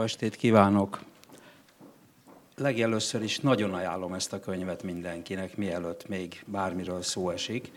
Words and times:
Jó 0.00 0.06
estét 0.06 0.36
kívánok! 0.36 1.00
Legelőször 2.56 3.22
is 3.22 3.40
nagyon 3.40 3.74
ajánlom 3.74 4.12
ezt 4.12 4.32
a 4.32 4.40
könyvet 4.40 4.82
mindenkinek, 4.82 5.56
mielőtt 5.56 6.08
még 6.08 6.42
bármiről 6.46 7.02
szó 7.02 7.30
esik. 7.30 7.70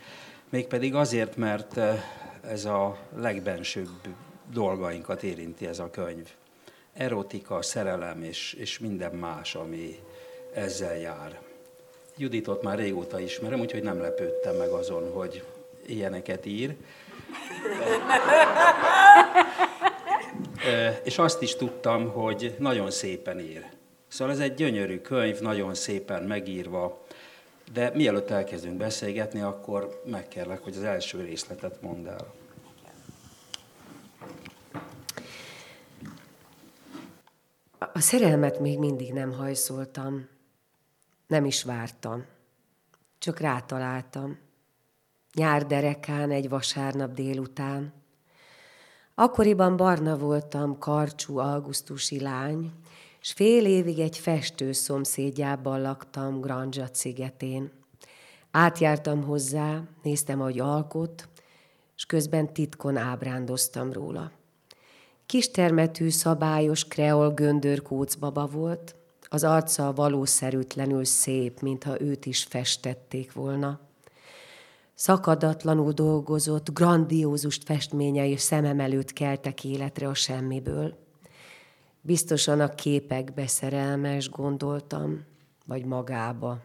Mégpedig 0.50 0.96
azért, 0.96 1.36
mert 1.36 1.78
eh, 1.78 2.04
ez 2.42 2.66
a 2.66 2.98
legbensőbb 3.16 4.08
dolgainkat 4.52 5.24
érinti 5.24 5.68
ez 5.68 5.80
a 5.80 5.90
könyv. 5.90 6.30
Erotika, 6.94 7.62
szerelem 7.62 8.24
és, 8.24 8.54
és 8.54 8.80
minden 8.80 9.16
más, 9.16 9.56
ami 9.56 10.00
ezzel 10.54 10.98
jár. 10.98 11.42
Juditot 12.18 12.62
már 12.64 12.78
régóta 12.78 13.20
ismerem, 13.20 13.60
úgyhogy 13.60 13.84
nem 13.84 14.02
lepődtem 14.02 14.56
meg 14.56 14.70
azon, 14.70 15.12
hogy 15.12 15.44
ilyeneket 15.86 16.46
ír. 16.46 16.76
És 21.04 21.18
azt 21.18 21.42
is 21.42 21.56
tudtam, 21.56 22.10
hogy 22.10 22.56
nagyon 22.60 22.92
szépen 22.92 23.40
ír. 23.40 23.66
Szóval 24.08 24.34
ez 24.34 24.40
egy 24.40 24.54
gyönyörű 24.54 25.00
könyv, 25.00 25.40
nagyon 25.40 25.74
szépen 25.74 26.24
megírva, 26.24 27.06
de 27.74 27.92
mielőtt 27.94 28.30
elkezdünk 28.30 28.78
beszélgetni, 28.78 29.42
akkor 29.42 30.02
megkérlek, 30.06 30.64
hogy 30.64 30.76
az 30.76 30.84
első 30.84 31.22
részletet 31.22 31.82
mondd 31.82 32.08
el. 32.08 32.34
A 37.94 38.00
szerelmet 38.00 38.60
még 38.60 38.80
mindig 38.80 39.14
nem 39.14 39.32
hajszoltam, 39.32 40.28
nem 41.28 41.46
is 41.46 41.64
vártam, 41.64 42.26
csak 43.18 43.40
rátaláltam. 43.40 44.40
Nyár 45.34 45.66
derekán 45.66 46.32
egy 46.32 46.50
vasárnap 46.50 47.14
délután. 47.14 48.03
Akkoriban 49.16 49.78
barna 49.78 50.18
voltam, 50.18 50.78
karcsú 50.78 51.38
augusztusi 51.38 52.20
lány, 52.20 52.72
és 53.22 53.32
fél 53.32 53.66
évig 53.66 54.00
egy 54.00 54.18
festő 54.18 54.72
szomszédjában 54.72 55.82
laktam 55.82 56.42
Granzsat 56.42 56.96
szigetén. 56.96 57.72
Átjártam 58.52 59.24
hozzá, 59.24 59.82
néztem, 60.04 60.42
ahogy 60.42 60.60
alkot, 60.60 61.28
és 61.96 62.06
közben 62.06 62.54
titkon 62.54 62.98
ábrándoztam 62.98 63.92
róla. 63.92 64.32
Kistermetű, 65.26 66.10
szabályos, 66.10 66.86
kreol 66.88 67.32
göndör 67.32 67.82
kócbaba 67.82 68.46
volt, 68.46 68.96
az 69.22 69.44
arca 69.44 69.94
valószerűtlenül 69.94 71.06
szép, 71.06 71.60
mintha 71.60 72.02
őt 72.02 72.26
is 72.26 72.44
festették 72.44 73.34
volna. 73.34 73.80
Szakadatlanul 74.96 75.92
dolgozott, 75.92 76.74
grandiózus 76.74 77.60
festményei 77.66 78.38
szemem 78.38 78.80
előtt 78.80 79.14
keltek 79.14 79.64
életre 79.64 80.08
a 80.08 80.14
semmiből. 80.14 80.98
Biztosan 82.02 82.60
a 82.60 82.76
képekbe 82.76 83.48
szerelmes 83.48 84.30
gondoltam, 84.30 85.26
vagy 85.66 85.86
magába. 85.86 86.60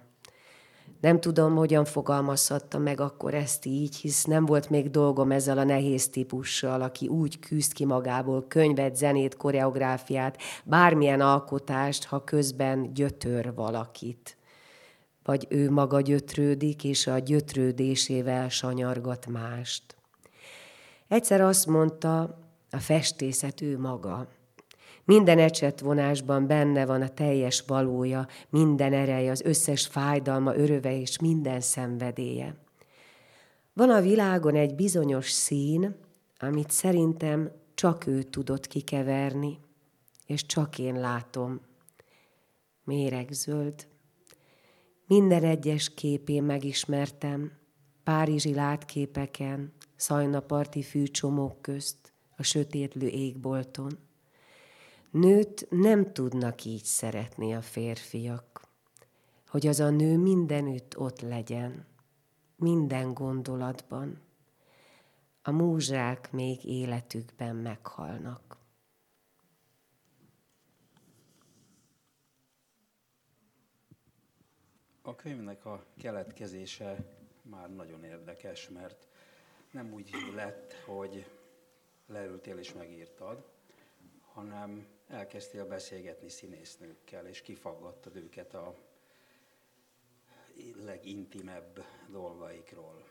Nem 1.01 1.21
tudom, 1.21 1.55
hogyan 1.57 1.85
fogalmazhatta 1.85 2.79
meg 2.79 3.01
akkor 3.01 3.35
ezt 3.35 3.67
így, 3.67 3.97
hisz 3.97 4.25
nem 4.25 4.47
volt 4.47 4.71
még 4.71 4.91
dolgom 4.91 5.33
ezzel 5.33 5.59
a 5.59 5.65
nehéz 5.65 6.09
típussal, 6.09 6.83
aki 6.83 7.09
úgy 7.09 7.39
küzd 7.39 7.73
ki 7.73 7.85
magából 7.85 8.47
könyvet, 8.49 8.97
zenét, 8.97 9.37
koreográfiát, 9.37 10.39
bármilyen 10.65 11.21
alkotást, 11.21 12.05
ha 12.05 12.25
közben 12.25 12.95
gyötör 12.95 13.55
valakit. 13.55 14.38
Vagy 15.29 15.47
ő 15.49 15.71
maga 15.71 16.01
gyötrődik, 16.01 16.85
és 16.85 17.07
a 17.07 17.19
gyötrődésével 17.19 18.49
sanyargat 18.49 19.27
mást. 19.27 19.97
Egyszer 21.09 21.41
azt 21.41 21.67
mondta, 21.67 22.39
a 22.71 22.79
festészet 22.79 23.61
ő 23.61 23.79
maga, 23.79 24.29
minden 25.05 25.39
ecsetvonásban 25.39 26.47
benne 26.47 26.87
van 26.87 27.03
a 27.03 27.09
teljes 27.09 27.65
valója, 27.67 28.27
minden 28.49 28.93
ereje, 28.93 29.31
az 29.31 29.43
összes 29.43 29.87
fájdalma, 29.87 30.57
öröve 30.57 31.01
és 31.01 31.19
minden 31.19 31.61
szenvedélye. 31.61 32.55
Van 33.73 33.91
a 33.91 34.01
világon 34.01 34.55
egy 34.55 34.75
bizonyos 34.75 35.31
szín, 35.31 35.97
amit 36.39 36.71
szerintem 36.71 37.51
csak 37.75 38.07
ő 38.07 38.23
tudott 38.23 38.67
kikeverni, 38.67 39.59
és 40.27 40.47
csak 40.47 40.79
én 40.79 41.01
látom. 41.01 41.61
Méregzöld. 42.85 43.87
Minden 45.09 45.45
egyes 45.45 45.95
képén 45.95 46.43
megismertem, 46.43 47.53
párizsi 48.03 48.55
látképeken, 48.55 49.73
szajnaparti 49.97 50.83
fűcsomók 50.83 51.63
közt, 51.63 52.13
a 52.37 52.43
sötétlő 52.43 53.07
égbolton. 53.07 53.99
Nőt 55.11 55.67
nem 55.71 56.13
tudnak 56.13 56.65
így 56.65 56.85
szeretni 56.85 57.55
a 57.55 57.61
férfiak, 57.61 58.69
hogy 59.47 59.67
az 59.67 59.81
a 59.81 59.91
nő 59.91 60.19
mindenütt 60.19 60.99
ott 60.99 61.21
legyen, 61.21 61.87
minden 62.57 63.15
gondolatban. 63.15 64.21
A 65.43 65.51
múzsák 65.51 66.33
még 66.33 66.65
életükben 66.65 67.57
meghalnak. 67.57 68.58
A 75.09 75.15
könyvnek 75.15 75.65
a 75.65 75.85
keletkezése 75.99 77.05
már 77.43 77.75
nagyon 77.75 78.05
érdekes, 78.05 78.69
mert 78.69 79.07
nem 79.71 79.93
úgy 79.93 80.11
lett, 80.35 80.73
hogy 80.73 81.27
leültél 82.07 82.59
és 82.59 82.73
megírtad, 82.73 83.45
hanem 84.21 84.87
elkezdtél 85.07 85.67
beszélgetni 85.67 86.29
színésznőkkel, 86.29 87.27
és 87.27 87.43
kifaggattad 87.43 88.17
őket 88.17 88.55
a 88.55 88.75
legintimebb 90.85 91.85
dolgaikról. 92.11 93.05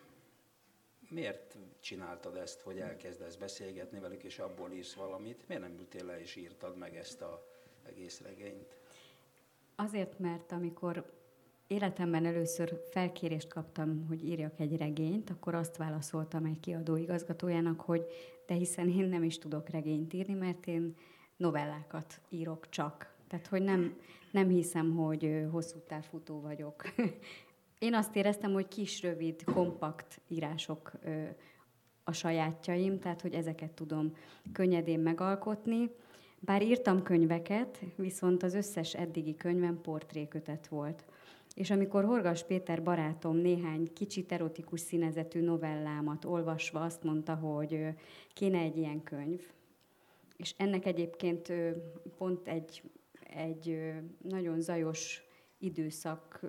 Miért 1.10 1.58
csináltad 1.80 2.36
ezt, 2.36 2.62
hogy 2.62 2.80
elkezdesz 2.80 3.36
beszélgetni 3.36 4.00
velük, 4.00 4.24
és 4.24 4.40
abból 4.40 4.72
írsz 4.72 4.94
valamit? 4.94 5.48
Miért 5.48 5.64
nem 5.64 5.78
ültél 5.78 6.06
le 6.06 6.20
és 6.20 6.36
írtad 6.36 6.78
meg 6.78 6.96
ezt 6.96 7.22
a 7.22 7.48
egész 7.84 8.22
regényt? 8.22 8.78
Azért, 9.76 10.20
mert 10.20 10.52
amikor 10.52 11.17
életemben 11.68 12.26
először 12.26 12.82
felkérést 12.90 13.48
kaptam, 13.48 14.06
hogy 14.08 14.26
írjak 14.26 14.60
egy 14.60 14.78
regényt, 14.78 15.30
akkor 15.30 15.56
azt 15.56 15.78
válaszoltam 15.78 16.46
egy 16.46 16.60
kiadó 16.60 16.96
igazgatójának, 16.96 17.82
hogy 17.82 18.06
de 18.46 18.54
hiszen 18.54 18.90
én 18.90 19.10
nem 19.10 19.24
is 19.24 19.38
tudok 19.38 19.70
regényt 19.70 20.14
írni, 20.14 20.34
mert 20.34 20.68
én 20.68 20.96
novellákat 21.38 22.22
írok 22.30 22.70
csak. 22.70 23.16
Tehát, 23.28 23.48
hogy 23.48 23.62
nem, 23.62 23.98
nem 24.32 24.48
hiszem, 24.50 24.96
hogy 24.96 25.46
hosszú 25.52 25.78
távfutó 25.88 26.42
vagyok. 26.42 26.84
Én 27.80 27.94
azt 27.94 28.16
éreztem, 28.16 28.54
hogy 28.54 28.68
kis, 28.68 29.02
rövid, 29.02 29.44
kompakt 29.44 30.22
írások 30.28 30.92
a 32.04 32.12
sajátjaim, 32.12 33.00
tehát, 33.00 33.22
hogy 33.22 33.34
ezeket 33.34 33.72
tudom 33.72 34.16
könnyedén 34.52 35.00
megalkotni. 35.00 35.92
Bár 36.40 36.62
írtam 36.62 37.04
könyveket, 37.04 37.80
viszont 37.96 38.44
az 38.44 38.54
összes 38.54 38.94
eddigi 38.94 39.36
könyvem 39.36 39.82
portrékötet 39.82 40.68
volt. 40.68 41.06
És 41.58 41.72
amikor 41.72 42.04
Horgas 42.04 42.44
Péter 42.44 42.84
barátom 42.84 43.38
néhány 43.38 43.94
kicsit 43.94 44.32
erotikus 44.32 44.80
színezetű 44.80 45.42
novellámat 45.42 46.26
olvasva 46.26 46.80
azt 46.82 47.04
mondta, 47.04 47.36
hogy 47.36 47.88
kéne 48.34 48.60
egy 48.60 48.78
ilyen 48.78 49.04
könyv, 49.04 49.42
és 50.36 50.54
ennek 50.58 50.86
egyébként 50.86 51.54
pont 52.18 52.48
egy, 52.48 52.84
egy 53.36 53.92
nagyon 54.22 54.62
zajos 54.62 55.24
időszaknak 55.58 56.46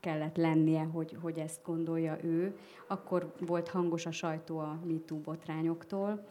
kellett 0.00 0.36
lennie, 0.36 0.82
hogy, 0.82 1.16
hogy 1.20 1.38
ezt 1.38 1.62
gondolja 1.62 2.18
ő. 2.22 2.56
Akkor 2.86 3.32
volt 3.40 3.68
hangos 3.68 4.06
a 4.06 4.12
sajtó 4.12 4.58
a 4.58 4.80
MeToo 4.84 5.18
botrányoktól, 5.18 6.26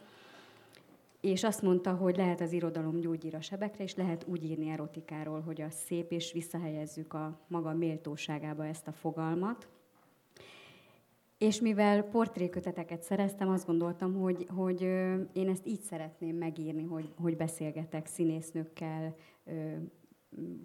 és 1.26 1.44
azt 1.44 1.62
mondta, 1.62 1.94
hogy 1.94 2.16
lehet 2.16 2.40
az 2.40 2.52
irodalom 2.52 3.00
gyógyír 3.00 3.34
a 3.34 3.40
sebekre, 3.40 3.84
és 3.84 3.94
lehet 3.94 4.24
úgy 4.28 4.44
írni 4.44 4.68
erotikáról, 4.68 5.40
hogy 5.40 5.60
az 5.62 5.74
szép, 5.74 6.12
és 6.12 6.32
visszahelyezzük 6.32 7.12
a 7.12 7.40
maga 7.48 7.72
méltóságába 7.72 8.66
ezt 8.66 8.86
a 8.86 8.92
fogalmat. 8.92 9.68
És 11.38 11.60
mivel 11.60 12.02
portréköteteket 12.02 13.02
szereztem, 13.02 13.48
azt 13.48 13.66
gondoltam, 13.66 14.14
hogy, 14.14 14.46
hogy 14.54 14.82
én 15.32 15.48
ezt 15.48 15.66
így 15.66 15.80
szeretném 15.80 16.36
megírni, 16.36 16.84
hogy, 16.84 17.12
hogy 17.20 17.36
beszélgetek 17.36 18.06
színésznőkkel, 18.06 19.14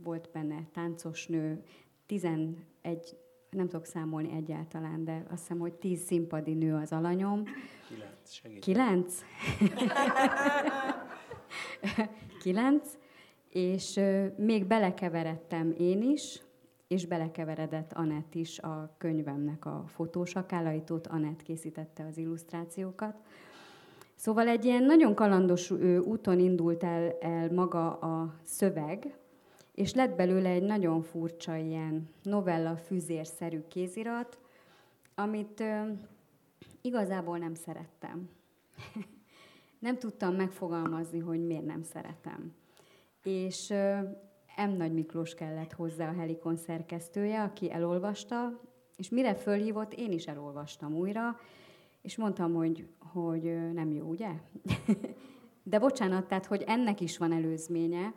volt 0.03 0.29
benne 0.33 0.67
táncosnő, 0.73 1.63
11, 2.05 2.55
nem 3.51 3.67
tudok 3.67 3.85
számolni 3.85 4.31
egyáltalán, 4.35 5.03
de 5.03 5.23
azt 5.29 5.39
hiszem, 5.39 5.59
hogy 5.59 5.73
10 5.73 6.01
színpadi 6.01 6.53
nő 6.53 6.75
az 6.75 6.91
alanyom. 6.91 7.43
Kilenc, 7.87 8.31
segít. 8.31 8.59
Kilenc? 8.59 9.13
Kilenc, 12.43 12.97
és 13.49 13.99
még 14.37 14.65
belekeveredtem 14.65 15.73
én 15.77 16.01
is, 16.01 16.41
és 16.87 17.05
belekeveredett 17.05 17.93
Anett 17.93 18.35
is 18.35 18.59
a 18.59 18.95
könyvemnek 18.97 19.65
a 19.65 19.83
fotós 19.87 20.35
akálaitót, 20.35 21.07
Anett 21.07 21.41
készítette 21.41 22.05
az 22.05 22.17
illusztrációkat. 22.17 23.15
Szóval 24.15 24.47
egy 24.47 24.65
ilyen 24.65 24.83
nagyon 24.83 25.15
kalandos 25.15 25.71
úton 26.01 26.39
indult 26.39 26.83
el, 26.83 27.17
el 27.19 27.51
maga 27.51 27.93
a 27.93 28.35
szöveg, 28.43 29.20
és 29.81 29.93
lett 29.93 30.15
belőle 30.15 30.49
egy 30.49 30.63
nagyon 30.63 31.01
furcsa 31.01 31.55
ilyen 31.55 32.09
novella 32.23 32.77
füzérszerű 32.77 33.61
kézirat, 33.67 34.39
amit 35.15 35.59
ö, 35.59 35.81
igazából 36.81 37.37
nem 37.37 37.53
szerettem. 37.53 38.29
nem 39.79 39.97
tudtam 39.97 40.35
megfogalmazni, 40.35 41.19
hogy 41.19 41.45
miért 41.45 41.65
nem 41.65 41.83
szeretem. 41.83 42.53
És 43.23 43.69
ö, 43.69 43.99
M. 44.67 44.69
Nagy 44.77 44.93
Miklós 44.93 45.33
kellett 45.33 45.73
hozzá 45.73 46.09
a 46.09 46.13
Helikon 46.13 46.57
szerkesztője, 46.57 47.41
aki 47.41 47.71
elolvasta, 47.71 48.59
és 48.95 49.09
mire 49.09 49.35
fölhívott, 49.35 49.93
én 49.93 50.11
is 50.11 50.27
elolvastam 50.27 50.93
újra, 50.93 51.39
és 52.01 52.17
mondtam, 52.17 52.53
hogy, 52.53 52.87
hogy 52.99 53.73
nem 53.73 53.91
jó, 53.91 54.05
ugye? 54.05 54.31
De 55.63 55.79
bocsánat, 55.79 56.27
tehát, 56.27 56.45
hogy 56.45 56.63
ennek 56.67 57.01
is 57.01 57.17
van 57.17 57.31
előzménye. 57.31 58.13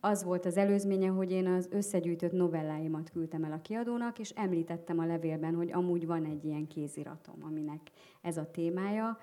Az 0.00 0.24
volt 0.24 0.46
az 0.46 0.56
előzménye, 0.56 1.08
hogy 1.08 1.30
én 1.30 1.46
az 1.46 1.68
összegyűjtött 1.70 2.32
novelláimat 2.32 3.10
küldtem 3.10 3.44
el 3.44 3.52
a 3.52 3.60
kiadónak, 3.60 4.18
és 4.18 4.30
említettem 4.30 4.98
a 4.98 5.06
levélben, 5.06 5.54
hogy 5.54 5.72
amúgy 5.72 6.06
van 6.06 6.24
egy 6.24 6.44
ilyen 6.44 6.66
kéziratom, 6.66 7.34
aminek 7.40 7.80
ez 8.22 8.36
a 8.36 8.50
témája. 8.50 9.18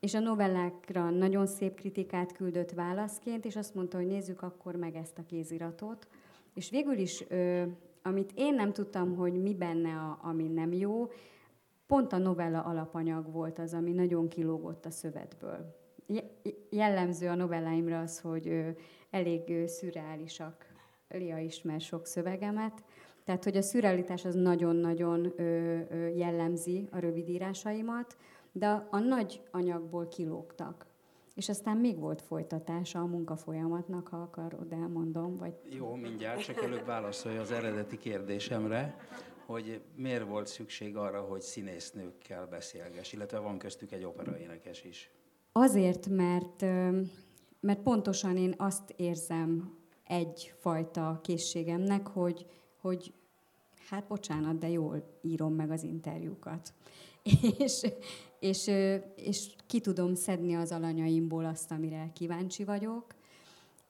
És 0.00 0.14
a 0.14 0.18
novellákra 0.18 1.10
nagyon 1.10 1.46
szép 1.46 1.74
kritikát 1.74 2.32
küldött 2.32 2.70
válaszként, 2.70 3.44
és 3.44 3.56
azt 3.56 3.74
mondta, 3.74 3.96
hogy 3.96 4.06
nézzük 4.06 4.42
akkor 4.42 4.76
meg 4.76 4.96
ezt 4.96 5.18
a 5.18 5.24
kéziratot. 5.26 6.08
És 6.54 6.70
végül 6.70 6.98
is, 6.98 7.24
amit 8.02 8.32
én 8.34 8.54
nem 8.54 8.72
tudtam, 8.72 9.16
hogy 9.16 9.42
mi 9.42 9.54
benne, 9.54 9.94
a, 9.94 10.18
ami 10.22 10.48
nem 10.48 10.72
jó, 10.72 11.10
pont 11.86 12.12
a 12.12 12.18
novella 12.18 12.62
alapanyag 12.62 13.32
volt 13.32 13.58
az, 13.58 13.74
ami 13.74 13.92
nagyon 13.92 14.28
kilógott 14.28 14.86
a 14.86 14.90
szövetből. 14.90 15.76
Jellemző 16.70 17.28
a 17.28 17.34
novelláimra 17.34 18.00
az, 18.00 18.20
hogy 18.20 18.76
elég 19.10 19.68
szürreálisak. 19.68 20.66
Lia 21.08 21.38
ismer 21.38 21.80
sok 21.80 22.06
szövegemet. 22.06 22.84
Tehát, 23.24 23.44
hogy 23.44 23.56
a 23.56 23.62
szürrealitás 23.62 24.24
az 24.24 24.34
nagyon-nagyon 24.34 25.32
jellemzi 26.16 26.88
a 26.90 26.98
rövidírásaimat, 26.98 28.16
de 28.52 28.86
a 28.90 28.98
nagy 28.98 29.40
anyagból 29.50 30.08
kilógtak. 30.08 30.86
És 31.34 31.48
aztán 31.48 31.76
még 31.76 31.98
volt 31.98 32.22
folytatása 32.22 33.00
a 33.00 33.06
munkafolyamatnak, 33.06 34.08
ha 34.08 34.16
akarod, 34.16 34.72
elmondom. 34.72 35.36
Vagy... 35.36 35.54
Jó, 35.70 35.94
mindjárt, 35.94 36.44
csak 36.44 36.62
előbb 36.62 36.86
válaszolj 36.86 37.36
az 37.36 37.50
eredeti 37.52 37.98
kérdésemre 37.98 38.96
hogy 39.48 39.80
miért 39.94 40.28
volt 40.28 40.46
szükség 40.46 40.96
arra, 40.96 41.20
hogy 41.20 41.40
színésznőkkel 41.40 42.46
beszélges, 42.46 43.12
illetve 43.12 43.38
van 43.38 43.58
köztük 43.58 43.92
egy 43.92 44.04
operaénekes 44.04 44.84
is. 44.84 45.10
Azért, 45.52 46.08
mert, 46.08 46.64
mert 47.60 47.82
pontosan 47.82 48.36
én 48.36 48.54
azt 48.56 48.94
érzem 48.96 49.76
egyfajta 50.04 51.20
készségemnek, 51.22 52.06
hogy, 52.06 52.46
hogy 52.80 53.12
hát 53.88 54.06
bocsánat, 54.06 54.58
de 54.58 54.68
jól 54.68 55.18
írom 55.22 55.54
meg 55.54 55.70
az 55.70 55.82
interjúkat. 55.82 56.72
És, 57.58 57.86
és, 58.38 58.66
és 59.14 59.54
ki 59.66 59.80
tudom 59.80 60.14
szedni 60.14 60.54
az 60.54 60.72
alanyaimból 60.72 61.44
azt, 61.44 61.70
amire 61.70 62.10
kíváncsi 62.14 62.64
vagyok. 62.64 63.04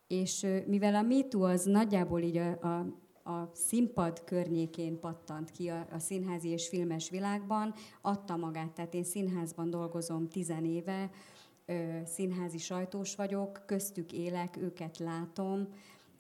És 0.07 0.47
mivel 0.67 0.95
a 0.95 1.03
MeToo 1.03 1.43
az 1.43 1.65
nagyjából 1.65 2.21
így 2.21 2.37
a, 2.37 2.51
a 2.51 2.87
a 3.29 3.51
színpad 3.53 4.25
környékén 4.25 5.01
pattant 5.01 5.51
ki 5.51 5.69
a, 5.69 5.87
a 5.93 5.99
színházi 5.99 6.49
és 6.49 6.69
filmes 6.69 7.11
világban, 7.11 7.75
adta 8.01 8.37
magát. 8.37 8.71
Tehát 8.71 8.95
én 8.95 9.05
színházban 9.05 9.71
dolgozom 9.71 10.29
tizen 10.29 10.65
éve, 10.65 11.11
színházi 12.05 12.59
sajtós 12.59 13.15
vagyok, 13.15 13.63
köztük 13.67 14.13
élek, 14.13 14.57
őket 14.57 14.99
látom, 14.99 15.69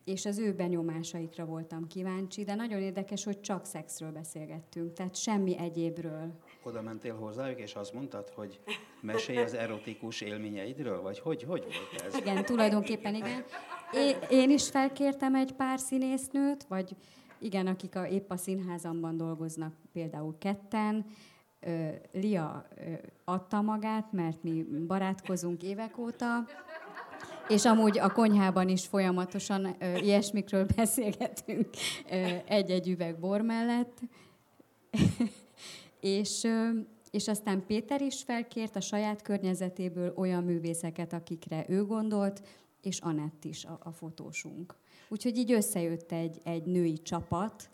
és 0.09 0.27
az 0.27 0.39
ő 0.39 0.53
benyomásaikra 0.53 1.45
voltam 1.45 1.87
kíváncsi, 1.87 2.45
de 2.45 2.55
nagyon 2.55 2.81
érdekes, 2.81 3.25
hogy 3.25 3.41
csak 3.41 3.65
szexről 3.65 4.11
beszélgettünk, 4.11 4.93
tehát 4.93 5.17
semmi 5.17 5.59
egyébről. 5.59 6.33
Oda 6.63 6.83
mentél 6.83 7.15
hozzájuk, 7.15 7.61
és 7.61 7.75
azt 7.75 7.93
mondtad, 7.93 8.29
hogy 8.35 8.61
mesélj 9.01 9.39
az 9.39 9.55
erotikus 9.55 10.21
élményeidről, 10.21 11.03
vagy 11.03 11.19
hogy, 11.19 11.43
hogy 11.43 11.65
volt 11.65 12.07
ez? 12.07 12.17
Igen, 12.17 12.45
tulajdonképpen 12.45 13.15
igen. 13.15 13.45
Én, 13.93 14.17
én 14.31 14.51
is 14.51 14.69
felkértem 14.69 15.35
egy 15.35 15.53
pár 15.53 15.79
színésznőt, 15.79 16.65
vagy 16.65 16.97
igen, 17.39 17.67
akik 17.67 17.97
a, 17.97 18.07
épp 18.07 18.31
a 18.31 18.37
színházamban 18.37 19.17
dolgoznak, 19.17 19.75
például 19.93 20.39
ketten. 20.39 21.07
Lia 22.13 22.69
adta 23.25 23.61
magát, 23.63 24.13
mert 24.13 24.43
mi 24.43 24.65
barátkozunk 24.87 25.63
évek 25.63 25.99
óta, 25.99 26.47
és 27.49 27.65
amúgy 27.65 27.99
a 27.99 28.13
konyhában 28.13 28.69
is 28.69 28.87
folyamatosan 28.87 29.77
ö, 29.79 29.97
ilyesmikről 29.97 30.67
beszélgetünk 30.77 31.69
egy-egy 32.47 32.89
üveg 32.89 33.19
bor 33.19 33.41
mellett. 33.41 34.01
és, 36.01 36.47
és 37.11 37.29
aztán 37.29 37.67
Péter 37.67 38.01
is 38.01 38.23
felkért 38.23 38.77
a 38.77 38.81
saját 38.81 39.23
környezetéből 39.23 40.13
olyan 40.17 40.45
művészeket, 40.45 41.13
akikre 41.13 41.65
ő 41.69 41.85
gondolt, 41.85 42.43
és 42.83 43.01
Anett 43.01 43.45
is 43.45 43.65
a, 43.65 43.79
a 43.83 43.93
fotósunk. 43.93 44.75
Úgyhogy 45.09 45.37
így 45.37 45.53
összejött 45.53 46.13
egy, 46.13 46.41
egy 46.45 46.65
női 46.65 47.03
csapat, 47.03 47.71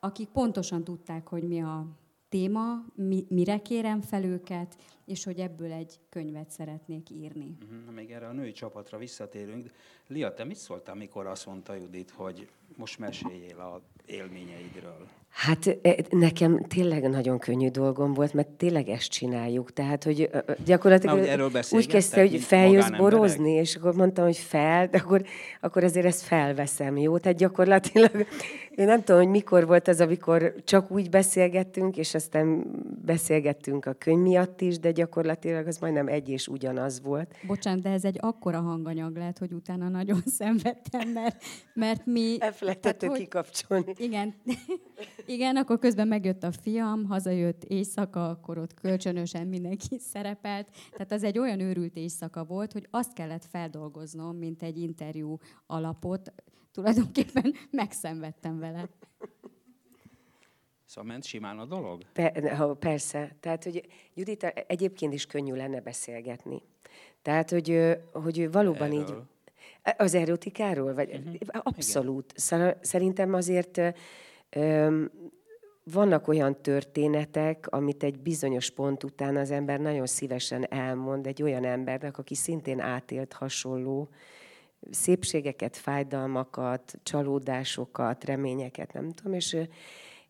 akik 0.00 0.28
pontosan 0.28 0.84
tudták, 0.84 1.28
hogy 1.28 1.42
mi 1.42 1.62
a 1.62 1.86
téma, 2.32 2.84
mi, 2.94 3.24
mire 3.28 3.58
kérem 3.58 4.00
fel 4.00 4.24
őket, 4.24 4.76
és 5.12 5.24
hogy 5.24 5.38
ebből 5.38 5.72
egy 5.72 6.00
könyvet 6.08 6.50
szeretnék 6.50 7.10
írni. 7.10 7.56
Uh-huh, 7.62 7.94
még 7.94 8.10
erre 8.10 8.26
a 8.26 8.32
női 8.32 8.52
csapatra 8.52 8.98
visszatérünk. 8.98 9.70
Lia, 10.06 10.34
te 10.34 10.44
mit 10.44 10.56
szóltál, 10.56 10.94
amikor 10.94 11.26
azt 11.26 11.46
mondta 11.46 11.74
Judit, 11.74 12.10
hogy 12.10 12.48
most 12.76 12.98
meséljél 12.98 13.58
a 13.58 13.82
élményeidről? 14.06 15.08
Hát 15.28 15.78
e, 15.82 15.96
nekem 16.10 16.62
tényleg 16.62 17.08
nagyon 17.08 17.38
könnyű 17.38 17.68
dolgom 17.68 18.14
volt, 18.14 18.32
mert 18.32 18.48
tényleg 18.48 18.88
ezt 18.88 19.08
csináljuk. 19.08 19.72
Tehát, 19.72 20.04
hogy 20.04 20.30
gyakorlatilag 20.64 21.18
Na, 21.18 21.26
erről 21.26 21.50
úgy 21.70 21.86
kezdte, 21.86 22.20
hogy 22.20 22.40
feljössz 22.40 22.90
borozni, 22.90 23.50
és 23.50 23.76
akkor 23.76 23.94
mondtam, 23.94 24.24
hogy 24.24 24.36
fel, 24.36 24.86
de 24.86 24.98
akkor, 24.98 25.22
akkor 25.60 25.84
azért 25.84 26.06
ezt 26.06 26.22
felveszem, 26.22 26.96
jó? 26.96 27.18
Tehát 27.18 27.38
gyakorlatilag 27.38 28.26
én 28.74 28.86
nem 28.86 29.02
tudom, 29.02 29.20
hogy 29.20 29.30
mikor 29.30 29.66
volt 29.66 29.88
az, 29.88 30.00
amikor 30.00 30.54
csak 30.64 30.90
úgy 30.90 31.10
beszélgettünk, 31.10 31.96
és 31.96 32.14
aztán 32.14 32.64
beszélgettünk 33.04 33.86
a 33.86 33.92
könyv 33.92 34.22
miatt 34.22 34.60
is, 34.60 34.78
de 34.78 34.90
gyakorlatilag 34.90 35.01
az 35.66 35.78
majdnem 35.78 36.08
egy 36.08 36.28
és 36.28 36.48
ugyanaz 36.48 37.02
volt. 37.02 37.34
Bocsánat, 37.46 37.82
de 37.82 37.90
ez 37.90 38.04
egy 38.04 38.16
akkora 38.20 38.60
hanganyag 38.60 39.16
lehet, 39.16 39.38
hogy 39.38 39.52
utána 39.52 39.88
nagyon 39.88 40.20
szenvedtem, 40.38 41.08
mert, 41.08 41.44
mert 41.74 42.06
mi... 42.06 42.36
Elfelejtettük 42.38 43.08
hogy, 43.08 43.18
kikapcsolni. 43.18 43.94
Igen, 43.96 44.34
igen, 45.26 45.56
akkor 45.56 45.78
közben 45.78 46.08
megjött 46.08 46.42
a 46.42 46.52
fiam, 46.52 47.04
hazajött 47.04 47.64
éjszaka, 47.64 48.28
akkor 48.28 48.58
ott 48.58 48.74
kölcsönösen 48.74 49.46
mindenki 49.46 49.98
szerepelt. 50.12 50.68
Tehát 50.90 51.12
az 51.12 51.22
egy 51.22 51.38
olyan 51.38 51.60
őrült 51.60 51.96
éjszaka 51.96 52.44
volt, 52.44 52.72
hogy 52.72 52.86
azt 52.90 53.12
kellett 53.12 53.44
feldolgoznom, 53.44 54.36
mint 54.36 54.62
egy 54.62 54.78
interjú 54.78 55.38
alapot. 55.66 56.32
Tulajdonképpen 56.72 57.54
megszenvedtem 57.70 58.58
vele. 58.58 58.88
Szóval 60.92 61.10
ment 61.10 61.24
simán 61.24 61.58
a 61.58 61.64
dolog? 61.64 62.02
Per, 62.12 62.74
persze. 62.78 63.36
Tehát, 63.40 63.64
hogy 63.64 63.86
Judita 64.14 64.48
egyébként 64.48 65.12
is 65.12 65.26
könnyű 65.26 65.54
lenne 65.54 65.80
beszélgetni. 65.80 66.62
Tehát, 67.22 67.50
hogy, 67.50 67.98
hogy 68.12 68.52
valóban 68.52 68.90
Erről. 68.90 69.00
így... 69.00 69.14
Az 69.96 70.14
erotikáról? 70.14 70.94
Vagy, 70.94 71.08
uh-huh. 71.08 71.60
Abszolút. 71.62 72.34
Igen. 72.50 72.76
Szerintem 72.80 73.34
azért 73.34 73.80
öm, 74.50 75.10
vannak 75.84 76.28
olyan 76.28 76.62
történetek, 76.62 77.66
amit 77.70 78.02
egy 78.02 78.18
bizonyos 78.18 78.70
pont 78.70 79.04
után 79.04 79.36
az 79.36 79.50
ember 79.50 79.80
nagyon 79.80 80.06
szívesen 80.06 80.72
elmond 80.72 81.26
egy 81.26 81.42
olyan 81.42 81.64
embernek, 81.64 82.18
aki 82.18 82.34
szintén 82.34 82.80
átélt 82.80 83.32
hasonló 83.32 84.08
szépségeket, 84.90 85.76
fájdalmakat, 85.76 86.98
csalódásokat, 87.02 88.24
reményeket, 88.24 88.92
nem 88.92 89.12
tudom, 89.12 89.32
és 89.32 89.56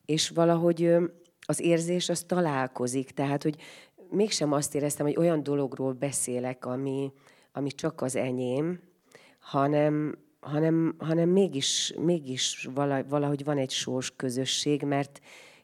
és 0.04 0.28
valahogy 0.28 0.96
az 1.40 1.60
érzés 1.60 2.08
az 2.08 2.20
találkozik, 2.20 3.10
tehát 3.10 3.42
hogy 3.42 3.56
mégsem 4.10 4.52
azt 4.52 4.74
éreztem, 4.74 5.06
hogy 5.06 5.16
olyan 5.16 5.42
dologról 5.42 5.92
beszélek, 5.92 6.66
ami, 6.66 7.12
ami 7.52 7.70
csak 7.70 8.00
az 8.00 8.16
enyém, 8.16 8.80
hanem, 9.38 10.18
hanem, 10.40 10.94
hanem 10.98 11.28
mégis, 11.28 11.94
mégis 11.98 12.68
valahogy 13.08 13.44
van 13.44 13.58
egy 13.58 13.70
sors 13.70 14.12
közösség, 14.16 14.82
mert 14.82 15.20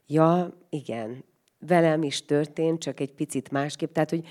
ja, 0.07 0.59
igen, 0.69 1.25
velem 1.59 2.03
is 2.03 2.25
történt, 2.25 2.81
csak 2.81 3.01
egy 3.01 3.13
picit 3.13 3.51
másképp. 3.51 3.93
Tehát, 3.93 4.11
hogy, 4.11 4.27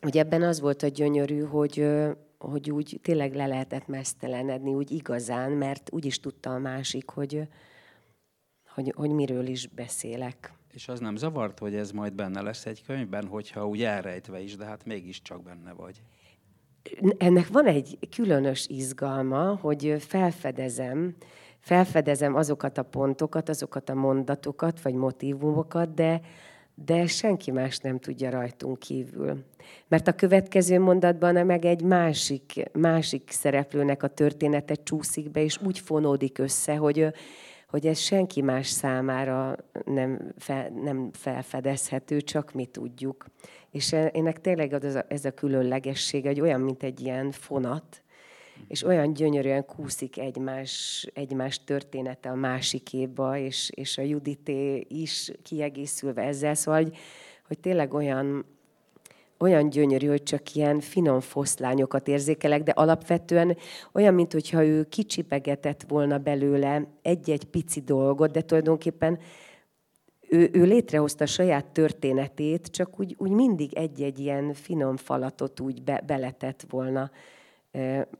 hogy 0.00 0.18
ebben 0.18 0.42
az 0.42 0.60
volt 0.60 0.82
a 0.82 0.88
gyönyörű, 0.88 1.40
hogy, 1.40 1.86
hogy 2.38 2.70
úgy 2.70 2.98
tényleg 3.02 3.34
le 3.34 3.46
lehetett 3.46 3.86
mesztelenedni, 3.86 4.74
úgy 4.74 4.90
igazán, 4.90 5.52
mert 5.52 5.88
úgy 5.92 6.04
is 6.04 6.20
tudta 6.20 6.54
a 6.54 6.58
másik, 6.58 7.10
hogy, 7.10 7.48
hogy, 8.76 8.92
hogy 8.96 9.10
miről 9.10 9.46
is 9.46 9.66
beszélek. 9.66 10.52
És 10.72 10.88
az 10.88 11.00
nem 11.00 11.16
zavart, 11.16 11.58
hogy 11.58 11.74
ez 11.74 11.90
majd 11.90 12.12
benne 12.12 12.42
lesz 12.42 12.66
egy 12.66 12.82
könyvben, 12.86 13.26
hogyha 13.26 13.68
úgy 13.68 13.82
elrejtve 13.82 14.40
is, 14.40 14.56
de 14.56 14.64
hát 14.64 14.84
mégiscsak 14.84 15.42
benne 15.42 15.72
vagy. 15.72 16.02
Ennek 17.18 17.48
van 17.48 17.66
egy 17.66 17.98
különös 18.16 18.66
izgalma, 18.68 19.58
hogy 19.60 19.96
felfedezem, 19.98 21.14
felfedezem 21.60 22.34
azokat 22.34 22.78
a 22.78 22.82
pontokat, 22.82 23.48
azokat 23.48 23.88
a 23.88 23.94
mondatokat, 23.94 24.82
vagy 24.82 24.94
motivumokat, 24.94 25.94
de, 25.94 26.20
de 26.74 27.06
senki 27.06 27.50
más 27.50 27.78
nem 27.78 27.98
tudja 27.98 28.30
rajtunk 28.30 28.78
kívül. 28.78 29.44
Mert 29.88 30.08
a 30.08 30.14
következő 30.14 30.80
mondatban 30.80 31.46
meg 31.46 31.64
egy 31.64 31.82
másik, 31.82 32.70
másik 32.72 33.30
szereplőnek 33.30 34.02
a 34.02 34.08
története 34.08 34.74
csúszik 34.74 35.30
be, 35.30 35.42
és 35.42 35.58
úgy 35.62 35.78
fonódik 35.78 36.38
össze, 36.38 36.76
hogy, 36.76 37.12
hogy 37.66 37.86
ez 37.86 37.98
senki 37.98 38.42
más 38.42 38.66
számára 38.66 39.56
nem, 39.84 40.32
fel, 40.38 40.68
nem 40.68 41.10
felfedezhető, 41.12 42.20
csak 42.20 42.52
mi 42.52 42.64
tudjuk. 42.64 43.26
És 43.70 43.92
ennek 43.92 44.40
tényleg 44.40 44.72
ez 44.72 44.94
a, 44.94 45.04
ez 45.08 45.24
a 45.24 45.30
különlegesség, 45.30 46.26
egy 46.26 46.40
olyan, 46.40 46.60
mint 46.60 46.82
egy 46.82 47.00
ilyen 47.00 47.30
fonat, 47.30 48.02
és 48.68 48.82
olyan 48.82 49.12
gyönyörűen 49.12 49.64
kúszik 49.64 50.18
egymás, 50.18 51.06
egymás 51.14 51.64
története 51.64 52.30
a 52.30 52.34
másikéba, 52.34 53.38
és, 53.38 53.70
és 53.74 53.98
a 53.98 54.02
Judité 54.02 54.86
is 54.88 55.32
kiegészülve 55.42 56.22
ezzel, 56.22 56.54
szóval, 56.54 56.82
hogy, 56.82 56.96
hogy 57.46 57.58
tényleg 57.58 57.94
olyan, 57.94 58.44
olyan 59.38 59.68
gyönyörű, 59.68 60.06
hogy 60.06 60.22
csak 60.22 60.54
ilyen 60.54 60.80
finom 60.80 61.20
foszlányokat 61.20 62.08
érzékelek, 62.08 62.62
de 62.62 62.70
alapvetően 62.70 63.56
olyan, 63.92 64.14
mintha 64.14 64.64
ő 64.64 64.84
kicsipegetett 64.84 65.84
volna 65.88 66.18
belőle 66.18 66.86
egy-egy 67.02 67.44
pici 67.44 67.80
dolgot, 67.80 68.30
de 68.30 68.40
tulajdonképpen 68.40 69.18
ő, 70.28 70.50
ő 70.52 70.62
létrehozta 70.62 71.24
a 71.24 71.26
saját 71.26 71.66
történetét, 71.66 72.66
csak 72.66 73.00
úgy, 73.00 73.14
úgy 73.18 73.30
mindig 73.30 73.74
egy-egy 73.74 74.18
ilyen 74.18 74.52
finom 74.52 74.96
falatot 74.96 75.60
úgy 75.60 75.82
be, 75.82 76.02
beletett 76.06 76.64
volna 76.70 77.10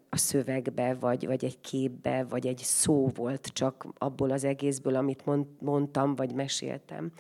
a 0.08 0.16
szövegbe, 0.16 0.94
vagy, 0.94 1.26
vagy 1.26 1.44
egy 1.44 1.60
képbe, 1.60 2.24
vagy 2.28 2.46
egy 2.46 2.58
szó 2.58 3.10
volt 3.14 3.46
csak 3.46 3.86
abból 3.98 4.30
az 4.30 4.44
egészből, 4.44 4.94
amit 4.94 5.24
mondtam, 5.58 6.14
vagy 6.14 6.34
meséltem. 6.34 7.12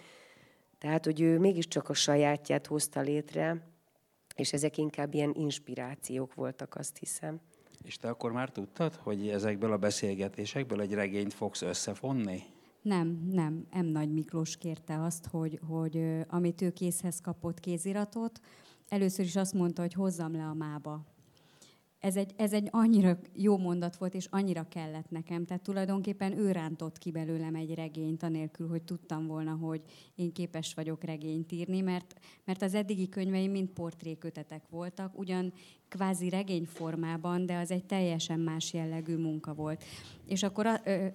Tehát, 0.78 1.04
hogy 1.04 1.20
ő 1.20 1.38
mégiscsak 1.38 1.88
a 1.88 1.94
sajátját 1.94 2.66
hozta 2.66 3.00
létre, 3.00 3.56
és 4.36 4.52
ezek 4.52 4.76
inkább 4.78 5.14
ilyen 5.14 5.32
inspirációk 5.34 6.34
voltak, 6.34 6.74
azt 6.74 6.96
hiszem. 6.96 7.40
És 7.82 7.96
te 7.96 8.08
akkor 8.08 8.32
már 8.32 8.50
tudtad, 8.50 8.94
hogy 8.94 9.28
ezekből 9.28 9.72
a 9.72 9.76
beszélgetésekből 9.76 10.80
egy 10.80 10.92
regényt 10.92 11.34
fogsz 11.34 11.62
összefonni? 11.62 12.42
Nem, 12.82 13.28
nem. 13.30 13.66
M. 13.72 13.84
Nagy 13.84 14.12
Miklós 14.12 14.56
kérte 14.56 15.02
azt, 15.02 15.26
hogy, 15.26 15.60
hogy 15.68 16.24
amit 16.28 16.62
ő 16.62 16.70
készhez 16.70 17.20
kapott 17.20 17.60
kéziratot, 17.60 18.40
először 18.88 19.24
is 19.24 19.36
azt 19.36 19.54
mondta, 19.54 19.82
hogy 19.82 19.92
hozzam 19.92 20.32
le 20.32 20.44
a 20.44 20.54
mába 20.54 21.04
ez 22.06 22.16
egy, 22.16 22.32
ez 22.36 22.52
egy 22.52 22.68
annyira 22.70 23.18
jó 23.32 23.58
mondat 23.58 23.96
volt, 23.96 24.14
és 24.14 24.26
annyira 24.30 24.68
kellett 24.68 25.10
nekem. 25.10 25.44
Tehát 25.44 25.62
tulajdonképpen 25.62 26.38
ő 26.38 26.52
rántott 26.52 26.98
ki 26.98 27.10
belőlem 27.10 27.54
egy 27.54 27.74
regényt, 27.74 28.22
anélkül, 28.22 28.68
hogy 28.68 28.82
tudtam 28.82 29.26
volna, 29.26 29.52
hogy 29.52 29.82
én 30.14 30.32
képes 30.32 30.74
vagyok 30.74 31.04
regényt 31.04 31.52
írni, 31.52 31.80
mert, 31.80 32.14
mert 32.44 32.62
az 32.62 32.74
eddigi 32.74 33.08
könyveim 33.08 33.50
mind 33.50 33.68
portrékötetek 33.68 34.62
voltak, 34.70 35.18
ugyan 35.18 35.52
kvázi 35.88 36.28
regényformában, 36.28 37.46
de 37.46 37.56
az 37.56 37.70
egy 37.70 37.84
teljesen 37.84 38.40
más 38.40 38.72
jellegű 38.72 39.16
munka 39.16 39.54
volt. 39.54 39.84
És 40.26 40.42
akkor 40.42 40.66
a, 40.66 40.80
ö, 40.84 41.06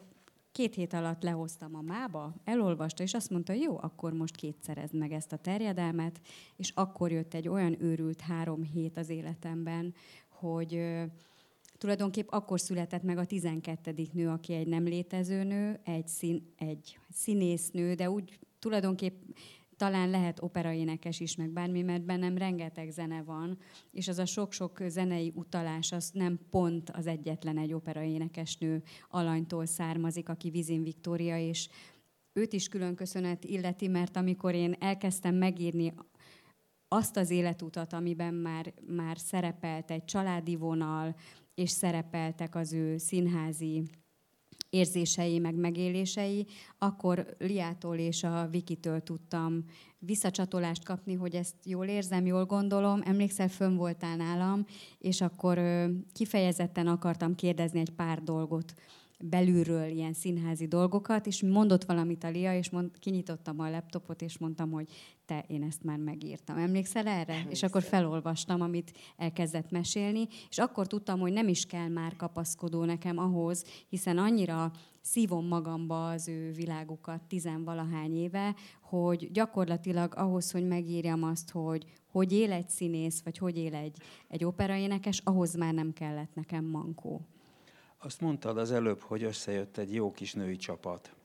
két 0.51 0.75
hét 0.75 0.93
alatt 0.93 1.24
lehoztam 1.24 1.75
a 1.75 1.81
mába, 1.81 2.33
elolvasta, 2.43 3.03
és 3.03 3.13
azt 3.13 3.29
mondta, 3.29 3.53
jó, 3.53 3.77
akkor 3.81 4.13
most 4.13 4.36
kétszerezd 4.36 4.95
meg 4.95 5.12
ezt 5.12 5.31
a 5.31 5.38
terjedelmet, 5.38 6.21
és 6.55 6.71
akkor 6.75 7.12
jött 7.12 7.33
egy 7.33 7.48
olyan 7.48 7.81
őrült 7.81 8.21
három 8.21 8.63
hét 8.63 8.98
az 8.98 9.10
életemben, 9.10 9.93
hogy 10.41 10.81
tulajdonképp 11.77 12.27
akkor 12.29 12.60
született 12.60 13.03
meg 13.03 13.17
a 13.17 13.25
12. 13.25 13.93
nő, 14.13 14.29
aki 14.29 14.53
egy 14.53 14.67
nem 14.67 14.83
létező 14.83 15.43
nő, 15.43 15.79
egy, 15.83 16.07
szín, 16.07 16.53
egy 16.57 17.00
színésznő, 17.10 17.93
de 17.93 18.10
úgy 18.10 18.39
tulajdonképp 18.60 19.21
talán 19.77 20.10
lehet 20.10 20.43
operaénekes 20.43 21.19
is, 21.19 21.36
meg 21.36 21.50
bármi, 21.50 21.81
mert 21.81 22.05
bennem 22.05 22.38
rengeteg 22.38 22.89
zene 22.89 23.24
van, 23.24 23.57
és 23.91 24.07
az 24.07 24.19
a 24.19 24.25
sok-sok 24.25 24.79
zenei 24.88 25.31
utalás, 25.36 25.91
az 25.91 26.10
nem 26.13 26.39
pont 26.50 26.89
az 26.89 27.07
egyetlen 27.07 27.57
egy 27.57 27.74
operaénekesnő 27.74 28.83
alanytól 29.10 29.65
származik, 29.65 30.29
aki 30.29 30.50
Vizin 30.50 30.83
Viktória, 30.83 31.38
és 31.39 31.69
őt 32.33 32.53
is 32.53 32.67
külön 32.67 32.95
köszönet 32.95 33.43
illeti, 33.43 33.88
mert 33.88 34.15
amikor 34.15 34.53
én 34.53 34.75
elkezdtem 34.79 35.36
megírni 35.36 35.93
azt 36.93 37.17
az 37.17 37.29
életutat, 37.29 37.93
amiben 37.93 38.33
már, 38.33 38.74
már 38.88 39.17
szerepelt 39.17 39.91
egy 39.91 40.05
családi 40.05 40.55
vonal, 40.55 41.15
és 41.55 41.69
szerepeltek 41.69 42.55
az 42.55 42.74
ő 42.74 42.98
színházi 42.98 43.83
érzései, 44.69 45.39
meg 45.39 45.55
megélései, 45.55 46.48
akkor 46.77 47.36
Liától 47.38 47.98
és 47.98 48.24
a 48.24 48.48
Vikitől 48.51 49.01
tudtam 49.01 49.63
visszacsatolást 50.00 50.83
kapni, 50.83 51.13
hogy 51.13 51.36
ezt 51.36 51.55
jól 51.63 51.86
érzem, 51.86 52.25
jól 52.25 52.45
gondolom. 52.45 53.01
Emlékszel, 53.05 53.48
fönn 53.48 53.75
voltál 53.75 54.15
nálam, 54.15 54.65
és 54.98 55.21
akkor 55.21 55.62
kifejezetten 56.13 56.88
akartam 56.88 57.36
kérdezni 57.36 57.79
egy 57.79 57.91
pár 57.91 58.24
dolgot 58.24 58.74
belülről 59.24 59.88
ilyen 59.88 60.13
színházi 60.13 60.67
dolgokat, 60.67 61.27
és 61.27 61.41
mondott 61.41 61.83
valamit 61.83 62.24
a 62.24 62.29
Lia, 62.29 62.57
és 62.57 62.69
mond, 62.69 63.00
kinyitottam 63.00 63.60
a 63.60 63.69
laptopot, 63.69 64.21
és 64.21 64.38
mondtam, 64.38 64.71
hogy 64.71 64.91
te, 65.32 65.44
én 65.48 65.64
ezt 65.64 65.84
már 65.84 65.98
megírtam. 65.98 66.58
Emlékszel 66.58 67.08
erre? 67.08 67.34
Emlékszel. 67.34 67.52
És 67.52 67.64
akkor 67.64 67.84
felolvastam, 67.84 68.62
amit 68.62 68.92
elkezdett 69.18 69.72
mesélni, 69.72 70.28
és 70.50 70.58
akkor 70.58 70.88
tudtam, 70.88 71.20
hogy 71.20 71.34
nem 71.34 71.48
is 71.48 71.66
kell 71.66 71.88
már 71.88 72.16
kapaszkodó 72.16 72.84
nekem 72.84 73.18
ahhoz, 73.18 73.66
hiszen 73.90 74.18
annyira 74.18 74.72
szívom 75.02 75.48
magamba 75.48 76.10
az 76.10 76.28
ő 76.28 76.52
világukat 76.52 77.22
tizenvalahány 77.22 78.18
éve, 78.18 78.56
hogy 78.82 79.32
gyakorlatilag 79.32 80.14
ahhoz, 80.16 80.52
hogy 80.52 80.68
megírjam 80.68 81.24
azt, 81.24 81.52
hogy 81.52 81.86
hogy 82.08 82.32
él 82.32 82.52
egy 82.52 82.70
színész, 82.70 83.22
vagy 83.22 83.38
hogy 83.38 83.58
él 83.58 83.76
egy, 83.76 83.98
egy 84.28 84.46
operaénekes, 84.46 85.22
ahhoz 85.24 85.56
már 85.56 85.74
nem 85.74 85.94
kellett 85.94 86.36
nekem 86.36 86.66
mankó. 86.66 87.22
Azt 87.98 88.22
mondtad 88.22 88.58
az 88.58 88.72
előbb, 88.72 89.02
hogy 89.02 89.24
összejött 89.24 89.78
egy 89.78 89.94
jó 89.94 90.12
kis 90.12 90.34
női 90.34 90.56
csapat. 90.56 91.16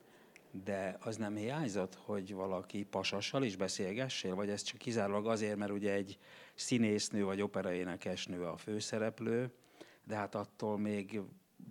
De 0.65 0.97
az 1.01 1.17
nem 1.17 1.37
hiányzott, 1.37 1.95
hogy 1.95 2.35
valaki 2.35 2.83
pasassal 2.83 3.45
is 3.45 3.57
beszélgessél, 3.57 4.35
vagy 4.35 4.49
ez 4.49 4.63
csak 4.63 4.79
kizárólag 4.79 5.27
azért, 5.27 5.57
mert 5.57 5.73
ugye 5.73 5.93
egy 5.93 6.19
színésznő 6.55 7.25
vagy 7.25 7.43
operaénekesnő 7.43 8.45
a 8.45 8.57
főszereplő, 8.57 9.53
de 10.05 10.15
hát 10.15 10.35
attól 10.35 10.79
még 10.79 11.21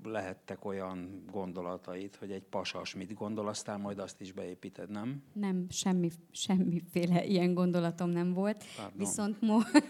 lehettek 0.04 0.66
olyan 0.66 1.24
gondolatait, 1.32 2.16
hogy 2.16 2.32
egy 2.32 2.44
pasas 2.44 2.96
mit 2.96 3.14
gondol, 3.14 3.48
aztán 3.48 3.80
majd 3.80 4.00
azt 4.00 4.22
is 4.22 4.32
beépíted, 4.32 4.90
nem? 4.90 5.24
Nem, 5.34 5.66
semmi, 5.70 6.10
semmiféle 6.32 7.26
ilyen 7.26 7.54
gondolatom 7.54 8.10
nem 8.10 8.34
volt. 8.34 8.64
Pardon. 8.76 8.98
Viszont 8.98 9.42
mo- 9.42 9.64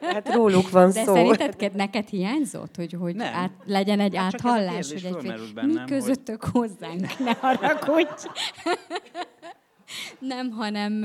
Hát 0.00 0.34
róluk 0.34 0.70
van 0.70 0.90
De 0.90 1.04
szó. 1.04 1.14
szerinted 1.14 1.74
neked 1.74 2.08
hiányzott, 2.08 2.76
hogy, 2.76 2.92
hogy 2.92 3.20
át, 3.20 3.52
legyen 3.64 4.00
egy 4.00 4.16
hát 4.16 4.34
áthallás? 4.34 4.92
Hogy 4.92 5.04
egy 5.04 5.52
bennem, 5.54 5.84
mi 5.84 5.90
közöttök 5.90 6.44
hogy... 6.44 6.52
hozzánk, 6.52 7.18
ne 7.18 7.34
haragudj! 7.34 8.26
nem, 10.18 10.50
hanem 10.50 11.02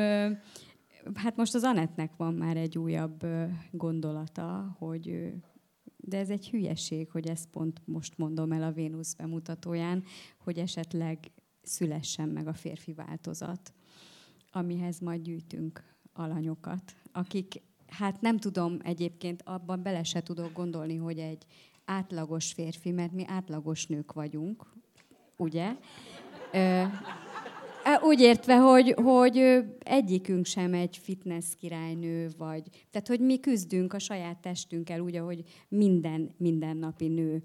hát 1.13 1.35
most 1.35 1.55
az 1.55 1.63
Anetnek 1.63 2.11
van 2.17 2.33
már 2.33 2.57
egy 2.57 2.77
újabb 2.77 3.25
gondolata, 3.71 4.75
hogy 4.79 5.33
de 6.05 6.17
ez 6.17 6.29
egy 6.29 6.49
hülyeség, 6.49 7.09
hogy 7.09 7.27
ezt 7.27 7.47
pont 7.49 7.81
most 7.85 8.17
mondom 8.17 8.51
el 8.51 8.63
a 8.63 8.71
Vénusz 8.71 9.13
bemutatóján, 9.13 10.03
hogy 10.37 10.57
esetleg 10.57 11.31
szülessen 11.61 12.29
meg 12.29 12.47
a 12.47 12.53
férfi 12.53 12.93
változat, 12.93 13.73
amihez 14.51 14.99
majd 14.99 15.21
gyűjtünk 15.21 15.83
alanyokat, 16.13 16.95
akik, 17.11 17.61
hát 17.87 18.21
nem 18.21 18.37
tudom 18.37 18.77
egyébként, 18.83 19.41
abban 19.45 19.83
bele 19.83 20.03
se 20.03 20.21
tudok 20.21 20.53
gondolni, 20.53 20.95
hogy 20.95 21.19
egy 21.19 21.45
átlagos 21.85 22.53
férfi, 22.53 22.91
mert 22.91 23.11
mi 23.11 23.23
átlagos 23.27 23.87
nők 23.87 24.13
vagyunk, 24.13 24.73
ugye? 25.37 25.75
Úgy 28.01 28.19
értve, 28.19 28.57
hogy, 28.57 28.93
hogy 29.03 29.63
egyikünk 29.79 30.45
sem 30.45 30.73
egy 30.73 30.97
fitness 30.97 31.45
királynő, 31.59 32.29
vagy... 32.37 32.63
Tehát, 32.91 33.07
hogy 33.07 33.19
mi 33.19 33.39
küzdünk 33.39 33.93
a 33.93 33.99
saját 33.99 34.37
testünkkel 34.37 34.99
úgy, 34.99 35.15
ahogy 35.15 35.43
minden 35.67 36.31
mindennapi 36.37 37.07
nő 37.07 37.43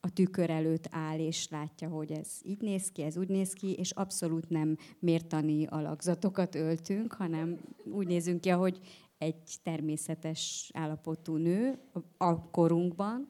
a 0.00 0.12
tükör 0.12 0.50
előtt 0.50 0.88
áll, 0.90 1.18
és 1.18 1.48
látja, 1.50 1.88
hogy 1.88 2.12
ez 2.12 2.28
így 2.42 2.60
néz 2.60 2.90
ki, 2.90 3.02
ez 3.02 3.16
úgy 3.16 3.28
néz 3.28 3.52
ki, 3.52 3.72
és 3.72 3.90
abszolút 3.90 4.48
nem 4.48 4.76
mértani 4.98 5.66
alakzatokat 5.66 6.54
öltünk, 6.54 7.12
hanem 7.12 7.58
úgy 7.92 8.06
nézünk 8.06 8.40
ki, 8.40 8.48
ahogy 8.48 8.78
egy 9.18 9.42
természetes 9.62 10.70
állapotú 10.74 11.36
nő 11.36 11.78
a 12.16 12.50
korunkban, 12.50 13.28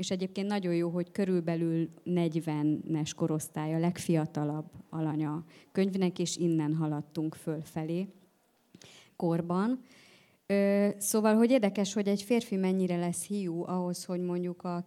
és 0.00 0.10
egyébként 0.10 0.46
nagyon 0.46 0.74
jó, 0.74 0.88
hogy 0.88 1.10
körülbelül 1.10 1.88
40-es 2.04 3.10
korosztály 3.16 3.74
a 3.74 3.78
legfiatalabb 3.78 4.70
alanya 4.90 5.44
könyvnek, 5.72 6.18
és 6.18 6.36
innen 6.36 6.74
haladtunk 6.74 7.34
fölfelé 7.34 8.08
korban. 9.16 9.80
Ö, 10.46 10.88
szóval, 10.98 11.34
hogy 11.34 11.50
érdekes, 11.50 11.92
hogy 11.92 12.08
egy 12.08 12.22
férfi 12.22 12.56
mennyire 12.56 12.96
lesz 12.96 13.26
hiú 13.26 13.66
ahhoz, 13.66 14.04
hogy 14.04 14.20
mondjuk 14.20 14.62
a... 14.62 14.76
A, 14.76 14.84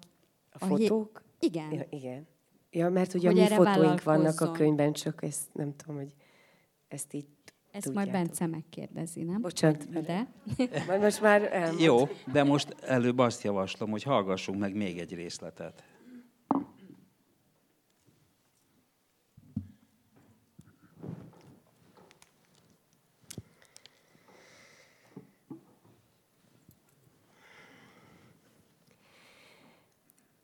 a 0.51 0.65
fotók? 0.65 1.23
Hé... 1.39 1.47
Igen. 1.47 1.71
Ja, 1.71 1.85
igen. 1.89 2.27
Ja, 2.71 2.89
mert 2.89 3.13
ugye 3.13 3.27
hogy 3.27 3.37
mi 3.37 3.47
fotóink 3.47 4.03
vannak 4.03 4.41
a 4.41 4.51
könyvben, 4.51 4.93
csak 4.93 5.23
ezt 5.23 5.53
nem 5.53 5.75
tudom, 5.75 5.95
hogy 5.95 6.13
ezt 6.87 7.13
így 7.13 7.27
ezt 7.73 7.85
tudjátok. 7.85 8.11
majd 8.11 8.25
Bence 8.25 8.45
megkérdezi, 8.47 9.23
nem? 9.23 9.41
Bocsánat. 9.41 9.89
De? 9.89 10.27
Majd 10.87 11.01
most 11.01 11.21
már 11.21 11.53
elmond. 11.53 11.79
Jó, 11.79 12.07
de 12.31 12.43
most 12.43 12.75
előbb 12.81 13.17
azt 13.17 13.43
javaslom, 13.43 13.89
hogy 13.89 14.03
hallgassunk 14.03 14.59
meg 14.59 14.75
még 14.75 14.99
egy 14.99 15.13
részletet. 15.13 15.83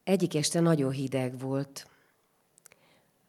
Egyik 0.03 0.35
este 0.35 0.59
nagyon 0.59 0.91
hideg 0.91 1.39
volt. 1.39 1.89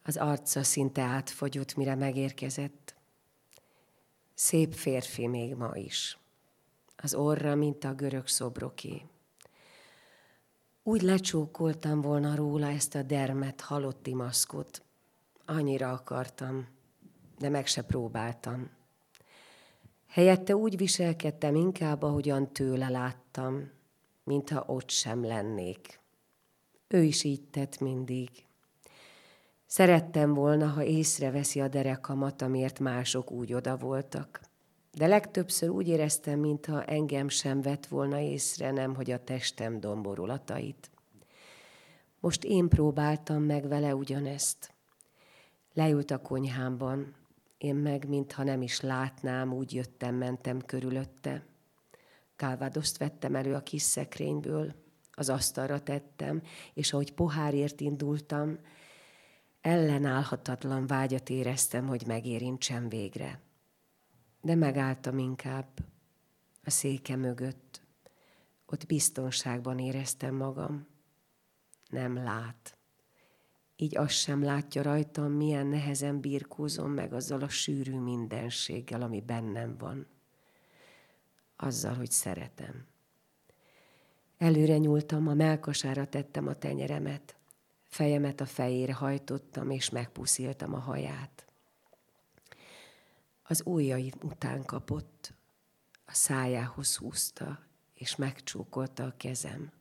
Az 0.03 0.17
arca 0.17 0.63
szinte 0.63 1.03
átfogyott, 1.03 1.77
mire 1.77 1.95
megérkezett. 1.95 3.00
Szép 4.43 4.75
férfi 4.75 5.27
még 5.27 5.55
ma 5.55 5.77
is. 5.77 6.19
Az 6.97 7.15
orra, 7.15 7.55
mint 7.55 7.85
a 7.85 7.95
görög 7.95 8.27
szobroké. 8.27 9.03
Úgy 10.83 11.03
lecsókoltam 11.03 12.01
volna 12.01 12.35
róla 12.35 12.69
ezt 12.69 12.95
a 12.95 13.03
dermet, 13.03 13.61
halotti 13.61 14.15
maszkot. 14.15 14.83
Annyira 15.45 15.93
akartam, 15.93 16.69
de 17.39 17.49
meg 17.49 17.67
se 17.67 17.83
próbáltam. 17.83 18.71
Helyette 20.07 20.57
úgy 20.57 20.77
viselkedtem 20.77 21.55
inkább, 21.55 22.03
ahogyan 22.03 22.53
tőle 22.53 22.89
láttam, 22.89 23.71
mintha 24.25 24.65
ott 24.67 24.91
sem 24.91 25.25
lennék. 25.25 26.01
Ő 26.89 27.03
is 27.03 27.25
így 27.25 27.43
tett 27.43 27.81
mindig. 27.81 28.31
Szerettem 29.73 30.35
volna, 30.35 30.67
ha 30.67 30.85
észreveszi 30.85 31.61
a 31.61 31.69
derekamat, 31.69 32.43
amiért 32.43 32.79
mások 32.79 33.31
úgy 33.31 33.53
oda 33.53 33.77
voltak. 33.77 34.41
De 34.93 35.07
legtöbbször 35.07 35.69
úgy 35.69 35.89
éreztem, 35.89 36.39
mintha 36.39 36.85
engem 36.85 37.29
sem 37.29 37.61
vett 37.61 37.87
volna 37.87 38.19
észre, 38.19 38.71
nem 38.71 38.95
hogy 38.95 39.11
a 39.11 39.25
testem 39.25 39.81
domborulatait. 39.81 40.91
Most 42.21 42.45
én 42.45 42.69
próbáltam 42.69 43.43
meg 43.43 43.69
vele 43.69 43.95
ugyanezt. 43.95 44.75
Leült 45.75 46.11
a 46.11 46.19
konyhámban, 46.19 47.15
én 47.59 47.75
meg, 47.75 48.09
mintha 48.09 48.43
nem 48.43 48.63
is 48.63 48.81
látnám, 48.81 49.53
úgy 49.53 49.75
jöttem, 49.75 50.15
mentem 50.15 50.61
körülötte. 50.61 51.45
Kálvádoszt 52.37 52.99
vettem 52.99 53.35
elő 53.35 53.55
a 53.55 53.63
kis 53.63 53.83
szekrényből, 53.83 54.75
az 55.13 55.29
asztalra 55.29 55.81
tettem, 55.81 56.43
és 56.75 56.93
ahogy 56.93 57.13
pohárért 57.13 57.81
indultam, 57.81 58.59
ellenállhatatlan 59.61 60.87
vágyat 60.87 61.31
éreztem, 61.31 61.87
hogy 61.87 62.07
megérintsem 62.07 62.89
végre. 62.89 63.41
De 64.41 64.55
megálltam 64.55 65.19
inkább 65.19 65.69
a 66.65 66.71
széke 66.71 67.17
mögött. 67.17 67.83
Ott 68.67 68.87
biztonságban 68.87 69.79
éreztem 69.79 70.35
magam. 70.35 70.87
Nem 71.89 72.15
lát. 72.15 72.79
Így 73.77 73.97
azt 73.97 74.15
sem 74.15 74.43
látja 74.43 74.83
rajtam, 74.83 75.33
milyen 75.33 75.67
nehezen 75.67 76.21
birkózom 76.21 76.91
meg 76.91 77.13
azzal 77.13 77.43
a 77.43 77.49
sűrű 77.49 77.99
mindenséggel, 77.99 79.03
ami 79.03 79.21
bennem 79.21 79.77
van. 79.79 80.07
Azzal, 81.57 81.95
hogy 81.95 82.11
szeretem. 82.11 82.87
Előre 84.39 84.79
nyúltam, 84.79 85.29
a 85.29 85.35
melkasára 85.35 86.07
tettem 86.07 86.47
a 86.47 86.55
tenyeremet. 86.55 87.40
Fejemet 87.91 88.41
a 88.41 88.47
fejére 88.47 88.95
hajtottam, 88.95 89.71
és 89.71 89.91
megpuszíltam 89.91 90.75
a 90.75 90.79
haját. 90.79 91.47
Az 93.43 93.63
ujjai 93.65 94.13
után 94.23 94.65
kapott, 94.65 95.33
a 96.07 96.15
szájához 96.15 96.97
húzta, 96.97 97.59
és 97.95 98.17
megcsókolta 98.17 99.05
a 99.05 99.15
kezem. 99.17 99.73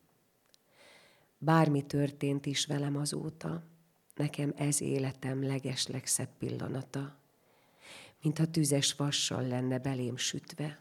Bármi 1.37 1.85
történt 1.85 2.45
is 2.45 2.65
velem 2.65 2.97
azóta, 2.97 3.63
nekem 4.15 4.53
ez 4.55 4.81
életem 4.81 5.43
legeslegszebb 5.43 6.29
pillanata, 6.37 7.17
mintha 8.21 8.45
tüzes 8.45 8.93
vassal 8.93 9.47
lenne 9.47 9.79
belém 9.79 10.17
sütve. 10.17 10.79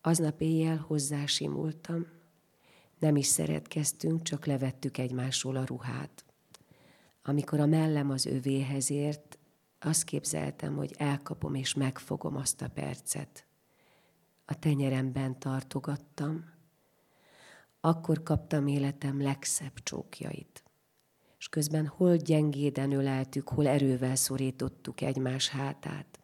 Aznap 0.00 0.40
éjjel 0.40 0.76
hozzásimultam, 0.76 2.06
nem 2.98 3.16
is 3.16 3.26
szeretkeztünk, 3.26 4.22
csak 4.22 4.46
levettük 4.46 4.98
egymásról 4.98 5.56
a 5.56 5.64
ruhát. 5.64 6.24
Amikor 7.22 7.60
a 7.60 7.66
mellem 7.66 8.10
az 8.10 8.26
övéhez 8.26 8.90
ért, 8.90 9.38
azt 9.78 10.04
képzeltem, 10.04 10.76
hogy 10.76 10.94
elkapom 10.98 11.54
és 11.54 11.74
megfogom 11.74 12.36
azt 12.36 12.62
a 12.62 12.68
percet. 12.68 13.46
A 14.44 14.58
tenyeremben 14.58 15.38
tartogattam, 15.38 16.44
akkor 17.80 18.22
kaptam 18.22 18.66
életem 18.66 19.22
legszebb 19.22 19.74
csókjait. 19.82 20.62
És 21.38 21.48
közben 21.48 21.86
hol 21.86 22.16
gyengéden 22.16 22.92
öleltük, 22.92 23.48
hol 23.48 23.66
erővel 23.66 24.16
szorítottuk 24.16 25.00
egymás 25.00 25.48
hátát. 25.48 26.20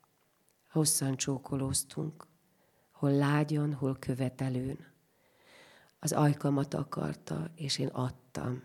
Hosszan 0.70 1.16
csókolóztunk, 1.16 2.26
hol 2.92 3.12
lágyan, 3.12 3.72
hol 3.72 3.96
követelőn 3.98 4.93
az 6.04 6.12
ajkamat 6.12 6.74
akarta, 6.74 7.50
és 7.54 7.78
én 7.78 7.86
adtam. 7.86 8.62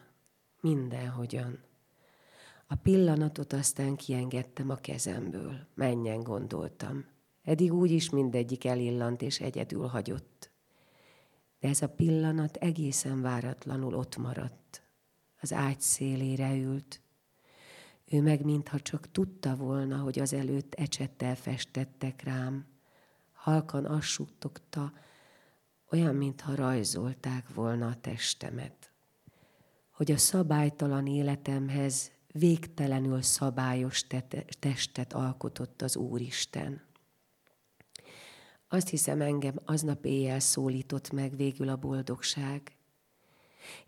Mindenhogyan. 0.62 1.60
A 2.68 2.76
pillanatot 2.76 3.54
aztán 3.54 3.96
kiengedtem 3.96 4.70
a 4.70 4.76
kezemből. 4.76 5.68
Menjen, 5.74 6.24
gondoltam. 6.24 7.06
Eddig 7.44 7.74
úgyis 7.74 8.10
mindegyik 8.10 8.66
elillant 8.66 9.22
és 9.22 9.40
egyedül 9.40 9.88
hagyott. 9.88 10.52
De 11.60 11.68
ez 11.68 11.82
a 11.82 11.90
pillanat 11.90 12.56
egészen 12.56 13.22
váratlanul 13.22 13.94
ott 13.94 14.18
maradt. 14.18 14.84
Az 15.42 15.54
ágy 15.54 15.82
szélére 15.82 16.58
ült. 16.58 17.02
Ő 18.06 18.22
meg 18.22 18.46
mintha 18.46 18.80
csak 18.80 19.12
tudta 19.12 19.56
volna, 19.56 19.98
hogy 19.98 20.20
az 20.20 20.34
előtt 20.34 20.74
ecsettel 20.74 21.36
festettek 21.36 22.24
rám. 22.24 22.66
Halkan 23.34 23.86
azt 23.86 24.08
suttogta, 24.08 24.94
olyan, 25.92 26.16
mintha 26.16 26.56
rajzolták 26.56 27.54
volna 27.54 27.88
a 27.88 28.00
testemet. 28.02 28.92
Hogy 29.92 30.12
a 30.12 30.18
szabálytalan 30.18 31.08
életemhez 31.08 32.12
végtelenül 32.32 33.22
szabályos 33.22 34.08
testet 34.60 35.14
alkotott 35.14 35.82
az 35.82 35.96
Úristen. 35.96 36.82
Azt 38.68 38.90
hiszem, 38.90 39.22
engem 39.22 39.56
aznap 39.66 40.06
éjjel 40.06 40.40
szólított 40.40 41.12
meg 41.12 41.36
végül 41.36 41.70
a 41.70 41.76
boldogság, 41.76 42.72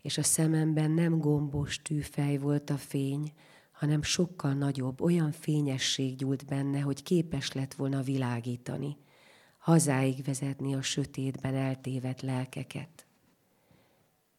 és 0.00 0.18
a 0.18 0.22
szememben 0.22 0.90
nem 0.90 1.18
gombos 1.18 1.82
tűfej 1.82 2.36
volt 2.36 2.70
a 2.70 2.76
fény, 2.76 3.32
hanem 3.70 4.02
sokkal 4.02 4.52
nagyobb, 4.52 5.00
olyan 5.00 5.32
fényesség 5.32 6.16
gyúlt 6.16 6.46
benne, 6.46 6.80
hogy 6.80 7.02
képes 7.02 7.52
lett 7.52 7.74
volna 7.74 8.02
világítani– 8.02 8.96
hazáig 9.62 10.24
vezetni 10.24 10.74
a 10.74 10.82
sötétben 10.82 11.54
eltévedt 11.54 12.22
lelkeket. 12.22 13.06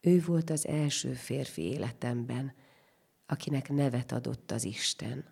Ő 0.02 0.22
volt 0.22 0.50
az 0.50 0.68
első 0.68 1.14
férfi 1.14 1.62
életemben, 1.62 2.54
akinek 3.26 3.70
nevet 3.70 4.12
adott 4.12 4.52
az 4.52 4.64
Isten. 4.64 5.26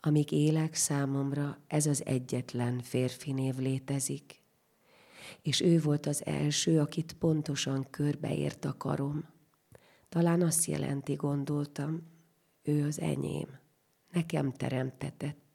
Amíg 0.00 0.32
élek 0.32 0.74
számomra, 0.74 1.58
ez 1.66 1.86
az 1.86 2.06
egyetlen 2.06 2.80
férfi 2.80 3.32
név 3.32 3.56
létezik, 3.56 4.40
és 5.42 5.60
ő 5.60 5.80
volt 5.80 6.06
az 6.06 6.26
első, 6.26 6.80
akit 6.80 7.12
pontosan 7.12 7.86
körbeért 7.90 8.64
a 8.64 8.76
karom. 8.76 9.24
Talán 10.08 10.42
azt 10.42 10.64
jelenti, 10.64 11.14
gondoltam, 11.14 12.02
ő 12.62 12.86
az 12.86 13.00
enyém, 13.00 13.58
nekem 14.12 14.52
teremtetett. 14.52 15.45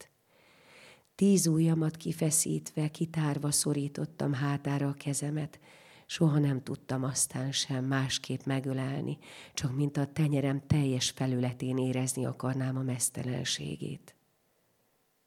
Tíz 1.21 1.47
ujjamat 1.47 1.97
kifeszítve, 1.97 2.87
kitárva 2.87 3.51
szorítottam 3.51 4.33
hátára 4.33 4.87
a 4.87 4.93
kezemet. 4.93 5.59
Soha 6.05 6.39
nem 6.39 6.63
tudtam 6.63 7.03
aztán 7.03 7.51
sem 7.51 7.85
másképp 7.85 8.43
megölelni, 8.43 9.17
csak 9.53 9.75
mint 9.75 9.97
a 9.97 10.11
tenyerem 10.11 10.67
teljes 10.67 11.09
felületén 11.09 11.77
érezni 11.77 12.25
akarnám 12.25 12.77
a 12.77 12.81
mesztelenségét. 12.81 14.15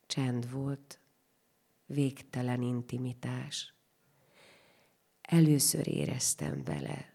Csend 0.07 0.50
volt, 0.50 1.00
végtelen 1.87 2.62
intimitás. 2.62 3.74
Először 5.20 5.88
éreztem 5.88 6.64
vele 6.64 7.14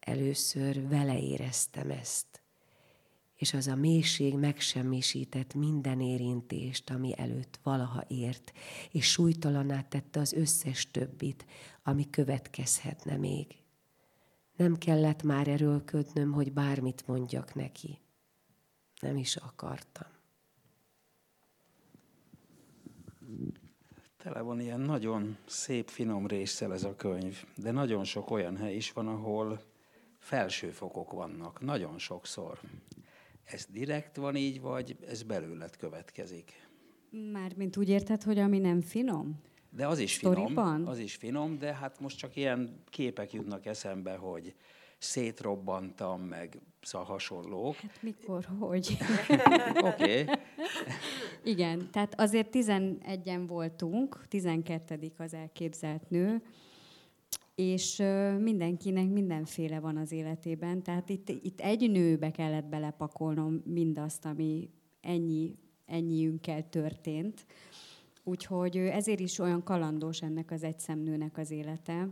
Először 0.00 0.88
vele 0.88 1.20
éreztem 1.20 1.90
ezt, 1.90 2.42
és 3.38 3.54
az 3.54 3.66
a 3.66 3.74
mélység 3.74 4.34
megsemmisített 4.34 5.54
minden 5.54 6.00
érintést, 6.00 6.90
ami 6.90 7.18
előtt 7.18 7.58
valaha 7.62 8.04
ért, 8.08 8.52
és 8.90 9.10
súlytalaná 9.10 9.82
tette 9.82 10.20
az 10.20 10.32
összes 10.32 10.90
többit, 10.90 11.46
ami 11.82 12.10
következhetne 12.10 13.16
még. 13.16 13.46
Nem 14.56 14.76
kellett 14.76 15.22
már 15.22 15.48
erőlködnöm, 15.48 16.32
hogy 16.32 16.52
bármit 16.52 17.06
mondjak 17.06 17.54
neki. 17.54 17.98
Nem 19.00 19.16
is 19.16 19.36
akartam. 19.36 20.08
Tele 24.16 24.40
van 24.40 24.60
ilyen 24.60 24.80
nagyon 24.80 25.36
szép, 25.46 25.88
finom 25.88 26.26
résszel 26.26 26.72
ez 26.72 26.84
a 26.84 26.96
könyv, 26.96 27.44
de 27.56 27.70
nagyon 27.70 28.04
sok 28.04 28.30
olyan 28.30 28.56
hely 28.56 28.76
is 28.76 28.92
van, 28.92 29.08
ahol 29.08 29.60
felsőfokok 30.18 31.12
vannak, 31.12 31.60
nagyon 31.60 31.98
sokszor. 31.98 32.60
Ez 33.52 33.66
direkt 33.70 34.16
van 34.16 34.36
így, 34.36 34.60
vagy 34.60 34.96
ez 35.06 35.22
belőled 35.22 35.76
következik? 35.76 36.52
Mármint 37.32 37.76
úgy 37.76 37.88
érted, 37.88 38.22
hogy 38.22 38.38
ami 38.38 38.58
nem 38.58 38.80
finom? 38.80 39.40
De 39.70 39.86
az 39.86 39.98
is 39.98 40.16
finom, 40.16 40.86
az 40.86 40.98
is 40.98 41.14
finom, 41.14 41.58
de 41.58 41.74
hát 41.74 42.00
most 42.00 42.18
csak 42.18 42.36
ilyen 42.36 42.82
képek 42.90 43.32
jutnak 43.32 43.66
eszembe, 43.66 44.16
hogy 44.16 44.54
szétrobbantam, 44.98 46.20
meg 46.20 46.60
szóval 46.80 47.06
hasonlók. 47.06 47.74
Hát 47.74 48.02
mikor, 48.02 48.44
hogy? 48.58 48.96
Oké. 49.90 50.20
okay. 50.22 50.26
Igen, 51.42 51.90
tehát 51.90 52.20
azért 52.20 52.48
11-en 52.52 53.44
voltunk, 53.46 54.24
12 54.28 55.12
az 55.16 55.34
elképzelt 55.34 56.10
nő, 56.10 56.42
és 57.58 58.02
mindenkinek 58.38 59.08
mindenféle 59.08 59.80
van 59.80 59.96
az 59.96 60.12
életében. 60.12 60.82
Tehát 60.82 61.08
itt, 61.08 61.28
itt 61.28 61.60
egy 61.60 61.90
nőbe 61.90 62.30
kellett 62.30 62.64
belepakolnom 62.64 63.62
mindazt, 63.64 64.24
ami 64.24 64.70
ennyi, 65.00 65.58
ennyiünkkel 65.86 66.68
történt. 66.68 67.46
Úgyhogy 68.24 68.76
ezért 68.76 69.20
is 69.20 69.38
olyan 69.38 69.62
kalandos 69.62 70.22
ennek 70.22 70.50
az 70.50 70.62
egyszemnőnek 70.62 71.38
az 71.38 71.50
élete. 71.50 72.08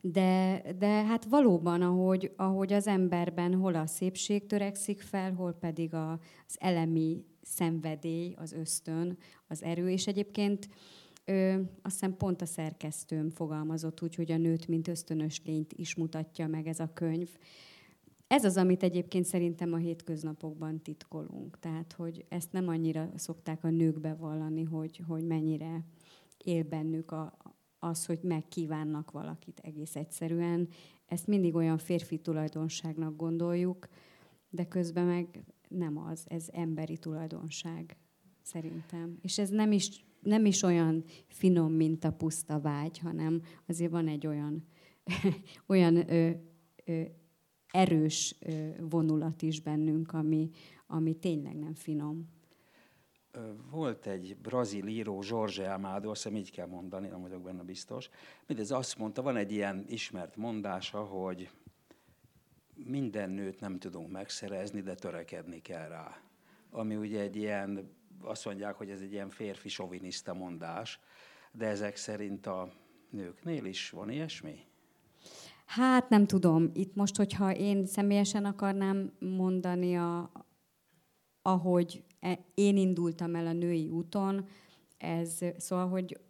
De, 0.00 0.62
de 0.78 1.04
hát 1.04 1.24
valóban, 1.24 1.82
ahogy, 1.82 2.32
ahogy 2.36 2.72
az 2.72 2.86
emberben 2.86 3.54
hol 3.54 3.74
a 3.74 3.86
szépség 3.86 4.46
törekszik 4.46 5.00
fel, 5.00 5.32
hol 5.32 5.52
pedig 5.52 5.94
a, 5.94 6.12
az 6.46 6.56
elemi 6.58 7.24
szenvedély, 7.42 8.34
az 8.36 8.52
ösztön, 8.52 9.18
az 9.48 9.62
erő, 9.62 9.90
és 9.90 10.06
egyébként 10.06 10.68
Ö, 11.30 11.52
azt 11.82 11.92
hiszem 11.92 12.16
pont 12.16 12.42
a 12.42 12.46
szerkesztőm 12.46 13.30
fogalmazott 13.30 14.02
úgy, 14.02 14.14
hogy 14.14 14.32
a 14.32 14.36
nőt, 14.36 14.68
mint 14.68 14.88
ösztönös 14.88 15.42
lényt 15.44 15.72
is 15.72 15.94
mutatja 15.94 16.46
meg 16.46 16.66
ez 16.66 16.80
a 16.80 16.90
könyv. 16.94 17.28
Ez 18.26 18.44
az, 18.44 18.56
amit 18.56 18.82
egyébként 18.82 19.24
szerintem 19.24 19.72
a 19.72 19.76
hétköznapokban 19.76 20.82
titkolunk. 20.82 21.58
Tehát, 21.58 21.92
hogy 21.92 22.24
ezt 22.28 22.52
nem 22.52 22.68
annyira 22.68 23.10
szokták 23.16 23.64
a 23.64 23.70
nők 23.70 24.00
bevallani, 24.00 24.62
hogy, 24.62 25.00
hogy 25.06 25.24
mennyire 25.24 25.84
él 26.44 26.62
bennük 26.62 27.10
a, 27.10 27.36
az, 27.78 28.06
hogy 28.06 28.18
megkívánnak 28.22 29.10
valakit 29.10 29.60
egész 29.62 29.96
egyszerűen. 29.96 30.68
Ezt 31.06 31.26
mindig 31.26 31.54
olyan 31.54 31.78
férfi 31.78 32.18
tulajdonságnak 32.18 33.16
gondoljuk, 33.16 33.88
de 34.48 34.68
közben 34.68 35.06
meg 35.06 35.44
nem 35.68 35.98
az, 35.98 36.24
ez 36.28 36.48
emberi 36.52 36.98
tulajdonság 36.98 37.96
szerintem. 38.42 39.18
És 39.22 39.38
ez 39.38 39.48
nem 39.48 39.72
is 39.72 40.04
nem 40.20 40.44
is 40.44 40.62
olyan 40.62 41.04
finom, 41.26 41.72
mint 41.72 42.04
a 42.04 42.12
puszta 42.12 42.60
vágy, 42.60 42.98
hanem 42.98 43.42
azért 43.66 43.90
van 43.90 44.08
egy 44.08 44.26
olyan, 44.26 44.64
olyan 45.66 46.10
ö, 46.10 46.30
ö, 46.84 47.02
erős 47.70 48.36
ö, 48.40 48.68
vonulat 48.80 49.42
is 49.42 49.60
bennünk, 49.60 50.12
ami, 50.12 50.50
ami 50.86 51.14
tényleg 51.14 51.58
nem 51.58 51.74
finom. 51.74 52.28
Volt 53.70 54.06
egy 54.06 54.36
brazil 54.42 54.86
író, 54.86 55.22
Jorge 55.28 55.72
Amado, 55.72 56.10
azt 56.10 56.22
hiszem 56.22 56.38
így 56.38 56.50
kell 56.50 56.66
mondani, 56.66 57.08
nem 57.08 57.20
vagyok 57.20 57.42
benne 57.42 57.62
biztos. 57.62 58.08
Mindez 58.46 58.70
azt 58.70 58.98
mondta, 58.98 59.22
van 59.22 59.36
egy 59.36 59.52
ilyen 59.52 59.84
ismert 59.88 60.36
mondása, 60.36 61.04
hogy 61.04 61.50
minden 62.74 63.30
nőt 63.30 63.60
nem 63.60 63.78
tudunk 63.78 64.10
megszerezni, 64.10 64.80
de 64.80 64.94
törekedni 64.94 65.60
kell 65.62 65.88
rá. 65.88 66.22
Ami 66.70 66.96
ugye 66.96 67.20
egy 67.20 67.36
ilyen 67.36 67.90
azt 68.22 68.44
mondják, 68.44 68.74
hogy 68.74 68.90
ez 68.90 69.00
egy 69.00 69.12
ilyen 69.12 69.30
férfi 69.30 69.68
soviniszta 69.68 70.34
mondás, 70.34 71.00
de 71.52 71.66
ezek 71.66 71.96
szerint 71.96 72.46
a 72.46 72.72
nőknél 73.10 73.64
is 73.64 73.90
van 73.90 74.10
ilyesmi? 74.10 74.58
Hát 75.66 76.08
nem 76.08 76.26
tudom. 76.26 76.70
Itt 76.72 76.94
most, 76.94 77.16
hogyha 77.16 77.54
én 77.54 77.86
személyesen 77.86 78.44
akarnám 78.44 79.12
mondani, 79.18 79.96
a, 79.96 80.30
ahogy 81.42 82.04
e, 82.20 82.38
én 82.54 82.76
indultam 82.76 83.34
el 83.34 83.46
a 83.46 83.52
női 83.52 83.88
úton, 83.88 84.48
ez 84.98 85.38
szóval, 85.56 85.88
hogy 85.88 86.20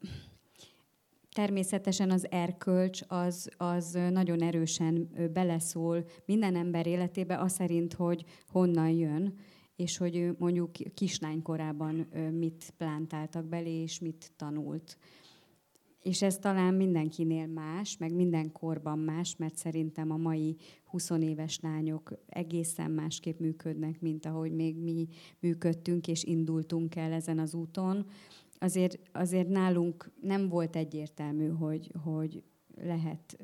természetesen 1.35 2.11
az 2.11 2.31
erkölcs 2.31 3.01
az, 3.09 3.51
az 3.57 3.99
nagyon 4.11 4.43
erősen 4.43 5.11
beleszól 5.33 6.05
minden 6.25 6.57
ember 6.57 6.87
életébe, 6.87 7.39
az 7.39 7.53
szerint, 7.53 7.95
hogy 7.95 8.25
honnan 8.49 8.89
jön, 8.89 9.39
és 9.81 9.97
hogy 9.97 10.17
ő 10.17 10.35
mondjuk 10.39 10.71
kislánykorában 10.95 11.95
mit 12.33 12.75
plántáltak 12.77 13.45
belé, 13.45 13.83
és 13.83 13.99
mit 13.99 14.33
tanult. 14.37 14.99
És 16.03 16.23
ez 16.23 16.39
talán 16.39 16.75
mindenkinél 16.75 17.47
más, 17.47 17.97
meg 17.97 18.15
minden 18.15 18.53
korban 18.53 18.99
más, 18.99 19.37
mert 19.37 19.57
szerintem 19.57 20.11
a 20.11 20.17
mai 20.17 20.57
20 20.85 21.11
éves 21.11 21.61
lányok 21.61 22.13
egészen 22.27 22.91
másképp 22.91 23.39
működnek, 23.39 24.01
mint 24.01 24.27
ahogy 24.27 24.53
még 24.53 24.77
mi 24.77 25.09
működtünk 25.39 26.09
és 26.09 26.25
indultunk 26.25 26.97
el 26.97 27.13
ezen 27.13 27.39
az 27.39 27.55
úton. 27.55 28.07
Azért, 28.59 28.99
azért 29.13 29.49
nálunk 29.49 30.11
nem 30.21 30.49
volt 30.49 30.77
egyértelmű, 30.77 31.49
hogy, 31.49 31.93
hogy 32.05 32.43
lehet 32.77 33.39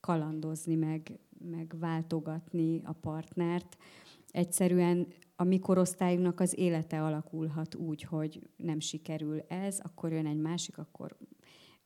kalandozni, 0.00 0.74
meg, 0.74 1.18
meg 1.50 1.74
váltogatni 1.78 2.80
a 2.84 2.92
partnert. 2.92 3.76
Egyszerűen 4.30 5.06
a 5.40 5.44
mi 5.44 5.58
korosztályunknak 5.58 6.40
az 6.40 6.58
élete 6.58 7.02
alakulhat 7.02 7.74
úgy, 7.74 8.02
hogy 8.02 8.40
nem 8.56 8.80
sikerül 8.80 9.40
ez, 9.40 9.78
akkor 9.82 10.12
jön 10.12 10.26
egy 10.26 10.40
másik, 10.40 10.78
akkor 10.78 11.16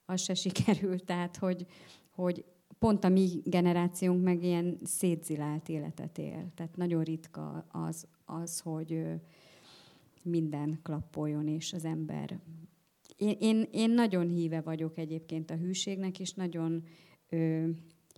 az 0.05 0.21
se 0.21 0.35
sikerül. 0.35 0.99
Tehát, 1.05 1.37
hogy, 1.37 1.67
hogy 2.11 2.45
pont 2.79 3.05
a 3.05 3.09
mi 3.09 3.41
generációnk 3.45 4.23
meg 4.23 4.43
ilyen 4.43 4.79
szétzilált 4.83 5.69
életet 5.69 6.19
él. 6.19 6.51
Tehát 6.55 6.77
nagyon 6.77 7.03
ritka 7.03 7.67
az, 7.71 8.07
az 8.25 8.61
hogy 8.61 9.03
minden 10.23 10.79
klappoljon, 10.83 11.49
és 11.49 11.73
az 11.73 11.85
ember... 11.85 12.41
Én, 13.17 13.37
én, 13.41 13.69
én 13.73 13.91
nagyon 13.91 14.29
híve 14.29 14.61
vagyok 14.61 14.99
egyébként 14.99 15.51
a 15.51 15.57
hűségnek, 15.57 16.21
és 16.21 16.33
nagyon 16.33 16.83
ö, 17.29 17.69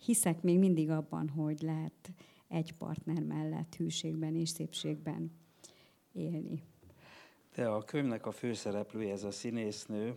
hiszek 0.05 0.42
még 0.42 0.59
mindig 0.59 0.90
abban, 0.90 1.29
hogy 1.29 1.61
lehet 1.61 2.12
egy 2.48 2.72
partner 2.72 3.22
mellett 3.22 3.74
hűségben 3.74 4.35
és 4.35 4.48
szépségben 4.48 5.33
élni. 6.12 6.62
De 7.54 7.66
a 7.66 7.83
könyvnek 7.83 8.26
a 8.26 8.30
főszereplője, 8.30 9.12
ez 9.12 9.24
a 9.24 9.30
színésznő, 9.30 10.16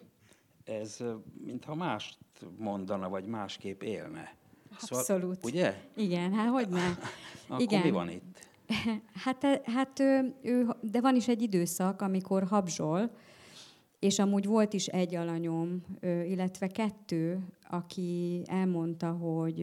ez 0.63 1.03
mintha 1.45 1.75
mást 1.75 2.17
mondana, 2.57 3.09
vagy 3.09 3.25
másképp 3.25 3.81
élne. 3.81 4.35
Szóval, 4.77 4.99
Abszolút. 4.99 5.45
Ugye? 5.45 5.83
Igen, 5.95 6.33
hát 6.33 6.49
hogy 6.49 6.69
ne? 6.69 6.87
Akkor 7.47 7.61
Igen. 7.61 7.81
mi 7.81 7.91
van 7.91 8.09
itt? 8.09 8.45
Hát, 9.13 9.61
hát 9.63 9.99
ő, 9.99 10.35
ő, 10.41 10.67
de 10.81 11.01
van 11.01 11.15
is 11.15 11.27
egy 11.27 11.41
időszak, 11.41 12.01
amikor 12.01 12.43
habzsol, 12.43 13.11
és 13.99 14.19
amúgy 14.19 14.45
volt 14.45 14.73
is 14.73 14.87
egy 14.87 15.15
alanyom, 15.15 15.83
illetve 16.01 16.67
kettő, 16.67 17.39
aki 17.69 18.41
elmondta, 18.45 19.11
hogy 19.11 19.59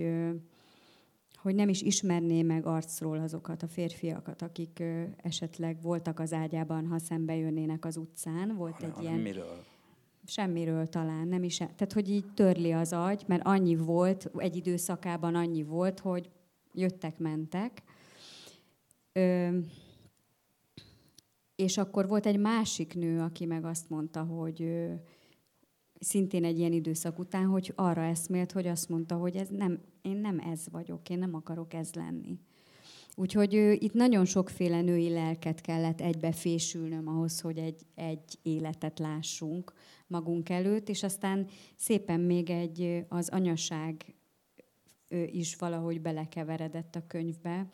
hogy 1.44 1.54
nem 1.54 1.68
is 1.68 1.83
ismerné 1.83 2.42
meg 2.42 2.66
arcról 2.66 3.18
azokat 3.18 3.62
a 3.62 3.68
férfiakat, 3.68 4.42
akik 4.42 4.78
ö, 4.80 5.02
esetleg 5.16 5.83
voltak 5.83 6.20
az 6.20 6.33
ágyában, 6.33 6.87
ha 6.87 6.98
szembe 6.98 7.37
jönnének 7.37 7.85
az 7.85 7.96
utcán. 7.96 8.57
Volt 8.57 8.74
ha, 8.74 8.87
egy 8.87 9.02
ilyen... 9.02 9.18
Miről? 9.18 9.64
Semmiről 10.26 10.87
talán, 10.87 11.28
nem 11.28 11.42
is. 11.42 11.57
Tehát, 11.57 11.92
hogy 11.92 12.11
így 12.11 12.24
törli 12.35 12.72
az 12.72 12.92
agy, 12.92 13.24
mert 13.26 13.46
annyi 13.46 13.76
volt, 13.76 14.30
egy 14.37 14.57
időszakában 14.57 15.35
annyi 15.35 15.62
volt, 15.62 16.00
hogy 16.00 16.30
jöttek, 16.72 17.18
mentek. 17.18 17.83
Ö, 19.12 19.59
és 21.57 21.78
akkor 21.78 22.09
volt 22.09 22.26
egy 22.26 22.38
másik 22.38 22.94
nő, 22.94 23.20
aki 23.20 23.46
meg 23.46 23.64
azt 23.64 23.90
mondta, 23.90 24.22
hogy 24.22 24.62
ö, 24.62 24.92
szintén 26.05 26.45
egy 26.45 26.59
ilyen 26.59 26.73
időszak 26.73 27.19
után, 27.19 27.47
hogy 27.47 27.73
arra 27.75 28.03
eszmélt, 28.03 28.53
hogy 28.53 28.67
azt 28.67 28.88
mondta, 28.88 29.17
hogy 29.17 29.37
ez 29.37 29.49
nem, 29.49 29.81
én 30.03 30.17
nem 30.17 30.38
ez 30.38 30.67
vagyok, 30.71 31.09
én 31.09 31.19
nem 31.19 31.35
akarok 31.35 31.75
ez 31.75 31.93
lenni. 31.93 32.38
Úgyhogy 33.17 33.55
ő, 33.55 33.73
itt 33.73 33.93
nagyon 33.93 34.25
sokféle 34.25 34.81
női 34.81 35.09
lelket 35.09 35.61
kellett 35.61 36.01
egybefésülnöm 36.01 37.09
ahhoz, 37.09 37.40
hogy 37.40 37.59
egy, 37.59 37.87
egy 37.95 38.38
életet 38.43 38.99
lássunk 38.99 39.73
magunk 40.07 40.49
előtt, 40.49 40.88
és 40.88 41.03
aztán 41.03 41.47
szépen 41.77 42.21
még 42.21 42.51
egy 42.51 43.05
az 43.09 43.29
anyaság 43.29 44.14
is 45.27 45.57
valahogy 45.57 46.01
belekeveredett 46.01 46.97
a 46.97 47.07
könyvbe. 47.07 47.71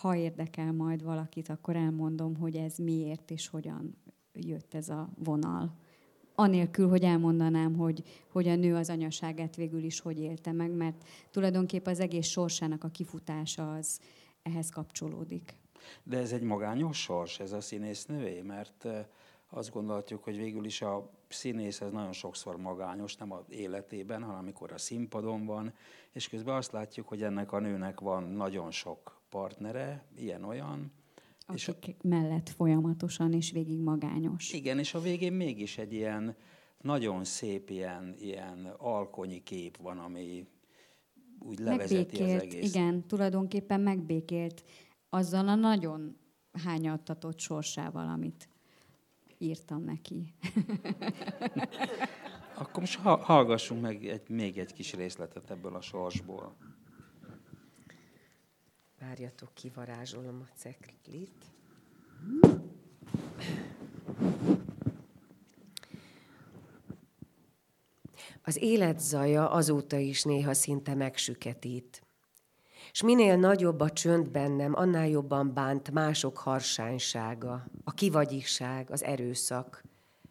Ha 0.00 0.16
érdekel 0.16 0.72
majd 0.72 1.02
valakit, 1.02 1.48
akkor 1.48 1.76
elmondom, 1.76 2.36
hogy 2.36 2.56
ez 2.56 2.76
miért 2.76 3.30
és 3.30 3.48
hogyan 3.48 3.96
jött 4.32 4.74
ez 4.74 4.88
a 4.88 5.10
vonal. 5.16 5.76
Anélkül, 6.40 6.88
hogy 6.88 7.02
elmondanám, 7.02 7.76
hogy, 7.76 8.02
hogy 8.28 8.48
a 8.48 8.54
nő 8.54 8.74
az 8.74 8.90
anyaságát 8.90 9.56
végül 9.56 9.82
is 9.82 10.00
hogy 10.00 10.18
élte 10.18 10.52
meg, 10.52 10.70
mert 10.70 11.04
tulajdonképp 11.30 11.86
az 11.86 12.00
egész 12.00 12.26
sorsának 12.26 12.84
a 12.84 12.88
kifutása 12.88 13.72
az 13.72 14.00
ehhez 14.42 14.68
kapcsolódik. 14.68 15.54
De 16.02 16.18
ez 16.18 16.32
egy 16.32 16.42
magányos 16.42 17.00
sors, 17.00 17.40
ez 17.40 17.52
a 17.52 17.60
színésznővé, 17.60 18.40
mert 18.40 18.86
azt 19.50 19.72
gondolhatjuk, 19.72 20.24
hogy 20.24 20.36
végül 20.36 20.64
is 20.64 20.82
a 20.82 21.10
színész 21.28 21.80
ez 21.80 21.90
nagyon 21.90 22.12
sokszor 22.12 22.56
magányos, 22.56 23.16
nem 23.16 23.32
az 23.32 23.44
életében, 23.48 24.22
hanem 24.22 24.38
amikor 24.38 24.72
a 24.72 24.78
színpadon 24.78 25.46
van, 25.46 25.72
és 26.12 26.28
közben 26.28 26.54
azt 26.54 26.72
látjuk, 26.72 27.08
hogy 27.08 27.22
ennek 27.22 27.52
a 27.52 27.58
nőnek 27.58 28.00
van 28.00 28.22
nagyon 28.22 28.70
sok 28.70 29.20
partnere, 29.28 30.04
ilyen-olyan. 30.16 30.92
Akik 31.52 31.86
és 31.86 31.94
a... 32.02 32.08
mellett 32.08 32.48
folyamatosan 32.48 33.32
és 33.32 33.50
végig 33.50 33.80
magányos. 33.80 34.52
Igen, 34.52 34.78
és 34.78 34.94
a 34.94 35.00
végén 35.00 35.32
mégis 35.32 35.78
egy 35.78 35.92
ilyen 35.92 36.36
nagyon 36.80 37.24
szép 37.24 37.70
ilyen, 37.70 38.14
ilyen 38.18 38.74
alkonyi 38.78 39.42
kép 39.42 39.76
van, 39.76 39.98
ami 39.98 40.46
úgy 41.38 41.58
levezeti 41.58 41.94
megbékélt, 41.94 42.36
az 42.36 42.42
egész. 42.42 42.74
Igen, 42.74 43.06
tulajdonképpen 43.06 43.80
megbékélt 43.80 44.64
azzal 45.08 45.48
a 45.48 45.54
nagyon 45.54 46.16
hányattatott 46.52 47.38
sorsával, 47.38 48.08
amit 48.08 48.48
írtam 49.38 49.84
neki. 49.84 50.34
Akkor 52.54 52.80
most 52.80 52.98
hallgassunk 53.00 53.80
meg 53.80 54.06
egy, 54.06 54.28
még 54.28 54.58
egy 54.58 54.72
kis 54.72 54.94
részletet 54.94 55.50
ebből 55.50 55.74
a 55.74 55.80
sorsból. 55.80 56.56
Várjatok, 59.00 59.54
kivarázsolom 59.54 60.46
a 60.50 60.56
ceklit. 60.56 61.44
Az 68.42 68.56
élet 68.56 69.00
zaja 69.00 69.50
azóta 69.50 69.96
is 69.96 70.22
néha 70.22 70.54
szinte 70.54 70.94
megsüketít. 70.94 72.02
És 72.92 73.02
minél 73.02 73.36
nagyobb 73.36 73.80
a 73.80 73.90
csönd 73.90 74.28
bennem, 74.30 74.74
annál 74.74 75.08
jobban 75.08 75.54
bánt 75.54 75.90
mások 75.90 76.38
harsánysága, 76.38 77.66
a 77.84 77.92
kivagyiság, 77.92 78.90
az 78.90 79.02
erőszak 79.02 79.82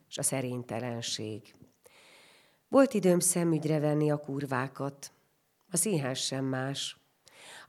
és 0.10 0.18
a 0.18 0.24
szerénytelenség. 0.24 1.56
Volt 2.68 2.94
időm 2.94 3.20
szemügyre 3.20 3.80
venni 3.80 4.12
a 4.12 4.18
kurvákat. 4.18 5.12
A 5.72 5.78
színház 5.78 6.18
sem 6.18 6.46
más. 6.46 6.99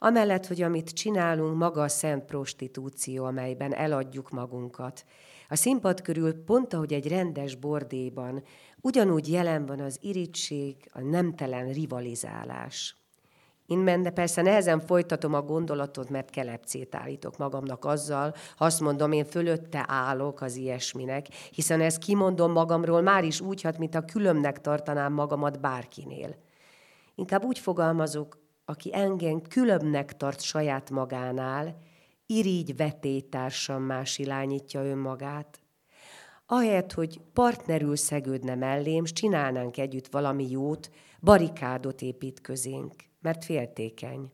Amellett, 0.02 0.46
hogy 0.46 0.62
amit 0.62 0.90
csinálunk, 0.90 1.56
maga 1.56 1.82
a 1.82 1.88
szent 1.88 2.24
prostitúció, 2.24 3.24
amelyben 3.24 3.74
eladjuk 3.74 4.30
magunkat. 4.30 5.04
A 5.48 5.56
színpad 5.56 6.00
körül, 6.00 6.44
pont 6.44 6.74
ahogy 6.74 6.92
egy 6.92 7.08
rendes 7.08 7.54
bordéban, 7.54 8.42
ugyanúgy 8.80 9.30
jelen 9.30 9.66
van 9.66 9.80
az 9.80 9.98
irítség, 10.00 10.76
a 10.92 11.00
nemtelen 11.00 11.72
rivalizálás. 11.72 12.96
Innen, 13.66 14.02
de 14.02 14.10
persze 14.10 14.42
nehezen 14.42 14.80
folytatom 14.80 15.34
a 15.34 15.42
gondolatot, 15.42 16.10
mert 16.10 16.30
kelepcét 16.30 16.94
állítok 16.94 17.36
magamnak 17.36 17.84
azzal, 17.84 18.34
ha 18.56 18.64
azt 18.64 18.80
mondom, 18.80 19.12
én 19.12 19.24
fölötte 19.24 19.84
állok 19.88 20.40
az 20.40 20.56
ilyesminek, 20.56 21.26
hiszen 21.28 21.80
ezt 21.80 21.98
kimondom 21.98 22.52
magamról 22.52 23.00
már 23.00 23.24
is 23.24 23.40
úgy 23.40 23.62
hat, 23.62 23.78
mint 23.78 23.94
a 23.94 24.04
különbnek 24.04 24.60
tartanám 24.60 25.12
magamat 25.12 25.60
bárkinél. 25.60 26.36
Inkább 27.14 27.44
úgy 27.44 27.58
fogalmazok, 27.58 28.38
aki 28.70 28.94
engem 28.94 29.42
különbnek 29.42 30.16
tart 30.16 30.40
saját 30.40 30.90
magánál, 30.90 31.78
irigy 32.26 32.76
vetétársam 32.76 33.82
más 33.82 34.18
irányítja 34.18 34.84
önmagát. 34.84 35.60
Ahelyett, 36.46 36.92
hogy 36.92 37.20
partnerül 37.32 37.96
szegődne 37.96 38.54
mellém, 38.54 39.04
s 39.04 39.12
csinálnánk 39.12 39.78
együtt 39.78 40.06
valami 40.06 40.50
jót, 40.50 40.90
barikádot 41.20 42.02
épít 42.02 42.40
közénk 42.40 42.92
mert 43.20 43.44
féltékeny. 43.44 44.32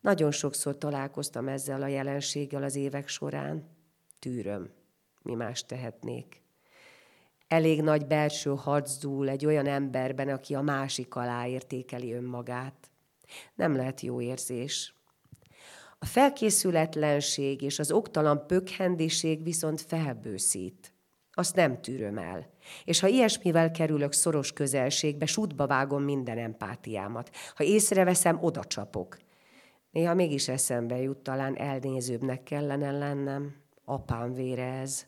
Nagyon 0.00 0.30
sokszor 0.30 0.78
találkoztam 0.78 1.48
ezzel 1.48 1.82
a 1.82 1.86
jelenséggel 1.86 2.62
az 2.62 2.76
évek 2.76 3.08
során. 3.08 3.68
Tűröm, 4.18 4.70
mi 5.22 5.34
más 5.34 5.66
tehetnék. 5.66 6.42
Elég 7.48 7.82
nagy 7.82 8.06
belső 8.06 8.54
harc 8.56 8.98
dúl 8.98 9.28
egy 9.28 9.46
olyan 9.46 9.66
emberben, 9.66 10.28
aki 10.28 10.54
a 10.54 10.60
másik 10.60 11.14
alá 11.14 11.46
értékeli 11.46 12.12
önmagát. 12.12 12.91
Nem 13.54 13.76
lehet 13.76 14.00
jó 14.00 14.20
érzés. 14.20 14.94
A 15.98 16.06
felkészületlenség 16.06 17.62
és 17.62 17.78
az 17.78 17.92
oktalan 17.92 18.46
pökhendiség 18.46 19.42
viszont 19.42 19.80
felbőszít. 19.80 20.92
Azt 21.34 21.54
nem 21.54 21.80
tűröm 21.80 22.18
el. 22.18 22.50
És 22.84 23.00
ha 23.00 23.06
ilyesmivel 23.06 23.70
kerülök 23.70 24.12
szoros 24.12 24.52
közelségbe, 24.52 25.26
sútba 25.26 25.66
vágom 25.66 26.02
minden 26.02 26.38
empátiámat. 26.38 27.30
Ha 27.54 27.64
észreveszem, 27.64 28.38
oda 28.40 28.64
csapok. 28.64 29.18
Néha 29.90 30.14
mégis 30.14 30.48
eszembe 30.48 30.96
jut, 30.96 31.18
talán 31.18 31.56
elnézőbbnek 31.56 32.42
kellene 32.42 32.90
lennem. 32.90 33.54
Apám 33.84 34.32
vére 34.32 34.72
ez. 34.72 35.06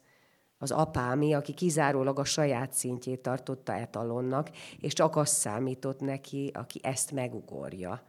Az 0.59 0.71
apámi, 0.71 1.35
aki 1.35 1.55
kizárólag 1.55 2.19
a 2.19 2.25
saját 2.25 2.73
szintjét 2.73 3.21
tartotta 3.21 3.73
etalonnak, 3.73 4.51
és 4.81 4.93
csak 4.93 5.17
azt 5.17 5.35
számított 5.35 6.01
neki, 6.01 6.51
aki 6.55 6.81
ezt 6.83 7.13
megugorja. 7.13 8.03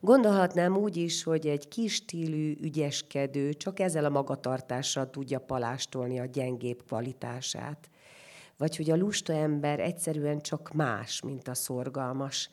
Gondolhatnám 0.00 0.76
úgy 0.76 0.96
is, 0.96 1.22
hogy 1.22 1.46
egy 1.46 1.68
kis 1.68 1.94
stílű, 1.94 2.56
ügyeskedő 2.60 3.52
csak 3.52 3.80
ezzel 3.80 4.04
a 4.04 4.08
magatartással 4.08 5.10
tudja 5.10 5.38
palástolni 5.38 6.20
a 6.20 6.24
gyengébb 6.24 6.82
kvalitását. 6.86 7.90
Vagy 8.56 8.76
hogy 8.76 8.90
a 8.90 8.96
lusta 8.96 9.32
ember 9.32 9.80
egyszerűen 9.80 10.40
csak 10.40 10.72
más, 10.72 11.20
mint 11.20 11.48
a 11.48 11.54
szorgalmas, 11.54 12.50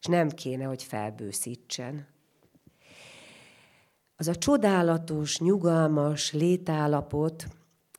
és 0.00 0.06
nem 0.06 0.28
kéne, 0.28 0.64
hogy 0.64 0.82
felbőszítsen. 0.82 2.06
Az 4.16 4.28
a 4.28 4.34
csodálatos, 4.34 5.38
nyugalmas 5.38 6.32
létállapot, 6.32 7.46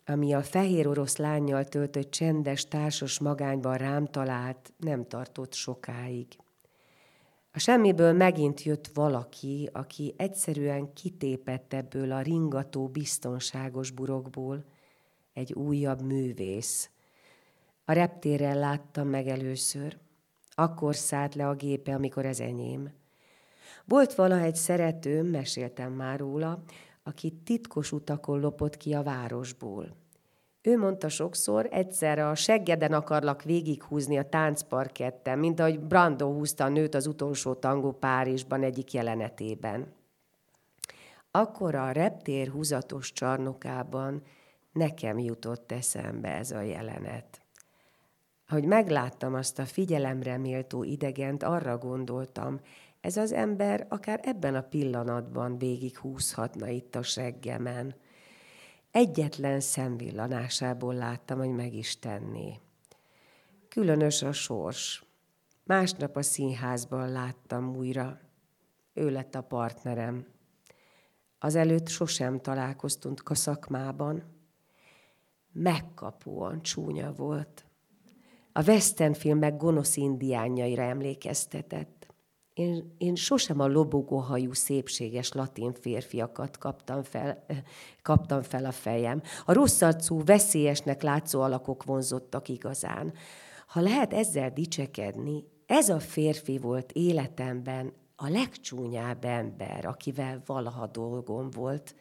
ami 0.06 0.34
a 0.34 0.44
fehér 0.44 0.88
orosz 0.88 1.18
lányjal 1.18 1.66
töltött 1.66 2.12
csendes 2.12 2.68
társas 2.68 3.20
magányban 3.20 3.78
rám 3.78 4.06
talált, 4.06 4.74
nem 4.78 5.08
tartott 5.08 5.54
sokáig. 5.54 6.28
A 7.58 7.60
semmiből 7.60 8.14
megint 8.14 8.64
jött 8.64 8.88
valaki, 8.94 9.70
aki 9.74 10.14
egyszerűen 10.18 10.94
kitépett 10.94 11.74
ebből 11.74 12.12
a 12.12 12.22
ringató, 12.22 12.88
biztonságos 12.88 13.92
burokból 13.92 14.64
egy 15.34 15.54
újabb 15.54 16.02
művész. 16.02 16.90
A 17.86 17.92
reptéren 17.92 18.60
láttam 18.60 19.08
meg 19.08 19.28
először. 19.28 19.98
Akkor 20.50 20.96
szállt 20.96 21.36
le 21.36 21.48
a 21.48 21.56
gépe, 21.56 21.94
amikor 21.94 22.26
ez 22.26 22.40
enyém. 22.40 22.92
Volt 23.86 24.16
vala 24.16 24.40
egy 24.40 24.56
szeretőm, 24.56 25.26
meséltem 25.26 25.94
már 25.94 26.20
róla, 26.20 26.64
aki 27.04 27.32
titkos 27.44 27.92
utakon 27.92 28.40
lopott 28.40 28.78
ki 28.78 28.94
a 28.94 29.04
városból. 29.04 29.96
Ő 30.68 30.78
mondta 30.78 31.10
sokszor, 31.10 31.68
egyszerre 31.72 32.28
a 32.28 32.36
seggeden 32.36 32.94
akarlak 32.94 33.44
végighúzni 33.44 34.18
a 34.18 34.30
táncparketten, 34.30 35.40
mint 35.40 35.60
ahogy 35.60 35.80
Brando 35.80 36.32
húzta 36.32 36.64
a 36.64 36.70
nőt 36.70 36.96
az 36.96 37.08
utolsó 37.08 37.54
tangó 37.54 37.92
Párizsban 37.92 38.64
egyik 38.64 38.94
jelenetében. 38.94 39.94
Akkor 41.32 41.76
a 41.76 41.92
reptér 41.92 42.50
húzatos 42.50 43.14
csarnokában 43.14 44.22
nekem 44.72 45.20
jutott 45.20 45.72
eszembe 45.72 46.30
ez 46.30 46.52
a 46.52 46.62
jelenet. 46.62 47.42
Ahogy 48.48 48.66
megláttam 48.66 49.34
azt 49.34 49.60
a 49.60 49.66
figyelemre 49.66 50.38
méltó 50.38 50.84
idegent, 50.84 51.44
arra 51.44 51.78
gondoltam, 51.78 52.60
ez 53.02 53.18
az 53.18 53.32
ember 53.32 53.86
akár 53.90 54.20
ebben 54.24 54.56
a 54.56 54.62
pillanatban 54.62 55.58
végighúzhatna 55.58 56.68
itt 56.68 56.96
a 56.96 57.02
seggemen– 57.02 57.96
egyetlen 58.92 59.60
szemvillanásából 59.60 60.94
láttam, 60.94 61.38
hogy 61.38 61.56
meg 61.56 61.74
is 61.74 62.00
tenné. 62.00 62.60
Különös 63.70 64.22
a 64.22 64.32
sors. 64.32 65.04
Másnap 65.64 66.16
a 66.16 66.22
színházban 66.22 67.12
láttam 67.12 67.76
újra. 67.76 68.20
Ő 68.94 69.10
lett 69.10 69.36
a 69.36 69.42
partnerem. 69.42 70.26
Azelőtt 71.40 71.88
sosem 71.88 72.40
találkoztunk 72.40 73.30
a 73.30 73.36
szakmában. 73.36 74.24
Megkapóan 75.52 76.62
csúnya 76.62 77.12
volt. 77.12 77.66
A 78.52 78.64
western 78.64 79.14
filmek 79.14 79.58
gonosz 79.58 79.96
indiánjaira 79.96 80.84
emlékeztetett. 80.84 81.97
Én, 82.58 82.96
én 82.98 83.16
sosem 83.16 83.60
a 83.60 83.68
lobogóhajú, 83.68 84.54
szépséges 84.54 85.32
latin 85.32 85.74
férfiakat 85.74 86.58
kaptam 86.58 87.04
fel, 87.04 87.46
kaptam 88.02 88.42
fel 88.42 88.66
a 88.66 88.72
fejem. 88.72 89.22
A 89.46 89.54
rossz 89.54 89.82
arcú, 89.82 90.24
veszélyesnek 90.24 91.02
látszó 91.02 91.42
alakok 91.42 91.84
vonzottak 91.84 92.48
igazán. 92.50 93.14
Ha 93.68 93.82
lehet 93.82 94.14
ezzel 94.14 94.50
dicsekedni, 94.50 95.44
ez 95.66 95.90
a 95.90 96.00
férfi 96.00 96.58
volt 96.58 96.92
életemben 96.92 97.94
a 98.16 98.30
legcsúnyább 98.30 99.26
ember, 99.26 99.86
akivel 99.86 100.42
valaha 100.46 100.88
dolgom 100.88 101.50
volt. 101.50 101.96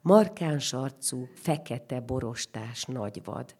Markáns 0.00 0.72
arcú, 0.72 1.28
fekete 1.34 2.00
borostás 2.00 2.84
nagyvad. 2.84 3.54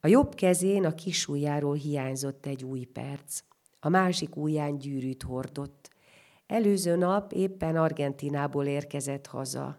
A 0.00 0.06
jobb 0.06 0.34
kezén 0.34 0.84
a 0.84 0.94
kis 0.94 1.28
ujjáról 1.28 1.74
hiányzott 1.74 2.46
egy 2.46 2.64
új 2.64 2.84
perc. 2.84 3.40
A 3.84 3.88
másik 3.88 4.36
ujján 4.36 4.78
gyűrűt 4.78 5.22
hordott. 5.22 5.90
Előző 6.46 6.96
nap 6.96 7.32
éppen 7.32 7.76
Argentinából 7.76 8.66
érkezett 8.66 9.26
haza, 9.26 9.78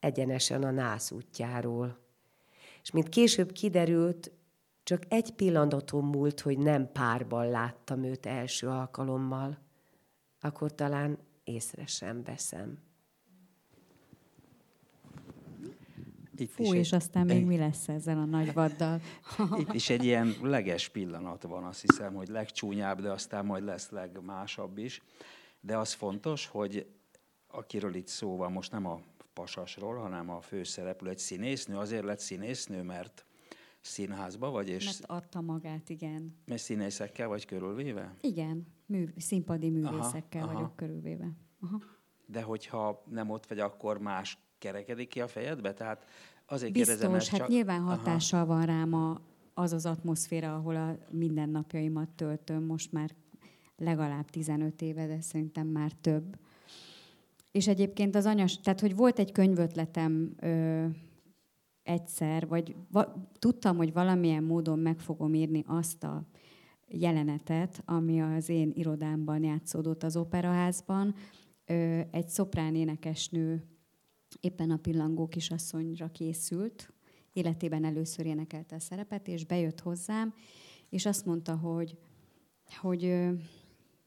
egyenesen 0.00 0.62
a 0.62 0.70
nász 0.70 1.10
útjáról. 1.10 1.98
És 2.82 2.90
mint 2.90 3.08
később 3.08 3.52
kiderült, 3.52 4.32
csak 4.82 5.02
egy 5.08 5.32
pillanatom 5.32 6.06
múlt, 6.06 6.40
hogy 6.40 6.58
nem 6.58 6.92
párban 6.92 7.50
láttam 7.50 8.04
őt 8.04 8.26
első 8.26 8.68
alkalommal, 8.68 9.58
akkor 10.40 10.74
talán 10.74 11.18
észre 11.44 11.86
sem 11.86 12.22
veszem. 12.22 12.87
Itt 16.40 16.50
Fú, 16.50 16.74
és 16.74 16.92
egy, 16.92 16.94
aztán 16.94 17.26
még 17.26 17.44
mi 17.44 17.56
lesz 17.56 17.88
ezzel 17.88 18.18
a 18.18 18.24
nagy 18.24 18.52
vaddal? 18.52 19.00
Itt 19.60 19.72
is 19.72 19.90
egy 19.90 20.04
ilyen 20.04 20.34
leges 20.42 20.88
pillanat 20.88 21.42
van, 21.42 21.64
azt 21.64 21.80
hiszem, 21.80 22.14
hogy 22.14 22.28
legcsúnyább, 22.28 23.00
de 23.00 23.10
aztán 23.10 23.44
majd 23.44 23.64
lesz 23.64 23.90
legmásabb 23.90 24.78
is. 24.78 25.02
De 25.60 25.76
az 25.76 25.92
fontos, 25.92 26.46
hogy 26.46 26.86
akiről 27.48 27.94
itt 27.94 28.06
szó 28.06 28.36
van, 28.36 28.52
most 28.52 28.72
nem 28.72 28.86
a 28.86 29.00
pasasról, 29.32 29.96
hanem 29.96 30.30
a 30.30 30.40
főszereplő 30.40 31.10
egy 31.10 31.18
színésznő. 31.18 31.76
Azért 31.76 32.04
lett 32.04 32.18
színésznő, 32.18 32.82
mert 32.82 33.24
színházba 33.80 34.50
vagy? 34.50 34.68
És 34.68 34.84
mert 34.84 35.04
adta 35.06 35.40
magát, 35.40 35.88
igen. 35.88 36.36
Mert 36.44 36.62
színészekkel 36.62 37.28
vagy 37.28 37.44
körülvéve? 37.44 38.14
Igen, 38.20 38.66
mű, 38.86 39.06
színpadi 39.16 39.70
művészekkel 39.70 40.42
aha, 40.42 40.52
vagyok 40.52 40.66
aha. 40.66 40.74
körülvéve. 40.74 41.30
Aha. 41.60 41.82
De 42.26 42.42
hogyha 42.42 43.02
nem 43.10 43.30
ott 43.30 43.46
vagy, 43.46 43.58
akkor 43.58 43.98
más 43.98 44.38
kerekedik 44.58 45.08
ki 45.08 45.20
a 45.20 45.28
fejedbe? 45.28 45.72
Tehát 45.72 46.04
azért 46.46 46.72
Biztos, 46.72 46.98
kérdezem, 46.98 47.12
hát 47.12 47.38
csak... 47.40 47.48
nyilván 47.48 47.80
hatással 47.80 48.40
aha. 48.40 48.54
van 48.54 48.66
rám 48.66 48.94
a, 48.94 49.20
az 49.54 49.72
az 49.72 49.86
atmoszféra, 49.86 50.54
ahol 50.54 50.76
a 50.76 50.96
mindennapjaimat 51.10 52.08
töltöm, 52.08 52.64
most 52.64 52.92
már 52.92 53.14
legalább 53.76 54.30
15 54.30 54.82
éve, 54.82 55.06
de 55.06 55.20
szerintem 55.20 55.66
már 55.66 55.92
több. 55.92 56.38
És 57.50 57.68
egyébként 57.68 58.14
az 58.14 58.26
anyas, 58.26 58.60
tehát 58.60 58.80
hogy 58.80 58.96
volt 58.96 59.18
egy 59.18 59.32
könyvötletem 59.32 60.34
ö, 60.40 60.86
egyszer, 61.82 62.48
vagy 62.48 62.76
va, 62.90 63.30
tudtam, 63.38 63.76
hogy 63.76 63.92
valamilyen 63.92 64.44
módon 64.44 64.78
meg 64.78 65.00
fogom 65.00 65.34
írni 65.34 65.64
azt 65.66 66.04
a 66.04 66.26
jelenetet, 66.88 67.82
ami 67.84 68.20
az 68.20 68.48
én 68.48 68.72
irodámban 68.74 69.42
játszódott 69.42 70.02
az 70.02 70.16
operaházban. 70.16 71.14
Ö, 71.64 72.00
egy 72.10 72.28
szoprán 72.28 72.74
énekesnő 72.74 73.64
éppen 74.40 74.70
a 74.70 74.76
pillangó 74.76 75.28
kisasszonyra 75.28 76.10
készült, 76.10 76.92
életében 77.32 77.84
először 77.84 78.26
énekelte 78.26 78.74
a 78.74 78.80
szerepet, 78.80 79.28
és 79.28 79.44
bejött 79.44 79.80
hozzám, 79.80 80.34
és 80.88 81.06
azt 81.06 81.26
mondta, 81.26 81.56
hogy, 81.56 81.98
hogy 82.80 83.28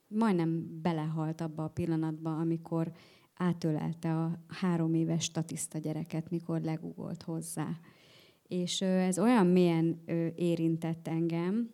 majdnem 0.07 0.81
belehalt 0.81 1.41
abba 1.41 1.63
a 1.63 1.69
pillanatba, 1.69 2.37
amikor 2.37 2.91
átölelte 3.33 4.15
a 4.15 4.39
három 4.47 4.93
éves 4.93 5.23
statiszta 5.23 5.77
gyereket, 5.77 6.29
mikor 6.29 6.61
legugolt 6.61 7.23
hozzá. 7.23 7.79
És 8.47 8.81
ez 8.81 9.19
olyan 9.19 9.47
mélyen 9.47 10.03
érintett 10.35 11.07
engem, 11.07 11.71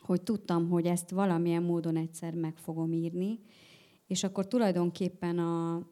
hogy 0.00 0.22
tudtam, 0.22 0.68
hogy 0.68 0.86
ezt 0.86 1.10
valamilyen 1.10 1.62
módon 1.62 1.96
egyszer 1.96 2.34
meg 2.34 2.56
fogom 2.56 2.92
írni, 2.92 3.40
és 4.06 4.24
akkor 4.24 4.46
tulajdonképpen 4.46 5.38
a, 5.38 5.86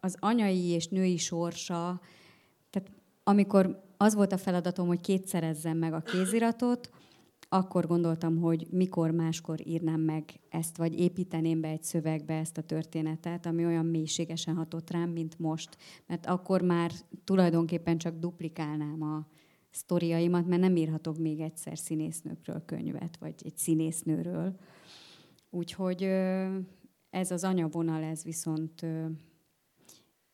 az 0.00 0.16
anyai 0.18 0.66
és 0.66 0.88
női 0.88 1.16
sorsa, 1.16 2.00
tehát 2.70 2.90
amikor 3.22 3.82
az 3.96 4.14
volt 4.14 4.32
a 4.32 4.38
feladatom, 4.38 4.86
hogy 4.86 5.00
kétszerezzem 5.00 5.76
meg 5.76 5.92
a 5.92 6.00
kéziratot, 6.00 6.90
akkor 7.48 7.86
gondoltam, 7.86 8.38
hogy 8.40 8.66
mikor 8.70 9.10
máskor 9.10 9.66
írnám 9.66 10.00
meg 10.00 10.40
ezt, 10.48 10.76
vagy 10.76 10.98
építeném 10.98 11.60
be 11.60 11.68
egy 11.68 11.82
szövegbe 11.82 12.34
ezt 12.34 12.58
a 12.58 12.62
történetet, 12.62 13.46
ami 13.46 13.64
olyan 13.64 13.86
mélységesen 13.86 14.54
hatott 14.54 14.90
rám, 14.90 15.10
mint 15.10 15.38
most. 15.38 15.76
Mert 16.06 16.26
akkor 16.26 16.62
már 16.62 16.92
tulajdonképpen 17.24 17.98
csak 17.98 18.18
duplikálnám 18.18 19.02
a 19.02 19.26
sztoriaimat, 19.70 20.46
mert 20.46 20.60
nem 20.60 20.76
írhatok 20.76 21.18
még 21.18 21.40
egyszer 21.40 21.78
színésznőkről 21.78 22.62
könyvet, 22.66 23.16
vagy 23.16 23.34
egy 23.44 23.56
színésznőről. 23.56 24.56
Úgyhogy 25.50 26.02
ez 27.10 27.30
az 27.30 27.44
anyavonal, 27.44 28.02
ez 28.02 28.24
viszont 28.24 28.86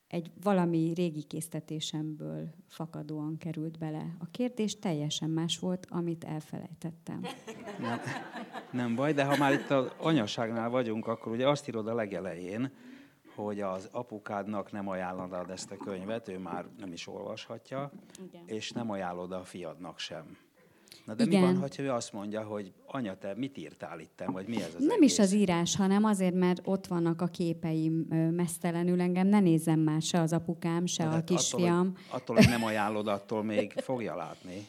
egy 0.09 0.31
valami 0.43 0.93
régi 0.95 1.23
késztetésemből 1.23 2.49
fakadóan 2.67 3.37
került 3.39 3.79
bele. 3.79 4.17
A 4.19 4.27
kérdés 4.31 4.79
teljesen 4.79 5.31
más 5.31 5.59
volt, 5.59 5.87
amit 5.91 6.25
elfelejtettem. 6.25 7.21
Nem, 7.79 8.01
nem 8.71 8.95
baj, 8.95 9.13
de 9.13 9.25
ha 9.25 9.37
már 9.37 9.53
itt 9.53 9.71
az 9.71 9.91
anyaságnál 9.97 10.71
vagyunk, 10.71 11.07
akkor 11.07 11.33
ugye 11.33 11.49
azt 11.49 11.69
írod 11.69 11.89
a 11.89 11.95
legelején, 11.95 12.73
hogy 13.35 13.61
az 13.61 13.89
apukádnak 13.93 14.73
nem 14.73 14.89
ajánlod 14.89 15.51
ezt 15.51 15.71
a 15.71 15.77
könyvet, 15.77 16.29
ő 16.29 16.39
már 16.39 16.67
nem 16.79 16.93
is 16.93 17.07
olvashatja, 17.07 17.91
Igen. 18.29 18.43
és 18.47 18.71
nem 18.71 18.91
ajánlod 18.91 19.33
a 19.33 19.45
fiadnak 19.45 19.99
sem. 19.99 20.37
Na 21.09 21.15
de 21.15 21.25
Igen. 21.25 21.41
mi 21.41 21.47
van, 21.47 21.71
ha 21.77 21.83
ő 21.83 21.91
azt 21.91 22.13
mondja, 22.13 22.43
hogy 22.43 22.73
anya, 22.87 23.19
te 23.19 23.35
mit 23.37 23.59
írtál 23.59 24.01
itt, 24.01 24.23
vagy 24.27 24.49
mi 24.49 24.57
ez 24.57 24.75
az 24.77 24.85
Nem 24.85 24.97
egész? 24.97 25.13
is 25.13 25.19
az 25.19 25.33
írás, 25.33 25.77
hanem 25.77 26.05
azért, 26.05 26.35
mert 26.35 26.61
ott 26.65 26.87
vannak 26.87 27.21
a 27.21 27.27
képeim 27.27 27.93
mesztelenül 28.35 29.01
engem, 29.01 29.27
ne 29.27 29.41
nézem 29.41 29.81
már 29.81 30.03
se 30.03 30.21
az 30.21 30.33
apukám, 30.33 30.87
se 30.87 31.09
de 31.09 31.17
a 31.17 31.25
kisfiam. 31.25 31.79
Attól, 31.79 31.93
hogy, 31.93 32.21
attól, 32.21 32.37
hogy 32.37 32.49
nem 32.49 32.65
ajánlod, 32.65 33.07
attól 33.07 33.43
még 33.43 33.73
fogja 33.73 34.17
látni. 34.17 34.67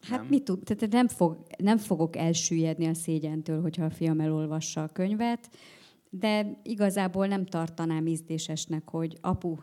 Hát 0.00 0.18
nem? 0.18 0.26
mit 0.28 0.44
tud, 0.44 0.62
tehát 0.64 0.92
nem, 0.92 1.08
fog, 1.08 1.36
nem 1.58 1.76
fogok 1.76 2.16
elsüllyedni 2.16 2.86
a 2.86 2.94
szégyentől, 2.94 3.60
hogyha 3.60 3.84
a 3.84 3.90
fiam 3.90 4.20
elolvassa 4.20 4.82
a 4.82 4.88
könyvet, 4.88 5.48
de 6.10 6.60
igazából 6.62 7.26
nem 7.26 7.46
tartanám 7.46 8.06
ízdésesnek, 8.06 8.88
hogy 8.88 9.18
apu, 9.20 9.56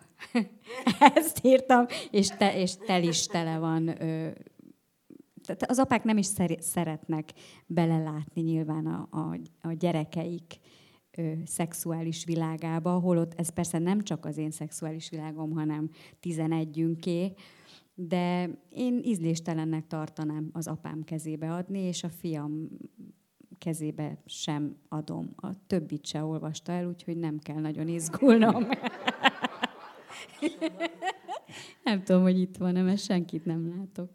ezt 1.15 1.39
írtam, 1.45 1.85
és, 2.11 2.27
te, 2.27 2.61
és 2.61 2.75
tel 2.75 3.03
is 3.03 3.25
tele 3.25 3.57
van 3.57 4.01
ö, 4.01 4.29
tehát 5.55 5.71
az 5.71 5.79
apák 5.79 6.03
nem 6.03 6.17
is 6.17 6.27
szeretnek 6.59 7.33
belelátni 7.65 8.41
nyilván 8.41 8.85
a, 8.85 9.07
a, 9.11 9.39
a 9.61 9.73
gyerekeik 9.73 10.59
ö, 11.17 11.31
szexuális 11.45 12.25
világába, 12.25 12.99
holott 12.99 13.33
ez 13.33 13.49
persze 13.49 13.79
nem 13.79 14.01
csak 14.01 14.25
az 14.25 14.37
én 14.37 14.51
szexuális 14.51 15.09
világom, 15.09 15.51
hanem 15.51 15.89
tizenegyünké, 16.19 17.33
de 17.93 18.49
én 18.69 18.99
ízléstelennek 19.03 19.87
tartanám 19.87 20.49
az 20.51 20.67
apám 20.67 21.03
kezébe 21.03 21.53
adni, 21.53 21.79
és 21.79 22.03
a 22.03 22.09
fiam 22.09 22.69
kezébe 23.57 24.21
sem 24.25 24.77
adom. 24.89 25.33
A 25.35 25.65
többit 25.67 26.05
se 26.05 26.23
olvasta 26.23 26.71
el, 26.71 26.87
úgyhogy 26.87 27.17
nem 27.17 27.39
kell 27.39 27.59
nagyon 27.59 27.87
izgulnom. 27.87 28.63
nem 31.83 32.03
tudom, 32.03 32.21
hogy 32.21 32.39
itt 32.39 32.57
van-e, 32.57 32.81
mert 32.81 32.99
senkit 32.99 33.45
nem 33.45 33.73
látok 33.77 34.09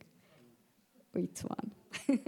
itt 1.14 1.38
van. 1.38 1.72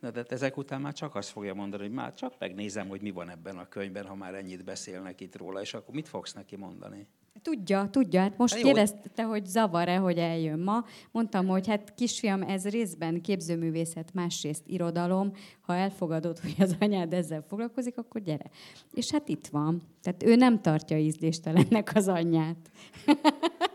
Na, 0.00 0.10
de 0.10 0.24
ezek 0.28 0.56
után 0.56 0.80
már 0.80 0.92
csak 0.92 1.14
azt 1.14 1.28
fogja 1.28 1.54
mondani, 1.54 1.82
hogy 1.82 1.92
már 1.92 2.14
csak 2.14 2.34
megnézem, 2.38 2.88
hogy 2.88 3.00
mi 3.00 3.10
van 3.10 3.30
ebben 3.30 3.58
a 3.58 3.68
könyvben, 3.68 4.06
ha 4.06 4.14
már 4.14 4.34
ennyit 4.34 4.64
beszélnek 4.64 5.20
itt 5.20 5.36
róla, 5.36 5.60
és 5.60 5.74
akkor 5.74 5.94
mit 5.94 6.08
fogsz 6.08 6.32
neki 6.32 6.56
mondani? 6.56 7.06
Tudja, 7.42 7.88
tudja. 7.90 8.20
Hát 8.20 8.36
most 8.36 8.54
hát 8.54 8.62
kérdezte, 8.62 9.22
hogy 9.22 9.46
zavar-e, 9.46 9.96
hogy 9.96 10.18
eljön 10.18 10.58
ma. 10.58 10.84
Mondtam, 11.10 11.46
hogy 11.46 11.66
hát 11.66 11.94
kisfiam, 11.94 12.42
ez 12.42 12.68
részben 12.68 13.20
képzőművészet, 13.20 14.14
másrészt 14.14 14.62
irodalom. 14.66 15.32
Ha 15.60 15.74
elfogadod, 15.74 16.38
hogy 16.38 16.54
az 16.58 16.76
anyád 16.80 17.12
ezzel 17.12 17.44
foglalkozik, 17.48 17.98
akkor 17.98 18.20
gyere. 18.20 18.50
És 18.92 19.10
hát 19.10 19.28
itt 19.28 19.46
van. 19.46 19.82
Tehát 20.02 20.22
ő 20.22 20.34
nem 20.34 20.60
tartja 20.60 20.98
ízléstelennek 20.98 21.90
az 21.94 22.08
anyját. 22.08 22.70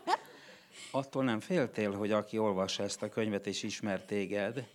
attól 0.95 1.23
nem 1.23 1.39
féltél, 1.39 1.91
hogy 1.91 2.11
aki 2.11 2.37
olvassa 2.37 2.83
ezt 2.83 3.03
a 3.03 3.09
könyvet 3.09 3.47
és 3.47 3.63
ismer 3.63 4.05
téged, 4.05 4.67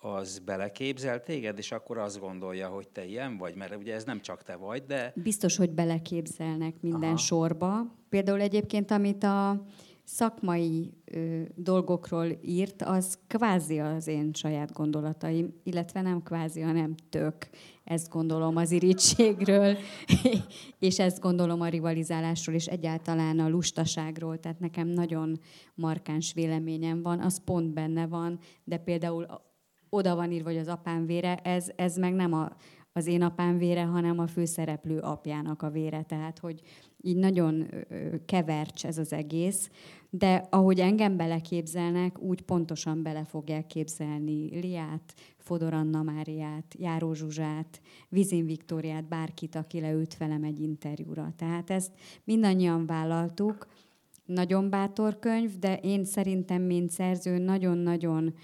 az 0.00 0.38
beleképzel 0.38 1.22
téged, 1.22 1.58
és 1.58 1.72
akkor 1.72 1.98
azt 1.98 2.20
gondolja, 2.20 2.68
hogy 2.68 2.88
te 2.88 3.04
ilyen 3.04 3.36
vagy, 3.36 3.54
mert 3.54 3.76
ugye 3.76 3.94
ez 3.94 4.04
nem 4.04 4.20
csak 4.20 4.42
te 4.42 4.56
vagy, 4.56 4.84
de... 4.84 5.12
Biztos, 5.14 5.56
hogy 5.56 5.70
beleképzelnek 5.70 6.74
minden 6.80 7.08
Aha. 7.08 7.16
sorba. 7.16 7.96
Például 8.08 8.40
egyébként, 8.40 8.90
amit 8.90 9.24
a 9.24 9.64
szakmai 10.04 10.92
ö, 11.04 11.42
dolgokról 11.54 12.26
írt, 12.42 12.82
az 12.82 13.18
kvázi 13.26 13.78
az 13.78 14.06
én 14.06 14.32
saját 14.32 14.72
gondolataim, 14.72 15.60
illetve 15.62 16.00
nem 16.00 16.22
kvázi, 16.22 16.60
hanem 16.60 16.94
tök. 17.10 17.48
Ezt 17.88 18.08
gondolom 18.08 18.56
az 18.56 18.70
irítségről, 18.70 19.76
és 20.78 20.98
ezt 20.98 21.20
gondolom 21.20 21.60
a 21.60 21.68
rivalizálásról, 21.68 22.54
és 22.54 22.66
egyáltalán 22.66 23.38
a 23.38 23.48
lustaságról. 23.48 24.38
Tehát 24.38 24.60
nekem 24.60 24.88
nagyon 24.88 25.40
markáns 25.74 26.32
véleményem 26.32 27.02
van, 27.02 27.20
az 27.20 27.44
pont 27.44 27.72
benne 27.72 28.06
van, 28.06 28.38
de 28.64 28.76
például 28.76 29.26
oda 29.88 30.14
van 30.14 30.32
írva, 30.32 30.48
hogy 30.48 30.58
az 30.58 30.68
apám 30.68 31.06
vére, 31.06 31.36
ez, 31.36 31.66
ez 31.76 31.96
meg 31.96 32.14
nem 32.14 32.32
a, 32.32 32.56
az 32.98 33.06
én 33.06 33.22
apám 33.22 33.58
vére, 33.58 33.82
hanem 33.82 34.18
a 34.18 34.26
főszereplő 34.26 34.98
apjának 34.98 35.62
a 35.62 35.70
vére. 35.70 36.02
Tehát, 36.02 36.38
hogy 36.38 36.60
így 37.00 37.16
nagyon 37.16 37.66
kevercs 38.26 38.86
ez 38.86 38.98
az 38.98 39.12
egész, 39.12 39.70
de 40.10 40.46
ahogy 40.50 40.80
engem 40.80 41.16
beleképzelnek, 41.16 42.18
úgy 42.20 42.40
pontosan 42.40 43.02
bele 43.02 43.24
fogják 43.24 43.66
képzelni 43.66 44.60
Liát, 44.60 45.14
Fodor 45.36 45.74
Anna 45.74 46.02
Máriát, 46.02 46.74
Járó 46.78 47.12
Zsuzsát, 47.14 47.80
Vizin 48.08 48.46
Viktóriát, 48.46 49.08
bárkit, 49.08 49.54
aki 49.54 49.80
leült 49.80 50.16
velem 50.16 50.44
egy 50.44 50.60
interjúra. 50.60 51.32
Tehát 51.36 51.70
ezt 51.70 51.92
mindannyian 52.24 52.86
vállaltuk. 52.86 53.66
Nagyon 54.24 54.70
bátor 54.70 55.18
könyv, 55.18 55.58
de 55.58 55.76
én 55.76 56.04
szerintem, 56.04 56.62
mint 56.62 56.90
szerző, 56.90 57.38
nagyon-nagyon 57.38 58.34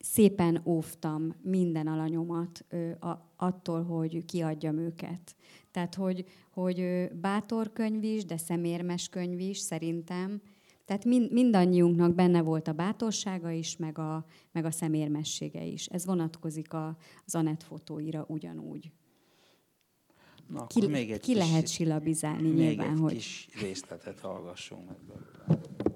szépen 0.00 0.62
óvtam 0.64 1.34
minden 1.42 1.86
alanyomat 1.86 2.64
ö, 2.68 2.90
a, 2.90 3.32
attól, 3.36 3.82
hogy 3.82 4.24
kiadjam 4.24 4.78
őket. 4.78 5.36
Tehát, 5.70 5.94
hogy, 5.94 6.24
hogy 6.50 7.08
bátor 7.20 7.72
könyv 7.72 8.02
is, 8.02 8.24
de 8.24 8.36
szemérmes 8.36 9.08
könyv 9.08 9.38
is 9.38 9.58
szerintem. 9.58 10.42
Tehát 10.84 11.04
mind, 11.04 11.32
mindannyiunknak 11.32 12.14
benne 12.14 12.42
volt 12.42 12.68
a 12.68 12.72
bátorsága 12.72 13.50
is, 13.50 13.76
meg 13.76 13.98
a, 13.98 14.24
meg 14.52 14.64
a 14.64 14.70
szemérmessége 14.70 15.64
is. 15.64 15.86
Ez 15.86 16.06
vonatkozik 16.06 16.72
a, 16.72 16.96
az 17.26 17.34
Anett 17.34 17.62
fotóira 17.62 18.24
ugyanúgy. 18.28 18.90
Na, 20.46 20.66
ki, 20.66 20.86
még 20.86 21.10
egy 21.10 21.20
ki 21.20 21.32
kis, 21.32 21.36
lehet 21.36 21.68
silabizálni 21.68 22.48
még 22.48 22.54
nyilván, 22.54 22.92
egy 22.92 22.98
hogy... 22.98 23.12
kis 23.12 23.48
részletet 23.60 24.20
hallgassunk 24.20 24.88
meg. 24.88 25.89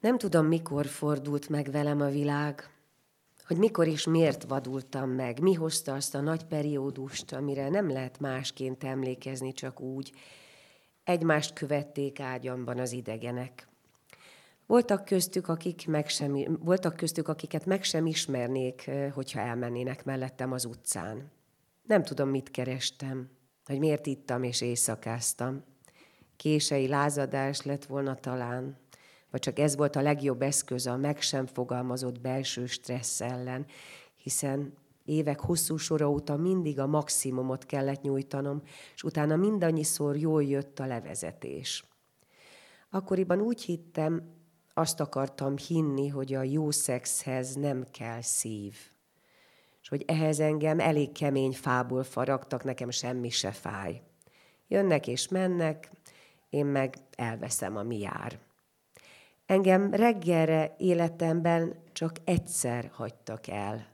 Nem 0.00 0.18
tudom, 0.18 0.46
mikor 0.46 0.86
fordult 0.86 1.48
meg 1.48 1.70
velem 1.70 2.00
a 2.00 2.08
világ, 2.08 2.70
hogy 3.46 3.56
mikor 3.56 3.86
és 3.86 4.06
miért 4.06 4.44
vadultam 4.44 5.10
meg, 5.10 5.40
mi 5.40 5.54
hozta 5.54 5.94
azt 5.94 6.14
a 6.14 6.20
nagy 6.20 6.44
periódust, 6.44 7.32
amire 7.32 7.68
nem 7.68 7.90
lehet 7.90 8.20
másként 8.20 8.84
emlékezni, 8.84 9.52
csak 9.52 9.80
úgy. 9.80 10.12
Egymást 11.04 11.52
követték 11.52 12.20
ágyamban 12.20 12.78
az 12.78 12.92
idegenek. 12.92 13.68
Voltak 14.66 15.04
köztük, 15.04 15.48
akik 15.48 15.86
meg 15.86 16.08
sem, 16.08 16.58
voltak 16.64 16.96
köztük, 16.96 17.28
akiket 17.28 17.66
meg 17.66 17.82
sem 17.82 18.06
ismernék, 18.06 18.90
hogyha 19.12 19.40
elmennének 19.40 20.04
mellettem 20.04 20.52
az 20.52 20.64
utcán. 20.64 21.30
Nem 21.82 22.02
tudom, 22.02 22.28
mit 22.28 22.50
kerestem, 22.50 23.30
hogy 23.64 23.78
miért 23.78 24.06
ittam 24.06 24.42
és 24.42 24.60
éjszakáztam. 24.60 25.64
Kései 26.36 26.88
lázadás 26.88 27.62
lett 27.62 27.84
volna 27.84 28.14
talán, 28.14 28.76
vagy 29.36 29.44
csak 29.44 29.64
ez 29.64 29.76
volt 29.76 29.96
a 29.96 30.00
legjobb 30.00 30.42
eszköz 30.42 30.86
a 30.86 30.96
meg 30.96 31.20
sem 31.20 31.46
fogalmazott 31.46 32.20
belső 32.20 32.66
stressz 32.66 33.20
ellen, 33.20 33.66
hiszen 34.14 34.72
évek 35.04 35.40
hosszú 35.40 35.76
sora 35.76 36.10
óta 36.10 36.36
mindig 36.36 36.78
a 36.78 36.86
maximumot 36.86 37.66
kellett 37.66 38.02
nyújtanom, 38.02 38.62
és 38.94 39.02
utána 39.02 39.36
mindannyiszor 39.36 40.16
jól 40.16 40.44
jött 40.44 40.78
a 40.78 40.86
levezetés. 40.86 41.84
Akkoriban 42.90 43.40
úgy 43.40 43.62
hittem, 43.62 44.22
azt 44.74 45.00
akartam 45.00 45.56
hinni, 45.56 46.08
hogy 46.08 46.34
a 46.34 46.42
jó 46.42 46.70
szexhez 46.70 47.54
nem 47.54 47.86
kell 47.90 48.20
szív. 48.20 48.76
És 49.82 49.88
hogy 49.88 50.04
ehhez 50.06 50.40
engem 50.40 50.80
elég 50.80 51.12
kemény 51.12 51.52
fából 51.52 52.02
faragtak, 52.02 52.64
nekem 52.64 52.90
semmi 52.90 53.30
se 53.30 53.50
fáj. 53.50 54.02
Jönnek 54.68 55.06
és 55.06 55.28
mennek, 55.28 55.90
én 56.50 56.66
meg 56.66 56.96
elveszem 57.16 57.76
a 57.76 57.82
mi 57.82 57.98
jár. 57.98 58.44
Engem 59.46 59.94
reggelre 59.94 60.74
életemben 60.78 61.76
csak 61.92 62.16
egyszer 62.24 62.90
hagytak 62.92 63.46
el. 63.46 63.86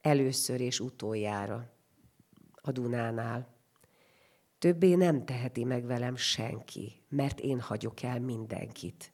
Először 0.00 0.60
és 0.60 0.80
utoljára. 0.80 1.70
A 2.54 2.72
Dunánál. 2.72 3.46
Többé 4.58 4.94
nem 4.94 5.24
teheti 5.24 5.64
meg 5.64 5.86
velem 5.86 6.16
senki, 6.16 6.92
mert 7.08 7.40
én 7.40 7.60
hagyok 7.60 8.02
el 8.02 8.20
mindenkit. 8.20 9.12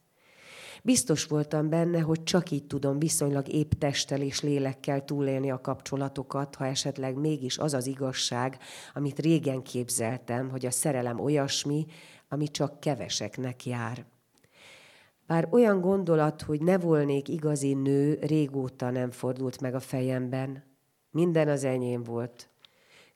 Biztos 0.83 1.25
voltam 1.25 1.69
benne, 1.69 1.99
hogy 1.99 2.23
csak 2.23 2.51
így 2.51 2.67
tudom 2.67 2.99
viszonylag 2.99 3.47
épp 3.47 3.71
testtel 3.71 4.21
és 4.21 4.41
lélekkel 4.41 5.05
túlélni 5.05 5.51
a 5.51 5.61
kapcsolatokat, 5.61 6.55
ha 6.55 6.65
esetleg 6.65 7.15
mégis 7.15 7.57
az 7.57 7.73
az 7.73 7.85
igazság, 7.85 8.57
amit 8.93 9.19
régen 9.19 9.61
képzeltem, 9.61 10.49
hogy 10.49 10.65
a 10.65 10.71
szerelem 10.71 11.19
olyasmi, 11.19 11.85
ami 12.27 12.47
csak 12.47 12.79
keveseknek 12.79 13.65
jár. 13.65 14.05
Bár 15.31 15.47
olyan 15.51 15.81
gondolat, 15.81 16.41
hogy 16.41 16.61
ne 16.61 16.77
volnék 16.77 17.27
igazi 17.27 17.73
nő, 17.73 18.19
régóta 18.21 18.89
nem 18.89 19.11
fordult 19.11 19.61
meg 19.61 19.75
a 19.75 19.79
fejemben. 19.79 20.63
Minden 21.11 21.47
az 21.47 21.63
enyém 21.63 22.03
volt. 22.03 22.49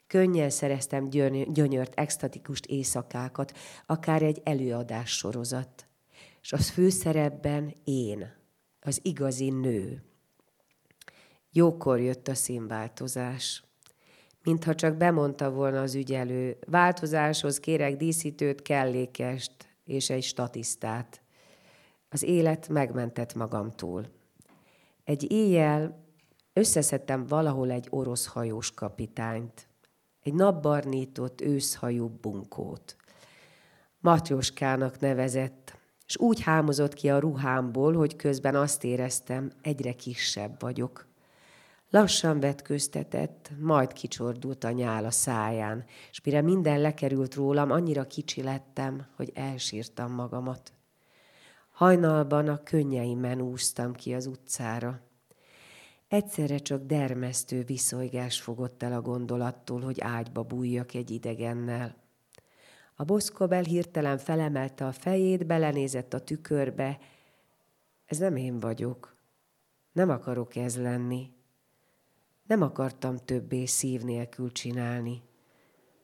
Könnyen 0.07 0.49
szereztem 0.49 1.09
gyönyört, 1.53 1.93
extatikust 1.95 2.66
éjszakákat, 2.66 3.57
akár 3.86 4.22
egy 4.22 4.41
előadás 4.43 5.18
sorozat. 5.18 5.88
És 6.41 6.53
az 6.53 6.70
főszerepben 6.70 7.74
én, 7.84 8.34
az 8.80 8.99
igazi 9.03 9.49
nő. 9.49 10.03
Jókor 11.51 11.99
jött 11.99 12.28
a 12.28 12.36
színváltozás. 12.36 13.63
Mintha 14.43 14.76
csak 14.76 14.97
bemondta 14.97 15.51
volna 15.51 15.82
az 15.82 15.95
ügyelő, 15.95 16.57
változáshoz 16.68 17.59
kérek 17.59 17.97
díszítőt, 17.97 18.61
kellékest 18.61 19.51
és 19.84 20.09
egy 20.09 20.24
statisztát. 20.24 21.24
Az 22.09 22.23
élet 22.23 22.69
megmentett 22.69 23.33
magamtól. 23.33 24.05
Egy 25.03 25.31
éjjel 25.31 26.03
összeszedtem 26.53 27.25
valahol 27.25 27.71
egy 27.71 27.87
orosz 27.89 28.25
hajós 28.25 28.73
kapitányt, 28.73 29.67
egy 30.21 30.33
napbarnított 30.33 31.41
őszhajú 31.41 32.07
bunkót. 32.07 32.95
Matyoskának 33.99 34.99
nevezett, 34.99 35.77
és 36.07 36.17
úgy 36.17 36.41
hámozott 36.41 36.93
ki 36.93 37.09
a 37.09 37.19
ruhámból, 37.19 37.93
hogy 37.93 38.15
közben 38.15 38.55
azt 38.55 38.83
éreztem, 38.83 39.51
egyre 39.61 39.93
kisebb 39.93 40.61
vagyok. 40.61 41.07
Lassan 41.89 42.39
vetköztetett, 42.39 43.51
majd 43.59 43.93
kicsordult 43.93 44.63
a 44.63 44.71
nyál 44.71 45.05
a 45.05 45.11
száján, 45.11 45.85
és 46.11 46.21
mire 46.21 46.41
minden 46.41 46.81
lekerült 46.81 47.35
rólam, 47.35 47.71
annyira 47.71 48.07
kicsi 48.07 48.43
lettem, 48.43 49.05
hogy 49.15 49.31
elsírtam 49.33 50.11
magamat. 50.11 50.74
Hajnalban 51.76 52.47
a 52.47 52.63
könnyeimen 52.63 53.41
úsztam 53.41 53.93
ki 53.93 54.13
az 54.13 54.26
utcára. 54.26 55.01
Egyszerre 56.07 56.57
csak 56.57 56.86
dermesztő 56.86 57.63
viszolygás 57.63 58.41
fogott 58.41 58.84
el 58.84 58.93
a 58.93 59.01
gondolattól, 59.01 59.82
hogy 59.82 60.01
ágyba 60.01 60.43
bújjak 60.43 60.93
egy 60.93 61.11
idegennel. 61.11 61.95
A 62.95 63.03
boszkobel 63.03 63.63
hirtelen 63.63 64.17
felemelte 64.17 64.86
a 64.86 64.91
fejét, 64.91 65.45
belenézett 65.45 66.13
a 66.13 66.23
tükörbe. 66.23 66.97
Ez 68.05 68.17
nem 68.17 68.36
én 68.36 68.59
vagyok. 68.59 69.15
Nem 69.91 70.09
akarok 70.09 70.55
ez 70.55 70.78
lenni. 70.78 71.32
Nem 72.47 72.61
akartam 72.61 73.17
többé 73.17 73.65
szív 73.65 74.01
nélkül 74.01 74.51
csinálni. 74.51 75.21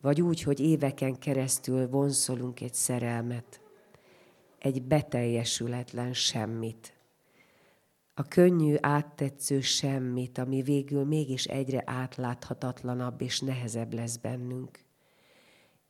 Vagy 0.02 0.22
úgy, 0.22 0.42
hogy 0.42 0.60
éveken 0.60 1.20
keresztül 1.20 1.88
vonszolunk 1.88 2.62
egy 2.62 2.74
szerelmet 2.74 3.61
egy 4.62 4.82
beteljesületlen 4.82 6.14
semmit. 6.14 6.94
A 8.14 8.24
könnyű, 8.28 8.76
áttetsző 8.80 9.62
semmit, 9.62 10.38
ami 10.38 10.62
végül 10.62 11.06
mégis 11.06 11.46
egyre 11.46 11.84
átláthatatlanabb 11.86 13.22
és 13.22 13.40
nehezebb 13.40 13.94
lesz 13.94 14.18
bennünk. 14.18 14.80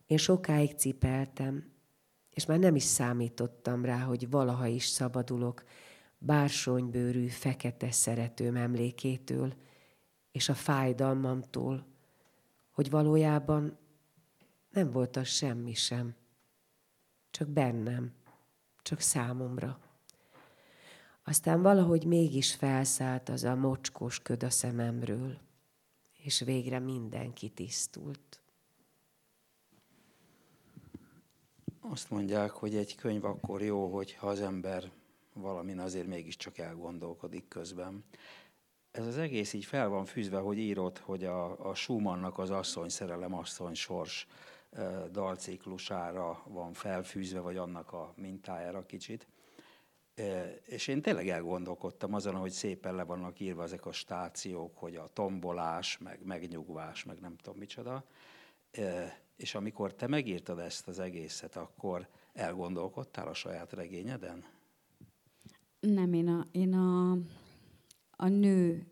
Én 0.06 0.16
sokáig 0.16 0.76
cipeltem, 0.76 1.72
és 2.30 2.46
már 2.46 2.58
nem 2.58 2.74
is 2.74 2.82
számítottam 2.82 3.84
rá, 3.84 3.98
hogy 3.98 4.30
valaha 4.30 4.66
is 4.66 4.86
szabadulok 4.86 5.64
bársonybőrű, 6.18 7.26
fekete 7.26 7.90
szeretőm 7.90 8.56
emlékétől, 8.56 9.54
és 10.30 10.48
a 10.48 10.54
fájdalmamtól, 10.54 11.86
hogy 12.70 12.90
valójában 12.90 13.78
nem 14.70 14.90
volt 14.90 15.16
az 15.16 15.28
semmi 15.28 15.74
sem, 15.74 16.14
csak 17.30 17.48
bennem 17.48 18.20
csak 18.82 19.00
számomra. 19.00 19.78
Aztán 21.24 21.62
valahogy 21.62 22.04
mégis 22.04 22.54
felszállt 22.54 23.28
az 23.28 23.44
a 23.44 23.54
mocskos 23.54 24.22
köd 24.22 24.42
a 24.42 24.50
szememről, 24.50 25.38
és 26.22 26.40
végre 26.40 26.78
mindenki 26.78 27.48
tisztult. 27.48 28.40
Azt 31.80 32.10
mondják, 32.10 32.50
hogy 32.50 32.76
egy 32.76 32.94
könyv 32.94 33.24
akkor 33.24 33.62
jó, 33.62 33.94
hogyha 33.94 34.26
az 34.26 34.40
ember 34.40 34.90
valamin 35.32 35.78
azért 35.78 36.06
mégiscsak 36.06 36.58
elgondolkodik 36.58 37.48
közben. 37.48 38.04
Ez 38.90 39.06
az 39.06 39.16
egész 39.16 39.52
így 39.52 39.64
fel 39.64 39.88
van 39.88 40.04
fűzve, 40.04 40.38
hogy 40.38 40.58
írott, 40.58 40.98
hogy 40.98 41.24
a, 41.24 41.68
a 41.68 41.74
Schumannnak 41.74 42.38
az 42.38 42.50
asszony 42.50 42.88
szerelem, 42.88 43.34
asszony 43.34 43.74
sors 43.74 44.26
dalciklusára 45.10 46.42
van 46.46 46.72
felfűzve, 46.72 47.40
vagy 47.40 47.56
annak 47.56 47.92
a 47.92 48.12
mintájára 48.16 48.86
kicsit. 48.86 49.26
És 50.62 50.86
én 50.88 51.02
tényleg 51.02 51.28
elgondolkodtam 51.28 52.14
azon, 52.14 52.34
hogy 52.34 52.50
szépen 52.50 52.94
le 52.94 53.02
vannak 53.02 53.40
írva 53.40 53.62
ezek 53.62 53.86
a 53.86 53.92
stációk, 53.92 54.78
hogy 54.78 54.96
a 54.96 55.10
tombolás, 55.12 55.98
meg 55.98 56.24
megnyugvás, 56.24 57.04
meg 57.04 57.20
nem 57.20 57.36
tudom 57.36 57.58
micsoda. 57.58 58.04
És 59.36 59.54
amikor 59.54 59.94
te 59.94 60.06
megírtad 60.06 60.58
ezt 60.58 60.88
az 60.88 60.98
egészet, 60.98 61.56
akkor 61.56 62.08
elgondolkodtál 62.32 63.28
a 63.28 63.34
saját 63.34 63.72
regényeden? 63.72 64.44
Nem, 65.80 66.12
én 66.12 66.28
a, 66.28 66.46
én 66.50 66.74
a, 66.74 67.12
a 68.16 68.28
nő 68.28 68.86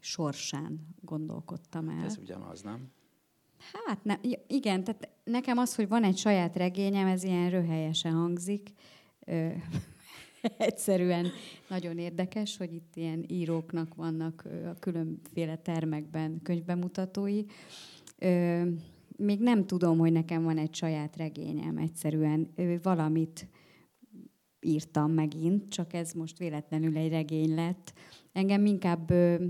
sorsán 0.00 0.94
gondolkodtam 1.00 1.88
el. 1.88 2.04
Ez 2.04 2.16
ugyanaz, 2.16 2.62
nem? 2.62 2.92
Hát 3.86 4.04
ne, 4.04 4.14
igen, 4.46 4.84
tehát 4.84 5.08
nekem 5.24 5.58
az, 5.58 5.74
hogy 5.74 5.88
van 5.88 6.04
egy 6.04 6.16
saját 6.16 6.56
regényem, 6.56 7.06
ez 7.06 7.24
ilyen 7.24 7.50
röhelyesen 7.50 8.12
hangzik. 8.12 8.72
Ö, 9.24 9.48
egyszerűen 10.58 11.26
nagyon 11.68 11.98
érdekes, 11.98 12.56
hogy 12.56 12.74
itt 12.74 12.96
ilyen 12.96 13.24
íróknak 13.28 13.94
vannak 13.94 14.46
a 14.66 14.78
különféle 14.78 15.56
termekben 15.56 16.40
könyvbemutatói. 16.42 17.44
Ö, 18.18 18.62
még 19.16 19.40
nem 19.40 19.66
tudom, 19.66 19.98
hogy 19.98 20.12
nekem 20.12 20.42
van 20.42 20.58
egy 20.58 20.74
saját 20.74 21.16
regényem, 21.16 21.76
egyszerűen 21.76 22.50
ö, 22.54 22.74
valamit 22.82 23.48
írtam 24.60 25.12
megint, 25.12 25.68
csak 25.68 25.92
ez 25.92 26.12
most 26.12 26.38
véletlenül 26.38 26.96
egy 26.96 27.10
regény 27.10 27.54
lett. 27.54 27.92
Engem 28.32 28.66
inkább, 28.66 29.10
ö, 29.10 29.44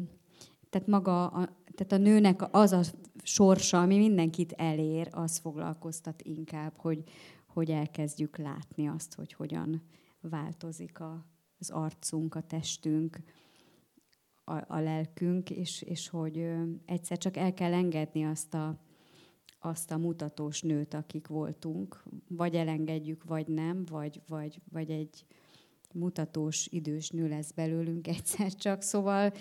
tehát 0.71 0.89
maga, 0.89 1.27
a, 1.27 1.58
tehát 1.79 1.93
a 1.93 2.09
nőnek 2.11 2.55
az 2.55 2.73
a 2.73 2.83
sorsa, 3.23 3.83
ami 3.83 3.99
mindenkit 3.99 4.53
elér, 4.53 5.09
az 5.11 5.39
foglalkoztat 5.39 6.23
inkább, 6.23 6.73
hogy, 6.77 7.03
hogy 7.47 7.71
elkezdjük 7.71 8.37
látni 8.37 8.89
azt, 8.89 9.15
hogy 9.15 9.33
hogyan 9.33 9.83
változik 10.21 11.01
a, 11.01 11.27
az 11.59 11.71
arcunk, 11.71 12.35
a 12.35 12.41
testünk, 12.41 13.21
a, 14.45 14.75
a 14.75 14.81
lelkünk, 14.81 15.51
és, 15.51 15.83
és 15.83 16.09
hogy 16.09 16.51
egyszer 16.85 17.19
csak 17.19 17.37
el 17.37 17.55
kell 17.55 17.73
engedni 17.73 18.25
azt 18.25 18.55
a, 18.55 18.81
azt 19.59 19.91
a 19.91 19.99
mutatós 19.99 20.63
nőt, 20.63 20.95
akik 20.95 21.27
voltunk, 21.27 22.03
vagy 22.29 22.55
elengedjük, 22.55 23.25
vagy 23.25 23.47
nem, 23.47 23.85
vagy, 23.85 24.21
vagy, 24.27 24.61
vagy 24.73 24.91
egy 24.91 25.27
mutatós 25.95 26.67
idős 26.67 27.11
nő 27.11 27.29
lesz 27.29 27.51
belőlünk 27.51 28.07
egyszer 28.09 28.55
csak. 28.55 28.83
Szóval 28.83 29.33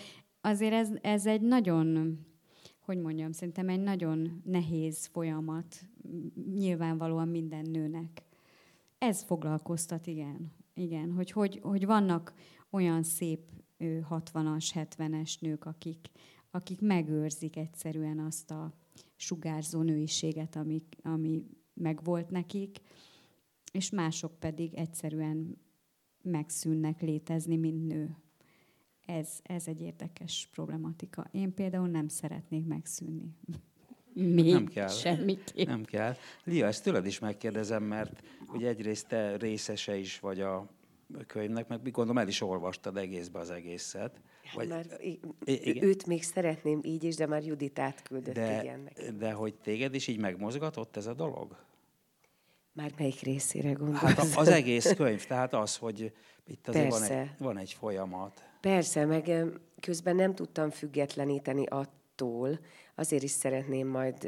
azért 0.41 0.73
ez, 0.73 0.89
ez 1.01 1.25
egy 1.25 1.41
nagyon, 1.41 2.19
hogy 2.87 3.01
mondjam, 3.01 3.31
szerintem 3.31 3.69
egy 3.69 3.79
nagyon 3.79 4.41
nehéz 4.45 5.05
folyamat, 5.05 5.85
nyilvánvalóan 6.53 7.27
minden 7.27 7.69
nőnek. 7.69 8.23
Ez 8.97 9.23
foglalkoztat, 9.23 10.07
igen. 10.07 10.51
Igen, 10.73 11.11
hogy, 11.11 11.31
hogy, 11.31 11.59
hogy 11.63 11.85
vannak 11.85 12.33
olyan 12.69 13.03
szép 13.03 13.39
60-as, 13.79 14.69
70-es 14.73 15.39
nők, 15.39 15.65
akik, 15.65 16.11
akik 16.51 16.81
megőrzik 16.81 17.55
egyszerűen 17.55 18.19
azt 18.19 18.51
a 18.51 18.73
sugárzó 19.15 19.81
nőiséget, 19.81 20.55
ami, 20.55 20.83
ami 21.01 21.43
megvolt 21.73 22.29
nekik, 22.29 22.77
és 23.71 23.89
mások 23.89 24.39
pedig 24.39 24.73
egyszerűen 24.73 25.57
megszűnnek 26.21 27.01
létezni, 27.01 27.57
mint 27.57 27.87
nő. 27.87 28.17
Ez, 29.07 29.39
ez 29.43 29.67
egy 29.67 29.81
érdekes 29.81 30.49
problematika. 30.51 31.27
Én 31.31 31.53
például 31.53 31.87
nem 31.87 32.07
szeretnék 32.07 32.65
megszűnni. 32.65 33.35
Még 34.13 34.51
nem 34.51 34.65
kell. 34.65 34.87
Semmiképp. 34.87 35.67
Nem 35.67 35.83
kell. 35.83 36.15
Lia, 36.43 36.65
ezt 36.65 36.83
tőled 36.83 37.05
is 37.05 37.19
megkérdezem, 37.19 37.83
mert 37.83 38.23
ugye 38.53 38.67
egyrészt 38.67 39.07
te 39.07 39.37
részese 39.37 39.97
is 39.97 40.19
vagy 40.19 40.41
a 40.41 40.69
könyvnek, 41.27 41.67
meg 41.67 41.81
gondolom 41.81 42.17
el 42.17 42.27
is 42.27 42.41
olvastad 42.41 42.97
egészbe 42.97 43.39
az 43.39 43.49
egészet. 43.49 44.21
Hát 44.43 44.55
vagy, 44.55 44.67
már, 44.67 44.85
igen. 45.43 45.83
Őt 45.83 46.05
még 46.05 46.23
szeretném 46.23 46.79
így 46.83 47.03
is, 47.03 47.15
de 47.15 47.27
már 47.27 47.43
Judit 47.43 47.79
átküldött, 47.79 48.33
de. 48.33 48.79
De 49.17 49.31
hogy 49.31 49.55
téged 49.55 49.93
is 49.93 50.07
így 50.07 50.19
megmozgatott 50.19 50.97
ez 50.97 51.07
a 51.07 51.13
dolog? 51.13 51.65
Már 52.73 52.93
melyik 52.97 53.21
részére 53.21 53.71
gondolsz? 53.71 54.01
Hát 54.01 54.35
az 54.35 54.47
egész 54.47 54.93
könyv, 54.93 55.25
tehát 55.25 55.53
az, 55.53 55.77
hogy 55.77 56.13
itt 56.47 56.67
azért 56.67 56.89
van 56.89 57.03
egy, 57.03 57.29
van 57.37 57.57
egy 57.57 57.73
folyamat. 57.73 58.46
Persze, 58.61 59.05
meg 59.05 59.31
közben 59.81 60.15
nem 60.15 60.35
tudtam 60.35 60.69
függetleníteni 60.69 61.65
attól, 61.65 62.59
azért 62.95 63.23
is 63.23 63.31
szeretném 63.31 63.87
majd 63.87 64.27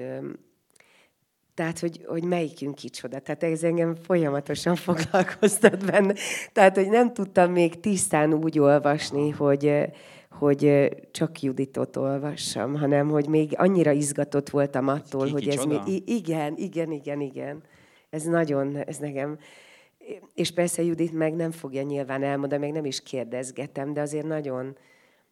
tehát, 1.59 1.79
hogy, 1.79 2.03
hogy 2.07 2.23
melyikünk 2.23 2.75
kicsoda. 2.75 3.19
Tehát 3.19 3.43
ez 3.43 3.63
engem 3.63 3.95
folyamatosan 3.95 4.75
foglalkoztat 4.87 5.85
benne. 5.85 6.13
Tehát, 6.53 6.75
hogy 6.75 6.89
nem 6.89 7.13
tudtam 7.13 7.51
még 7.51 7.79
tisztán 7.79 8.33
úgy 8.33 8.59
olvasni, 8.59 9.29
hogy, 9.29 9.89
hogy 10.29 10.89
csak 11.11 11.41
Juditot 11.41 11.95
olvassam, 11.95 12.75
hanem 12.75 13.09
hogy 13.09 13.27
még 13.27 13.53
annyira 13.57 13.91
izgatott 13.91 14.49
voltam 14.49 14.87
attól, 14.87 15.25
Ki, 15.25 15.31
hogy 15.31 15.47
ez 15.47 15.63
mi... 15.63 16.01
Igen, 16.05 16.53
igen, 16.57 16.91
igen, 16.91 17.21
igen. 17.21 17.63
Ez 18.09 18.23
nagyon, 18.23 18.75
ez 18.75 18.97
nekem... 18.97 19.37
És 20.33 20.51
persze 20.51 20.83
Judit 20.83 21.13
meg 21.13 21.35
nem 21.35 21.51
fogja 21.51 21.81
nyilván 21.81 22.23
elmondani, 22.23 22.61
meg 22.61 22.71
nem 22.71 22.85
is 22.85 23.03
kérdezgetem, 23.03 23.93
de 23.93 24.01
azért 24.01 24.25
nagyon, 24.25 24.77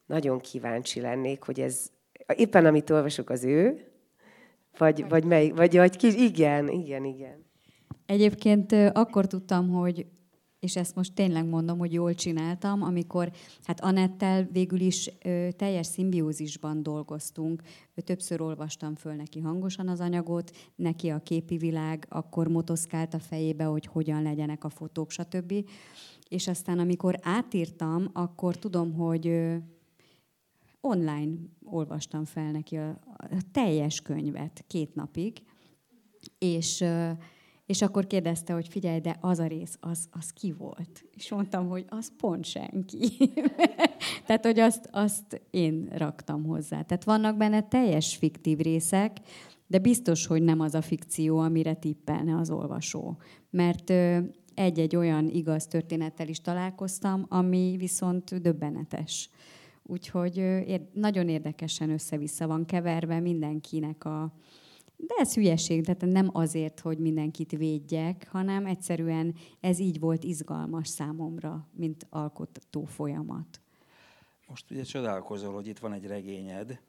nagyon 0.06 0.40
kíváncsi 0.40 1.02
lennék, 1.02 1.44
hogy 1.44 1.60
ez... 1.60 1.92
Éppen 2.36 2.66
amit 2.66 2.90
olvasok, 2.90 3.30
az 3.30 3.44
ő, 3.44 3.86
vagy, 4.78 5.10
vagy, 5.10 5.24
mely, 5.24 5.50
vagy, 5.50 5.76
vagy 5.76 5.96
kis, 5.96 6.16
igen, 6.16 6.70
igen, 6.70 7.06
igen. 7.06 7.46
Egyébként 8.06 8.72
akkor 8.72 9.28
tudtam, 9.28 9.70
hogy 9.70 10.06
és 10.60 10.76
ezt 10.76 10.96
most 10.96 11.14
tényleg 11.14 11.46
mondom, 11.46 11.78
hogy 11.78 11.94
jól 11.94 12.14
csináltam, 12.14 12.82
amikor 12.82 13.32
hát 13.64 13.82
Anettel 13.82 14.44
végül 14.52 14.80
is 14.80 15.12
ö, 15.24 15.48
teljes 15.56 15.88
szimbiózisban 15.88 16.84
dolgoztunk. 16.84 17.62
Ö, 17.96 18.02
többször 18.02 18.42
olvastam 18.42 18.96
föl 18.96 19.14
neki 19.14 19.40
hangosan 19.40 19.88
az 19.88 20.00
anyagot, 20.00 20.52
neki 20.76 21.10
a 21.10 21.20
képi 21.20 21.58
világ, 21.58 22.06
akkor 22.10 22.48
motoszkált 22.48 23.14
a 23.14 23.20
fejébe, 23.20 23.64
hogy 23.64 23.86
hogyan 23.86 24.22
legyenek 24.22 24.64
a 24.64 24.70
fotók, 24.70 25.12
stb. 25.12 25.54
És 26.30 26.48
aztán, 26.48 26.80
amikor 26.80 27.20
átírtam, 27.22 28.10
akkor 28.14 28.56
tudom, 28.56 28.94
hogy 28.94 29.28
ö, 29.28 29.56
online 30.82 31.36
olvastam 31.64 32.26
fel 32.26 32.52
neki 32.52 32.78
a, 32.78 32.90
a 33.18 33.28
teljes 33.52 34.02
könyvet 34.02 34.64
két 34.68 34.96
napig, 34.96 35.42
és, 36.38 36.84
és 37.68 37.82
akkor 37.82 38.08
kérdezte, 38.08 38.54
hogy 38.54 38.68
figyelj, 38.68 39.00
de 39.00 39.18
az 39.22 39.40
a 39.40 39.48
rész, 39.48 39.78
az, 39.80 40.08
az 40.12 40.30
ki 40.30 40.52
volt? 40.52 41.06
És 41.16 41.32
mondtam, 41.32 41.70
hogy 41.70 41.86
az 41.90 42.12
pont 42.18 42.46
senki. 42.46 43.34
Tehát, 44.26 44.46
hogy 44.46 44.60
azt, 44.60 44.90
azt 44.92 45.42
én 45.52 45.90
raktam 45.92 46.46
hozzá. 46.46 46.82
Tehát 46.82 47.04
vannak 47.04 47.38
benne 47.38 47.68
teljes 47.68 48.16
fiktív 48.16 48.58
részek, 48.58 49.18
de 49.68 49.80
biztos, 49.80 50.26
hogy 50.26 50.42
nem 50.42 50.60
az 50.60 50.74
a 50.74 50.82
fikció, 50.82 51.38
amire 51.38 51.74
tippelne 51.74 52.38
az 52.38 52.50
olvasó. 52.50 53.18
Mert 53.50 53.94
egy-egy 54.54 54.96
olyan 54.96 55.30
igaz 55.30 55.68
történettel 55.68 56.28
is 56.28 56.42
találkoztam, 56.42 57.26
ami 57.30 57.76
viszont 57.78 58.42
döbbenetes. 58.42 59.30
Úgyhogy 59.84 60.66
nagyon 60.94 61.30
érdekesen 61.30 61.90
össze-vissza 61.90 62.48
van 62.48 62.66
keverve 62.66 63.20
mindenkinek 63.20 64.06
a... 64.06 64.34
De 64.98 65.14
ez 65.18 65.34
hülyeség, 65.34 65.86
tehát 65.86 66.06
nem 66.06 66.30
azért, 66.34 66.80
hogy 66.80 66.98
mindenkit 66.98 67.52
védjek, 67.52 68.28
hanem 68.32 68.66
egyszerűen 68.66 69.36
ez 69.60 69.80
így 69.80 70.00
volt 70.00 70.24
izgalmas 70.24 70.88
számomra, 70.88 71.68
mint 71.72 72.08
alkotó 72.10 72.84
folyamat. 72.84 73.62
Most 74.48 74.72
ugye 74.72 74.84
csodálkozol, 74.84 75.54
hogy 75.54 75.68
itt 75.68 75.80
van 75.80 75.94
egy 75.94 76.06
regényed, 76.06 76.80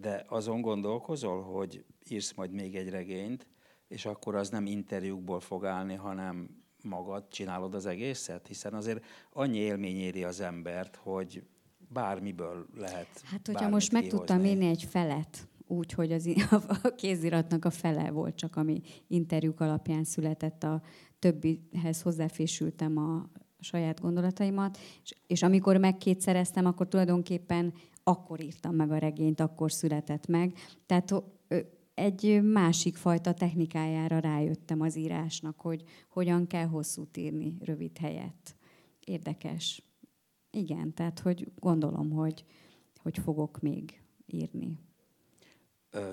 de 0.00 0.24
azon 0.28 0.60
gondolkozol, 0.60 1.42
hogy 1.42 1.84
írsz 2.08 2.32
majd 2.32 2.50
még 2.50 2.76
egy 2.76 2.88
regényt, 2.88 3.46
és 3.88 4.06
akkor 4.06 4.34
az 4.34 4.48
nem 4.48 4.66
interjúkból 4.66 5.40
fog 5.40 5.64
állni, 5.64 5.94
hanem 5.94 6.62
magad 6.82 7.28
csinálod 7.28 7.74
az 7.74 7.86
egészet? 7.86 8.46
Hiszen 8.46 8.74
azért 8.74 9.04
annyi 9.32 9.58
élmény 9.58 9.96
éri 9.96 10.24
az 10.24 10.40
embert, 10.40 10.96
hogy 10.96 11.42
bármiből 11.92 12.66
lehet 12.76 13.22
Hát, 13.24 13.46
hogyha 13.46 13.68
most 13.68 13.92
meg 13.92 14.06
tudtam 14.06 14.44
írni 14.44 14.66
egy 14.66 14.82
felet, 14.82 15.48
úgy, 15.72 15.92
hogy 15.92 16.12
az, 16.12 16.28
a 16.82 16.94
kéziratnak 16.96 17.64
a 17.64 17.70
fele 17.70 18.10
volt 18.10 18.34
csak, 18.34 18.56
ami 18.56 18.80
interjúk 19.06 19.60
alapján 19.60 20.04
született, 20.04 20.62
a 20.62 20.82
többihez 21.18 22.02
hozzáfésültem 22.02 22.96
a 22.96 23.30
saját 23.60 24.00
gondolataimat, 24.00 24.78
és, 25.02 25.14
és 25.26 25.42
amikor 25.42 25.76
megkétszereztem, 25.76 26.66
akkor 26.66 26.88
tulajdonképpen 26.88 27.72
akkor 28.04 28.40
írtam 28.40 28.74
meg 28.74 28.90
a 28.90 28.98
regényt, 28.98 29.40
akkor 29.40 29.72
született 29.72 30.26
meg. 30.26 30.54
Tehát 30.86 31.14
egy 31.94 32.42
másik 32.42 32.96
fajta 32.96 33.34
technikájára 33.34 34.18
rájöttem 34.18 34.80
az 34.80 34.96
írásnak, 34.96 35.60
hogy 35.60 35.82
hogyan 36.08 36.46
kell 36.46 36.66
hosszút 36.66 37.16
írni 37.16 37.56
rövid 37.60 37.98
helyett. 37.98 38.56
Érdekes. 39.04 39.82
Igen, 40.50 40.94
tehát 40.94 41.18
hogy 41.18 41.52
gondolom, 41.58 42.10
hogy, 42.10 42.44
hogy 43.02 43.18
fogok 43.18 43.60
még 43.60 44.02
írni. 44.26 44.78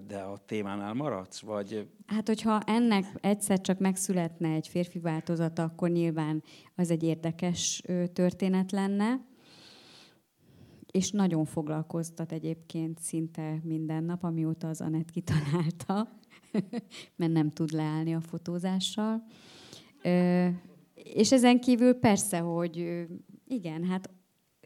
De 0.08 0.18
a 0.18 0.38
témánál 0.46 0.94
maradsz, 0.94 1.40
vagy... 1.40 1.88
Hát, 2.06 2.28
hogyha 2.28 2.60
ennek 2.66 3.06
egyszer 3.22 3.62
csak 3.62 3.80
megszületne 3.80 4.50
egy 4.50 4.68
férfi 4.68 5.00
változata, 5.00 5.64
akkor 5.64 5.90
nyilván 5.90 6.44
az 6.76 6.92
egy 6.92 7.04
érdekes 7.04 7.84
történet 8.14 8.72
lenne, 8.72 9.28
és 10.92 11.12
nagyon 11.12 11.46
foglalkoztat 11.46 12.32
egyébként 12.32 13.00
szinte 13.00 13.60
minden 13.64 14.04
nap, 14.04 14.24
amióta 14.24 14.68
az 14.68 14.82
Anett 14.82 15.10
kitalálta, 15.10 16.20
mert 17.18 17.32
nem 17.32 17.50
tud 17.50 17.72
leállni 17.72 18.16
a 18.16 18.22
fotózással. 18.22 19.24
És 20.94 21.32
ezen 21.32 21.60
kívül 21.60 21.94
persze, 21.94 22.38
hogy 22.40 23.06
igen, 23.48 23.84
hát 23.84 24.10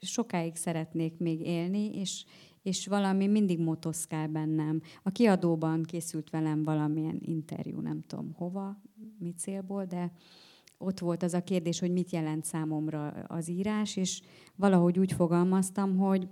sokáig 0.01 0.55
szeretnék 0.55 1.17
még 1.17 1.41
élni, 1.41 1.95
és, 1.95 2.25
és 2.63 2.87
valami 2.87 3.27
mindig 3.27 3.59
motoszkál 3.59 4.27
bennem. 4.27 4.81
A 5.03 5.09
kiadóban 5.09 5.83
készült 5.83 6.29
velem 6.29 6.63
valamilyen 6.63 7.19
interjú, 7.21 7.79
nem 7.79 8.01
tudom 8.01 8.33
hova, 8.33 8.81
mi 9.19 9.33
célból, 9.37 9.85
de 9.85 10.11
ott 10.77 10.99
volt 10.99 11.23
az 11.23 11.33
a 11.33 11.43
kérdés, 11.43 11.79
hogy 11.79 11.91
mit 11.91 12.11
jelent 12.11 12.45
számomra 12.45 13.07
az 13.07 13.49
írás, 13.49 13.95
és 13.95 14.21
valahogy 14.55 14.99
úgy 14.99 15.11
fogalmaztam, 15.11 15.97
hogy 15.97 16.27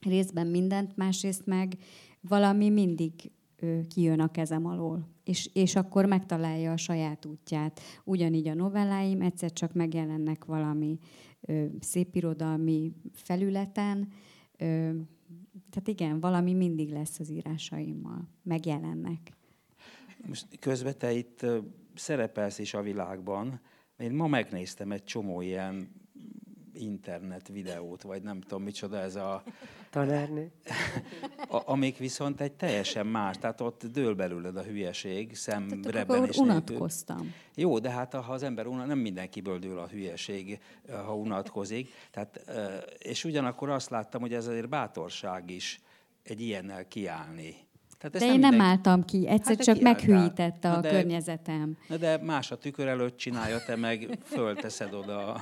részben 0.00 0.46
mindent, 0.46 0.96
másrészt 0.96 1.46
meg 1.46 1.76
valami 2.20 2.68
mindig 2.68 3.12
kijön 3.88 4.20
a 4.20 4.30
kezem 4.30 4.66
alól, 4.66 5.08
és, 5.24 5.50
és 5.52 5.76
akkor 5.76 6.06
megtalálja 6.06 6.72
a 6.72 6.76
saját 6.76 7.24
útját. 7.24 7.80
Ugyanígy 8.04 8.48
a 8.48 8.54
novelláim 8.54 9.20
egyszer 9.20 9.52
csak 9.52 9.72
megjelennek 9.72 10.44
valami 10.44 10.98
szépirodalmi 11.80 12.92
felületen, 13.12 14.08
tehát 15.70 15.88
igen, 15.88 16.20
valami 16.20 16.54
mindig 16.54 16.90
lesz 16.90 17.18
az 17.18 17.30
írásaimmal, 17.30 18.28
megjelennek. 18.42 19.32
Most 20.26 20.46
közben 20.58 20.98
te 20.98 21.12
itt 21.12 21.46
szerepelsz 21.94 22.58
is 22.58 22.74
a 22.74 22.82
világban. 22.82 23.60
Én 23.96 24.12
ma 24.12 24.26
megnéztem 24.26 24.92
egy 24.92 25.04
csomó 25.04 25.40
ilyen 25.40 25.88
internet 26.78 27.48
videót, 27.48 28.02
vagy 28.02 28.22
nem 28.22 28.40
tudom 28.40 28.62
micsoda 28.62 29.00
ez 29.00 29.16
a... 29.16 29.42
Tanárnő. 29.90 30.50
A, 31.50 31.62
amik 31.64 31.96
viszont 31.98 32.40
egy 32.40 32.52
teljesen 32.52 33.06
más, 33.06 33.38
tehát 33.38 33.60
ott 33.60 33.86
dől 33.86 34.14
belőled 34.14 34.56
a 34.56 34.62
hülyeség, 34.62 35.36
szemre 35.36 36.06
és 36.28 36.36
unatkoztam. 36.36 37.34
Jó, 37.54 37.78
de 37.78 37.90
hát 37.90 38.14
ha 38.14 38.32
az 38.32 38.42
ember 38.42 38.66
unat, 38.66 38.86
nem 38.86 38.98
mindenkiből 38.98 39.58
dől 39.58 39.78
a 39.78 39.86
hülyeség, 39.86 40.58
ha 41.04 41.16
unatkozik. 41.16 41.90
Tehát, 42.10 42.44
és 42.98 43.24
ugyanakkor 43.24 43.68
azt 43.68 43.90
láttam, 43.90 44.20
hogy 44.20 44.34
ez 44.34 44.46
azért 44.46 44.68
bátorság 44.68 45.50
is 45.50 45.80
egy 46.22 46.40
ilyennel 46.40 46.88
kiállni. 46.88 47.56
Tehát 47.98 48.18
de 48.18 48.24
én 48.24 48.30
nem 48.30 48.38
mindenki... 48.38 48.64
álltam 48.64 49.04
ki, 49.04 49.28
egyszer 49.28 49.56
hát 49.56 49.64
csak 49.64 49.80
meghűítette 49.80 50.72
a 50.72 50.80
de, 50.80 50.90
környezetem. 50.90 51.76
De 51.98 52.18
más 52.22 52.50
a 52.50 52.58
tükör 52.58 52.86
előtt 52.86 53.16
csinálja, 53.16 53.58
te 53.66 53.76
meg 53.76 54.18
fölteszed 54.24 54.94
oda 54.94 55.40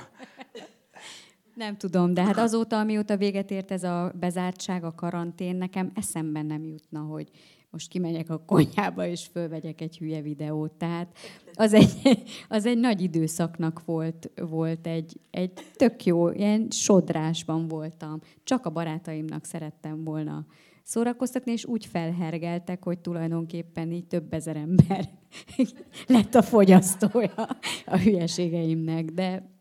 nem 1.57 1.77
tudom, 1.77 2.13
de 2.13 2.23
hát 2.23 2.37
azóta, 2.47 2.79
amióta 2.79 3.17
véget 3.17 3.51
ért 3.51 3.71
ez 3.71 3.83
a 3.83 4.11
bezártság, 4.19 4.83
a 4.83 4.95
karantén, 4.95 5.55
nekem 5.55 5.91
eszemben 5.95 6.45
nem 6.45 6.63
jutna, 6.63 6.99
hogy 6.99 7.29
most 7.69 7.89
kimegyek 7.89 8.29
a 8.29 8.43
konyhába, 8.45 9.07
és 9.07 9.25
fölvegyek 9.31 9.81
egy 9.81 9.97
hülye 9.97 10.21
videót. 10.21 10.71
Tehát 10.71 11.17
az 11.53 11.73
egy, 11.73 11.93
az 12.49 12.65
egy 12.65 12.77
nagy 12.77 13.01
időszaknak 13.01 13.85
volt, 13.85 14.31
volt 14.35 14.87
egy, 14.87 15.19
egy 15.31 15.51
tök 15.75 16.05
jó, 16.05 16.29
ilyen 16.29 16.67
sodrásban 16.69 17.67
voltam. 17.67 18.19
Csak 18.43 18.65
a 18.65 18.69
barátaimnak 18.69 19.45
szerettem 19.45 20.03
volna 20.03 20.45
szórakoztatni, 20.83 21.51
és 21.51 21.65
úgy 21.65 21.85
felhergeltek, 21.85 22.83
hogy 22.83 22.99
tulajdonképpen 22.99 23.91
így 23.91 24.07
több 24.07 24.33
ezer 24.33 24.55
ember 24.55 25.09
lett 26.07 26.35
a 26.35 26.41
fogyasztója 26.41 27.47
a 27.85 27.97
hülyeségeimnek. 27.97 29.05
De 29.05 29.56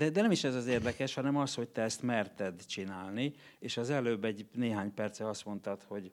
de, 0.00 0.10
de 0.10 0.22
nem 0.22 0.30
is 0.30 0.44
ez 0.44 0.54
az 0.54 0.66
érdekes, 0.66 1.14
hanem 1.14 1.36
az, 1.36 1.54
hogy 1.54 1.68
te 1.68 1.82
ezt 1.82 2.02
merted 2.02 2.66
csinálni, 2.66 3.32
és 3.58 3.76
az 3.76 3.90
előbb 3.90 4.24
egy 4.24 4.46
néhány 4.54 4.94
perce 4.94 5.28
azt 5.28 5.44
mondtad, 5.44 5.82
hogy 5.82 6.10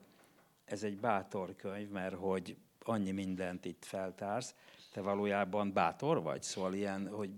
ez 0.64 0.82
egy 0.82 0.98
bátor 0.98 1.56
könyv, 1.56 1.90
mert 1.90 2.14
hogy 2.14 2.56
annyi 2.84 3.10
mindent 3.10 3.64
itt 3.64 3.84
feltársz. 3.84 4.54
Te 4.92 5.00
valójában 5.00 5.72
bátor 5.72 6.22
vagy? 6.22 6.42
Szóval 6.42 6.74
ilyen, 6.74 7.08
hogy... 7.08 7.30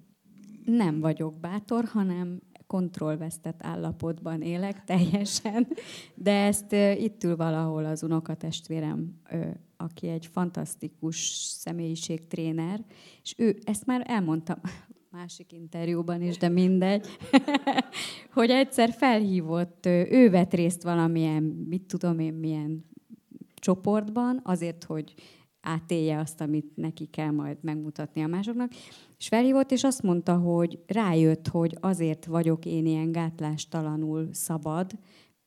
Nem 0.64 1.00
vagyok 1.00 1.34
bátor, 1.34 1.84
hanem 1.84 2.40
kontrollvesztett 2.66 3.62
állapotban 3.62 4.42
élek 4.42 4.84
teljesen, 4.84 5.68
de 6.14 6.44
ezt 6.44 6.72
itt 6.98 7.24
ül 7.24 7.36
valahol 7.36 7.84
az 7.84 8.02
unokatestvérem, 8.02 9.20
aki 9.76 10.08
egy 10.08 10.26
fantasztikus 10.26 11.28
személyiségtréner, 11.34 12.84
és 13.22 13.34
ő, 13.36 13.58
ezt 13.64 13.86
már 13.86 14.04
elmondtam, 14.06 14.60
másik 15.10 15.52
interjúban 15.52 16.22
is, 16.22 16.36
de 16.36 16.48
mindegy, 16.48 17.06
hogy 18.32 18.50
egyszer 18.50 18.90
felhívott, 18.92 19.86
ő 19.86 20.30
vett 20.30 20.54
részt 20.54 20.82
valamilyen, 20.82 21.42
mit 21.42 21.82
tudom 21.82 22.18
én, 22.18 22.34
milyen 22.34 22.84
csoportban, 23.54 24.40
azért, 24.44 24.84
hogy 24.84 25.14
átélje 25.60 26.18
azt, 26.18 26.40
amit 26.40 26.76
neki 26.76 27.06
kell 27.06 27.30
majd 27.30 27.58
megmutatni 27.60 28.22
a 28.22 28.26
másoknak, 28.26 28.72
és 29.18 29.28
felhívott, 29.28 29.70
és 29.70 29.84
azt 29.84 30.02
mondta, 30.02 30.36
hogy 30.36 30.78
rájött, 30.86 31.48
hogy 31.48 31.76
azért 31.80 32.24
vagyok 32.24 32.64
én 32.64 32.86
ilyen 32.86 33.12
gátlástalanul 33.12 34.28
szabad, 34.32 34.90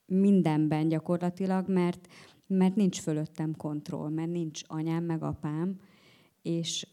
mindenben 0.05 0.87
gyakorlatilag, 0.87 1.69
mert, 1.69 2.07
mert 2.47 2.75
nincs 2.75 2.99
fölöttem 2.99 3.55
kontroll, 3.55 4.09
mert 4.09 4.31
nincs 4.31 4.61
anyám 4.67 5.03
meg 5.03 5.23
apám, 5.23 5.79
és 6.41 6.87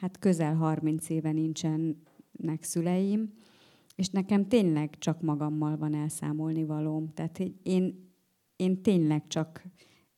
hát 0.00 0.18
közel 0.18 0.54
30 0.54 1.08
éve 1.08 1.32
nincsenek 1.32 2.62
szüleim, 2.62 3.32
és 3.96 4.08
nekem 4.08 4.48
tényleg 4.48 4.98
csak 4.98 5.20
magammal 5.20 5.76
van 5.76 5.94
elszámolni 5.94 6.64
valóm. 6.64 7.12
Tehát 7.14 7.38
én, 7.62 8.12
én 8.56 8.82
tényleg 8.82 9.26
csak 9.26 9.62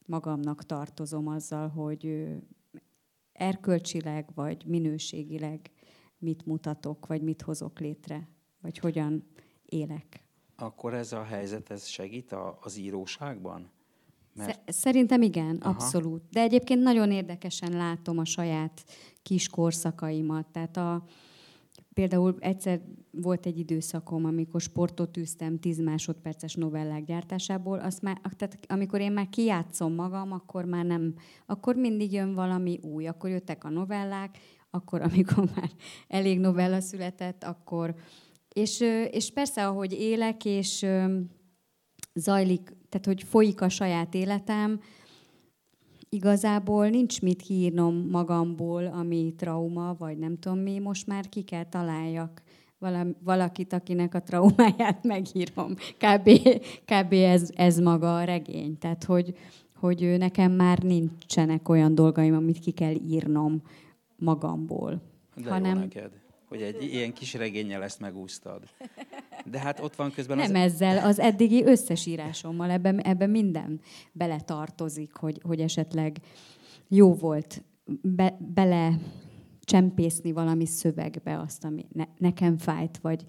magamnak 0.06 0.66
tartozom 0.66 1.26
azzal, 1.26 1.68
hogy 1.68 2.28
erkölcsileg 3.32 4.30
vagy 4.34 4.64
minőségileg 4.66 5.70
mit 6.18 6.46
mutatok, 6.46 7.06
vagy 7.06 7.22
mit 7.22 7.42
hozok 7.42 7.78
létre, 7.78 8.28
vagy 8.60 8.78
hogyan 8.78 9.24
élek. 9.64 10.24
Akkor 10.56 10.94
ez 10.94 11.12
a 11.12 11.22
helyzet, 11.22 11.70
ez 11.70 11.86
segít 11.86 12.34
az 12.60 12.78
íróságban? 12.78 13.70
Mert... 14.34 14.72
Szerintem 14.72 15.22
igen, 15.22 15.56
Aha. 15.60 15.70
abszolút. 15.70 16.22
De 16.30 16.40
egyébként 16.40 16.82
nagyon 16.82 17.10
érdekesen 17.10 17.72
látom 17.72 18.18
a 18.18 18.24
saját 18.24 18.84
kis 19.22 19.48
korszakaimat. 19.48 20.46
Tehát 20.46 20.76
a, 20.76 21.04
például 21.94 22.36
egyszer 22.38 22.80
volt 23.10 23.46
egy 23.46 23.58
időszakom, 23.58 24.24
amikor 24.24 24.60
sportot 24.60 25.16
űztem 25.16 25.58
10 25.58 25.80
másodperces 25.80 26.54
novellák 26.54 27.04
gyártásából, 27.04 27.78
azt 27.78 28.02
már, 28.02 28.20
tehát 28.36 28.58
amikor 28.68 29.00
én 29.00 29.12
már 29.12 29.28
kijátszom 29.28 29.94
magam, 29.94 30.32
akkor 30.32 30.64
már 30.64 30.84
nem, 30.84 31.14
akkor 31.46 31.74
mindig 31.74 32.12
jön 32.12 32.34
valami 32.34 32.78
új. 32.82 33.06
Akkor 33.06 33.30
jöttek 33.30 33.64
a 33.64 33.68
novellák, 33.70 34.38
akkor, 34.70 35.02
amikor 35.10 35.50
már 35.56 35.70
elég 36.08 36.38
novella 36.38 36.80
született, 36.80 37.44
akkor... 37.44 37.94
És, 38.52 38.80
és 39.10 39.32
persze, 39.32 39.66
ahogy 39.66 39.92
élek, 39.92 40.44
és 40.44 40.86
zajlik, 42.14 42.76
tehát 42.88 43.06
hogy 43.06 43.22
folyik 43.22 43.60
a 43.60 43.68
saját 43.68 44.14
életem, 44.14 44.80
igazából 46.08 46.88
nincs 46.88 47.22
mit 47.22 47.42
kiírnom 47.42 48.08
magamból, 48.10 48.86
ami 48.86 49.34
trauma, 49.36 49.94
vagy 49.98 50.18
nem 50.18 50.38
tudom 50.38 50.58
mi, 50.58 50.78
most 50.78 51.06
már 51.06 51.28
ki 51.28 51.42
kell 51.42 51.64
találjak 51.64 52.42
valakit, 53.24 53.72
akinek 53.72 54.14
a 54.14 54.22
traumáját 54.22 55.04
megírom. 55.12 55.74
Kb. 55.74 56.30
kb 56.84 57.12
ez, 57.12 57.50
ez 57.54 57.78
maga 57.78 58.16
a 58.16 58.24
regény. 58.24 58.78
Tehát, 58.78 59.04
hogy, 59.04 59.34
hogy 59.74 60.18
nekem 60.18 60.52
már 60.52 60.78
nincsenek 60.78 61.68
olyan 61.68 61.94
dolgaim, 61.94 62.34
amit 62.34 62.58
ki 62.58 62.70
kell 62.70 62.94
írnom 62.94 63.62
magamból. 64.16 65.02
De 65.36 65.50
hanem, 65.50 65.74
jó 65.74 65.80
neked 65.80 66.20
hogy 66.50 66.62
egy 66.62 66.82
ilyen 66.82 67.12
kis 67.12 67.34
regényel 67.34 67.82
ezt 67.82 68.00
megúsztad. 68.00 68.62
De 69.44 69.58
hát 69.58 69.80
ott 69.80 69.94
van 69.94 70.10
közben... 70.10 70.36
Nem 70.36 70.54
az... 70.54 70.72
ezzel, 70.72 71.06
az 71.06 71.18
eddigi 71.18 71.64
összes 71.64 72.06
írásommal, 72.06 72.70
ebben, 72.70 73.00
ebben 73.00 73.30
minden 73.30 73.80
beletartozik, 74.12 75.14
hogy, 75.14 75.40
hogy 75.42 75.60
esetleg 75.60 76.16
jó 76.88 77.14
volt 77.14 77.62
be, 78.02 78.36
bele 78.54 78.98
csempészni 79.60 80.32
valami 80.32 80.66
szövegbe 80.66 81.38
azt, 81.38 81.64
ami 81.64 81.86
ne, 81.92 82.04
nekem 82.16 82.58
fájt, 82.58 82.98
vagy 82.98 83.24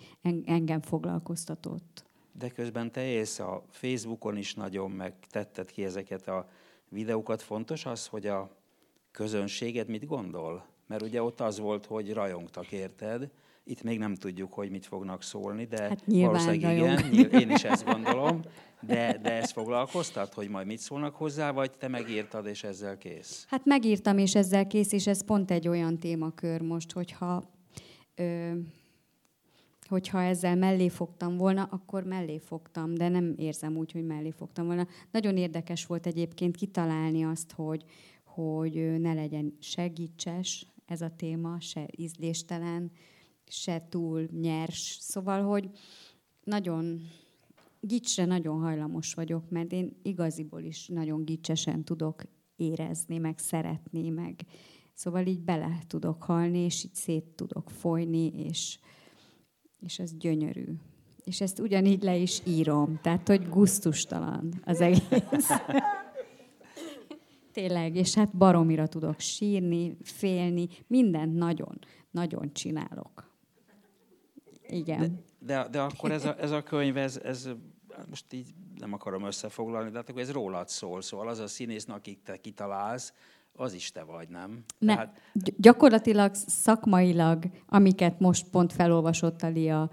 engem 0.45 0.81
foglalkoztatott. 0.81 2.05
De 2.31 2.49
közben 2.49 2.91
te 2.91 3.03
élsz 3.03 3.39
a 3.39 3.63
Facebookon 3.69 4.37
is 4.37 4.53
nagyon, 4.53 4.91
meg 4.91 5.13
tetted 5.29 5.71
ki 5.71 5.83
ezeket 5.83 6.27
a 6.27 6.49
videókat. 6.89 7.41
Fontos 7.41 7.85
az, 7.85 8.07
hogy 8.07 8.27
a 8.27 8.57
közönséged 9.11 9.87
mit 9.87 10.05
gondol? 10.05 10.65
Mert 10.87 11.01
ugye 11.01 11.23
ott 11.23 11.39
az 11.39 11.59
volt, 11.59 11.85
hogy 11.85 12.13
rajongtak 12.13 12.71
érted, 12.71 13.31
Itt 13.63 13.83
még 13.83 13.99
nem 13.99 14.15
tudjuk, 14.15 14.53
hogy 14.53 14.69
mit 14.69 14.85
fognak 14.85 15.23
szólni, 15.23 15.65
de 15.65 15.81
hát 15.81 16.03
valószínűleg 16.05 16.77
igen, 17.11 17.31
én 17.31 17.49
is 17.49 17.63
ezt 17.63 17.85
gondolom. 17.85 18.41
De, 18.81 19.17
de 19.21 19.31
ezt 19.31 19.51
foglalkoztat, 19.51 20.33
hogy 20.33 20.49
majd 20.49 20.67
mit 20.67 20.79
szólnak 20.79 21.15
hozzá, 21.15 21.51
vagy 21.51 21.71
te 21.71 21.87
megírtad, 21.87 22.45
és 22.45 22.63
ezzel 22.63 22.97
kész? 22.97 23.45
Hát 23.47 23.65
megírtam, 23.65 24.17
és 24.17 24.35
ezzel 24.35 24.67
kész, 24.67 24.91
és 24.91 25.07
ez 25.07 25.25
pont 25.25 25.51
egy 25.51 25.67
olyan 25.67 25.99
témakör 25.99 26.61
most, 26.61 26.91
hogyha, 26.91 27.43
ö, 28.15 28.51
hogyha 29.87 30.21
ezzel 30.21 30.55
mellé 30.55 30.89
fogtam 30.89 31.37
volna, 31.37 31.67
akkor 31.71 32.03
mellé 32.03 32.39
fogtam, 32.39 32.93
de 32.93 33.09
nem 33.09 33.33
érzem 33.37 33.77
úgy, 33.77 33.91
hogy 33.91 34.05
mellé 34.05 34.31
fogtam 34.31 34.65
volna. 34.65 34.87
Nagyon 35.11 35.37
érdekes 35.37 35.85
volt 35.85 36.07
egyébként 36.07 36.55
kitalálni 36.55 37.23
azt, 37.23 37.51
hogy, 37.51 37.83
hogy 38.23 38.99
ne 38.99 39.13
legyen 39.13 39.57
segítses 39.59 40.65
ez 40.85 41.01
a 41.01 41.11
téma, 41.17 41.59
se 41.59 41.85
ízléstelen, 41.95 42.91
se 43.51 43.87
túl 43.89 44.27
nyers. 44.41 44.97
Szóval, 44.99 45.43
hogy 45.43 45.69
nagyon 46.43 47.01
gicsre 47.79 48.25
nagyon 48.25 48.59
hajlamos 48.59 49.13
vagyok, 49.13 49.49
mert 49.49 49.71
én 49.71 49.95
igaziból 50.03 50.61
is 50.61 50.87
nagyon 50.87 51.25
gicsesen 51.25 51.83
tudok 51.83 52.23
érezni, 52.55 53.17
meg 53.17 53.37
szeretni, 53.37 54.09
meg 54.09 54.45
szóval 54.93 55.25
így 55.25 55.41
bele 55.41 55.79
tudok 55.87 56.23
halni, 56.23 56.57
és 56.57 56.83
így 56.83 56.95
szét 56.95 57.23
tudok 57.23 57.69
folyni, 57.69 58.27
és, 58.27 58.79
és 59.79 59.99
ez 59.99 60.17
gyönyörű. 60.17 60.65
És 61.23 61.41
ezt 61.41 61.59
ugyanígy 61.59 62.03
le 62.03 62.17
is 62.17 62.41
írom, 62.45 62.99
tehát 63.01 63.27
hogy 63.27 63.49
guztustalan 63.49 64.61
az 64.65 64.81
egész. 64.81 65.49
Tényleg, 67.51 67.95
és 67.95 68.13
hát 68.13 68.37
baromira 68.37 68.87
tudok 68.87 69.19
sírni, 69.19 69.97
félni, 70.01 70.67
mindent 70.87 71.33
nagyon, 71.33 71.79
nagyon 72.11 72.53
csinálok. 72.53 73.30
Igen. 74.71 74.99
De, 74.99 75.53
de, 75.63 75.67
de 75.69 75.81
akkor 75.81 76.11
ez 76.11 76.25
a, 76.25 76.35
ez 76.39 76.51
a 76.51 76.63
könyv, 76.63 76.97
ez, 76.97 77.19
ez 77.23 77.49
most 78.09 78.33
így 78.33 78.53
nem 78.79 78.93
akarom 78.93 79.23
összefoglalni, 79.23 79.89
de 79.89 79.97
hát 79.97 80.09
akkor 80.09 80.21
ez 80.21 80.31
rólad 80.31 80.69
szól, 80.69 81.01
szóval 81.01 81.27
az 81.27 81.39
a 81.39 81.47
színész, 81.47 81.85
akik 81.87 82.23
te 82.23 82.37
kitalálsz, 82.37 83.13
az 83.55 83.73
is 83.73 83.91
te 83.91 84.03
vagy, 84.03 84.29
nem? 84.29 84.63
Ne, 84.79 84.93
Tehát... 84.93 85.21
Gyakorlatilag 85.57 86.33
szakmailag, 86.33 87.43
amiket 87.67 88.19
most 88.19 88.49
pont 88.49 88.73
felolvasott 88.73 89.41
a 89.41 89.47
Lia, 89.47 89.89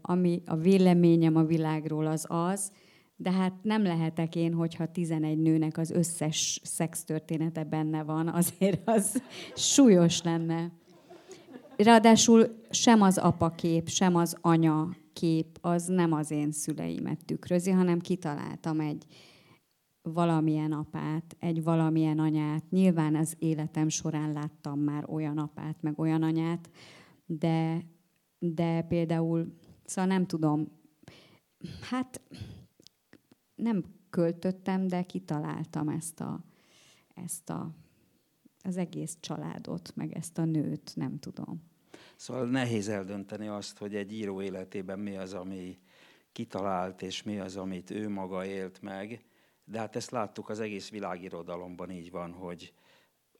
ami 0.00 0.42
a 0.46 0.56
véleményem 0.56 1.36
a 1.36 1.44
világról 1.44 2.06
az 2.06 2.26
az, 2.28 2.72
de 3.16 3.30
hát 3.30 3.52
nem 3.62 3.82
lehetek 3.82 4.36
én, 4.36 4.52
hogyha 4.52 4.92
11 4.92 5.38
nőnek 5.38 5.78
az 5.78 5.90
összes 5.90 6.60
szextörténete 6.62 7.64
benne 7.64 8.02
van, 8.02 8.28
azért 8.28 8.88
az 8.88 9.22
súlyos 9.54 10.22
lenne. 10.22 10.72
Ráadásul 11.76 12.60
sem 12.70 13.02
az 13.02 13.18
apakép, 13.18 13.88
sem 13.88 14.14
az 14.16 14.36
anya 14.40 14.96
kép 15.12 15.58
az 15.60 15.86
nem 15.86 16.12
az 16.12 16.30
én 16.30 16.52
szüleimet 16.52 17.24
tükrözi, 17.24 17.70
hanem 17.70 17.98
kitaláltam 17.98 18.80
egy 18.80 19.06
valamilyen 20.02 20.72
apát, 20.72 21.36
egy 21.38 21.62
valamilyen 21.62 22.18
anyát. 22.18 22.70
Nyilván 22.70 23.14
az 23.14 23.36
életem 23.38 23.88
során 23.88 24.32
láttam 24.32 24.78
már 24.78 25.04
olyan 25.08 25.38
apát, 25.38 25.76
meg 25.80 25.98
olyan 25.98 26.22
anyát, 26.22 26.70
de, 27.26 27.84
de 28.38 28.82
például, 28.82 29.54
szóval 29.84 30.10
nem 30.10 30.26
tudom, 30.26 30.68
hát 31.90 32.20
nem 33.54 33.84
költöttem, 34.10 34.86
de 34.86 35.02
kitaláltam 35.02 35.88
ezt 35.88 36.20
a, 36.20 36.44
ezt 37.14 37.50
a, 37.50 37.74
az 38.64 38.76
egész 38.76 39.16
családot, 39.20 39.92
meg 39.94 40.12
ezt 40.12 40.38
a 40.38 40.44
nőt, 40.44 40.92
nem 40.94 41.18
tudom. 41.18 41.62
Szóval 42.16 42.46
nehéz 42.46 42.88
eldönteni 42.88 43.46
azt, 43.46 43.78
hogy 43.78 43.94
egy 43.94 44.12
író 44.12 44.42
életében 44.42 44.98
mi 44.98 45.16
az, 45.16 45.34
ami 45.34 45.78
kitalált, 46.32 47.02
és 47.02 47.22
mi 47.22 47.38
az, 47.38 47.56
amit 47.56 47.90
ő 47.90 48.08
maga 48.08 48.46
élt 48.46 48.82
meg. 48.82 49.24
De 49.64 49.78
hát 49.78 49.96
ezt 49.96 50.10
láttuk 50.10 50.48
az 50.48 50.60
egész 50.60 50.90
világirodalomban 50.90 51.90
így 51.90 52.10
van, 52.10 52.32
hogy 52.32 52.72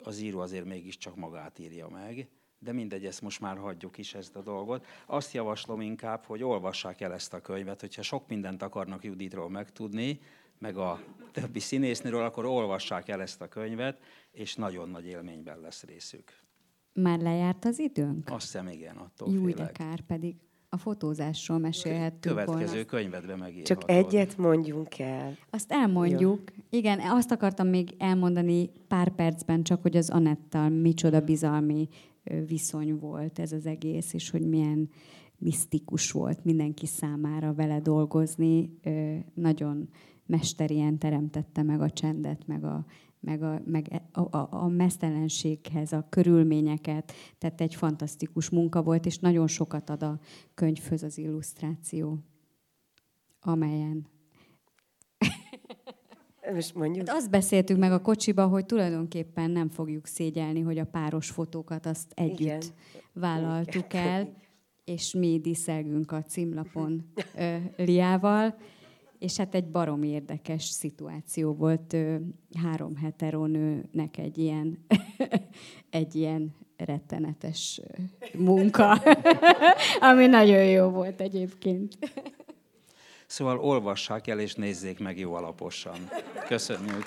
az 0.03 0.19
író 0.19 0.39
azért 0.39 0.65
mégiscsak 0.65 1.15
magát 1.15 1.59
írja 1.59 1.87
meg. 1.89 2.29
De 2.59 2.71
mindegy, 2.71 3.05
ezt 3.05 3.21
most 3.21 3.39
már 3.39 3.57
hagyjuk 3.57 3.97
is 3.97 4.13
ezt 4.13 4.35
a 4.35 4.41
dolgot. 4.41 4.85
Azt 5.05 5.33
javaslom 5.33 5.81
inkább, 5.81 6.23
hogy 6.23 6.43
olvassák 6.43 7.01
el 7.01 7.13
ezt 7.13 7.33
a 7.33 7.41
könyvet, 7.41 7.81
hogyha 7.81 8.01
sok 8.01 8.27
mindent 8.27 8.61
akarnak 8.61 9.03
Juditról 9.03 9.49
megtudni, 9.49 10.19
meg 10.57 10.77
a 10.77 11.03
többi 11.31 11.59
színésznőről, 11.59 12.23
akkor 12.23 12.45
olvassák 12.45 13.07
el 13.07 13.21
ezt 13.21 13.41
a 13.41 13.47
könyvet, 13.47 14.01
és 14.35 14.55
nagyon 14.55 14.89
nagy 14.89 15.05
élményben 15.05 15.59
lesz 15.59 15.83
részük. 15.83 16.31
Már 16.93 17.19
lejárt 17.19 17.65
az 17.65 17.79
időnk? 17.79 18.29
Azt 18.29 18.41
hiszem, 18.41 18.67
igen, 18.67 18.95
attól 18.97 19.33
Jó, 19.33 19.49
de 19.49 19.71
kár, 19.71 20.01
pedig 20.01 20.35
a 20.69 20.77
fotózásról 20.77 21.57
mesélhettünk 21.57 22.35
Következő 22.35 22.71
volna. 22.71 22.85
könyvedbe 22.85 23.35
megírhatod. 23.35 23.65
Csak 23.65 23.89
egyet 23.89 24.37
mondjunk 24.37 24.99
el. 24.99 25.37
Azt 25.49 25.71
elmondjuk. 25.71 26.51
Jó. 26.55 26.63
Igen, 26.79 26.99
azt 26.99 27.31
akartam 27.31 27.67
még 27.67 27.95
elmondani 27.97 28.69
pár 28.87 29.09
percben, 29.09 29.63
csak 29.63 29.81
hogy 29.81 29.97
az 29.97 30.09
Anettal 30.09 30.69
micsoda 30.69 31.21
bizalmi 31.21 31.87
viszony 32.47 32.99
volt 32.99 33.39
ez 33.39 33.51
az 33.51 33.65
egész, 33.65 34.13
és 34.13 34.29
hogy 34.29 34.47
milyen 34.47 34.89
misztikus 35.37 36.11
volt 36.11 36.43
mindenki 36.43 36.85
számára 36.85 37.53
vele 37.53 37.79
dolgozni. 37.79 38.79
Nagyon 39.33 39.89
mesterien 40.25 40.97
teremtette 40.97 41.63
meg 41.63 41.81
a 41.81 41.89
csendet, 41.89 42.47
meg 42.47 42.63
a 42.63 42.85
meg 43.25 43.41
a, 43.41 43.61
meg 43.65 43.87
e, 43.89 44.09
a, 44.11 44.37
a, 44.37 44.47
a 44.51 44.67
mesztelenséghez, 44.67 45.91
a 45.91 46.05
körülményeket, 46.09 47.11
tehát 47.37 47.61
egy 47.61 47.75
fantasztikus 47.75 48.49
munka 48.49 48.83
volt, 48.83 49.05
és 49.05 49.19
nagyon 49.19 49.47
sokat 49.47 49.89
ad 49.89 50.03
a 50.03 50.19
könyvhöz 50.53 51.03
az 51.03 51.17
illusztráció, 51.17 52.19
amelyen 53.39 54.13
most 56.53 56.75
mondjuk. 56.75 57.07
Hát 57.07 57.17
azt 57.17 57.29
beszéltük 57.29 57.77
meg 57.77 57.91
a 57.91 58.01
kocsiba, 58.01 58.47
hogy 58.47 58.65
tulajdonképpen 58.65 59.51
nem 59.51 59.69
fogjuk 59.69 60.05
szégyelni, 60.05 60.61
hogy 60.61 60.77
a 60.77 60.85
páros 60.85 61.29
fotókat 61.29 61.85
azt 61.85 62.11
együtt 62.15 62.39
Igen. 62.39 62.61
vállaltuk 63.13 63.93
el, 63.93 64.33
és 64.95 65.13
mi 65.13 65.39
diszelgünk 65.39 66.11
a 66.11 66.23
címlapon 66.23 67.11
ö, 67.35 67.55
Liával, 67.77 68.55
és 69.19 69.37
hát 69.37 69.55
egy 69.55 69.67
barom 69.67 70.03
érdekes 70.03 70.63
szituáció 70.63 71.53
volt 71.53 71.95
három 72.61 72.95
heteronőnek 72.95 74.17
egy 74.17 74.37
ilyen, 74.37 74.85
egy 75.89 76.15
ilyen 76.15 76.55
rettenetes 76.77 77.81
munka, 78.37 79.01
ami 80.11 80.25
nagyon 80.27 80.65
jó 80.65 80.89
volt 80.89 81.21
egyébként. 81.21 81.97
Szóval 83.27 83.59
olvassák 83.59 84.27
el 84.27 84.39
és 84.39 84.53
nézzék 84.53 84.99
meg 84.99 85.19
jó 85.19 85.33
alaposan. 85.33 85.97
Köszönjük! 86.47 87.03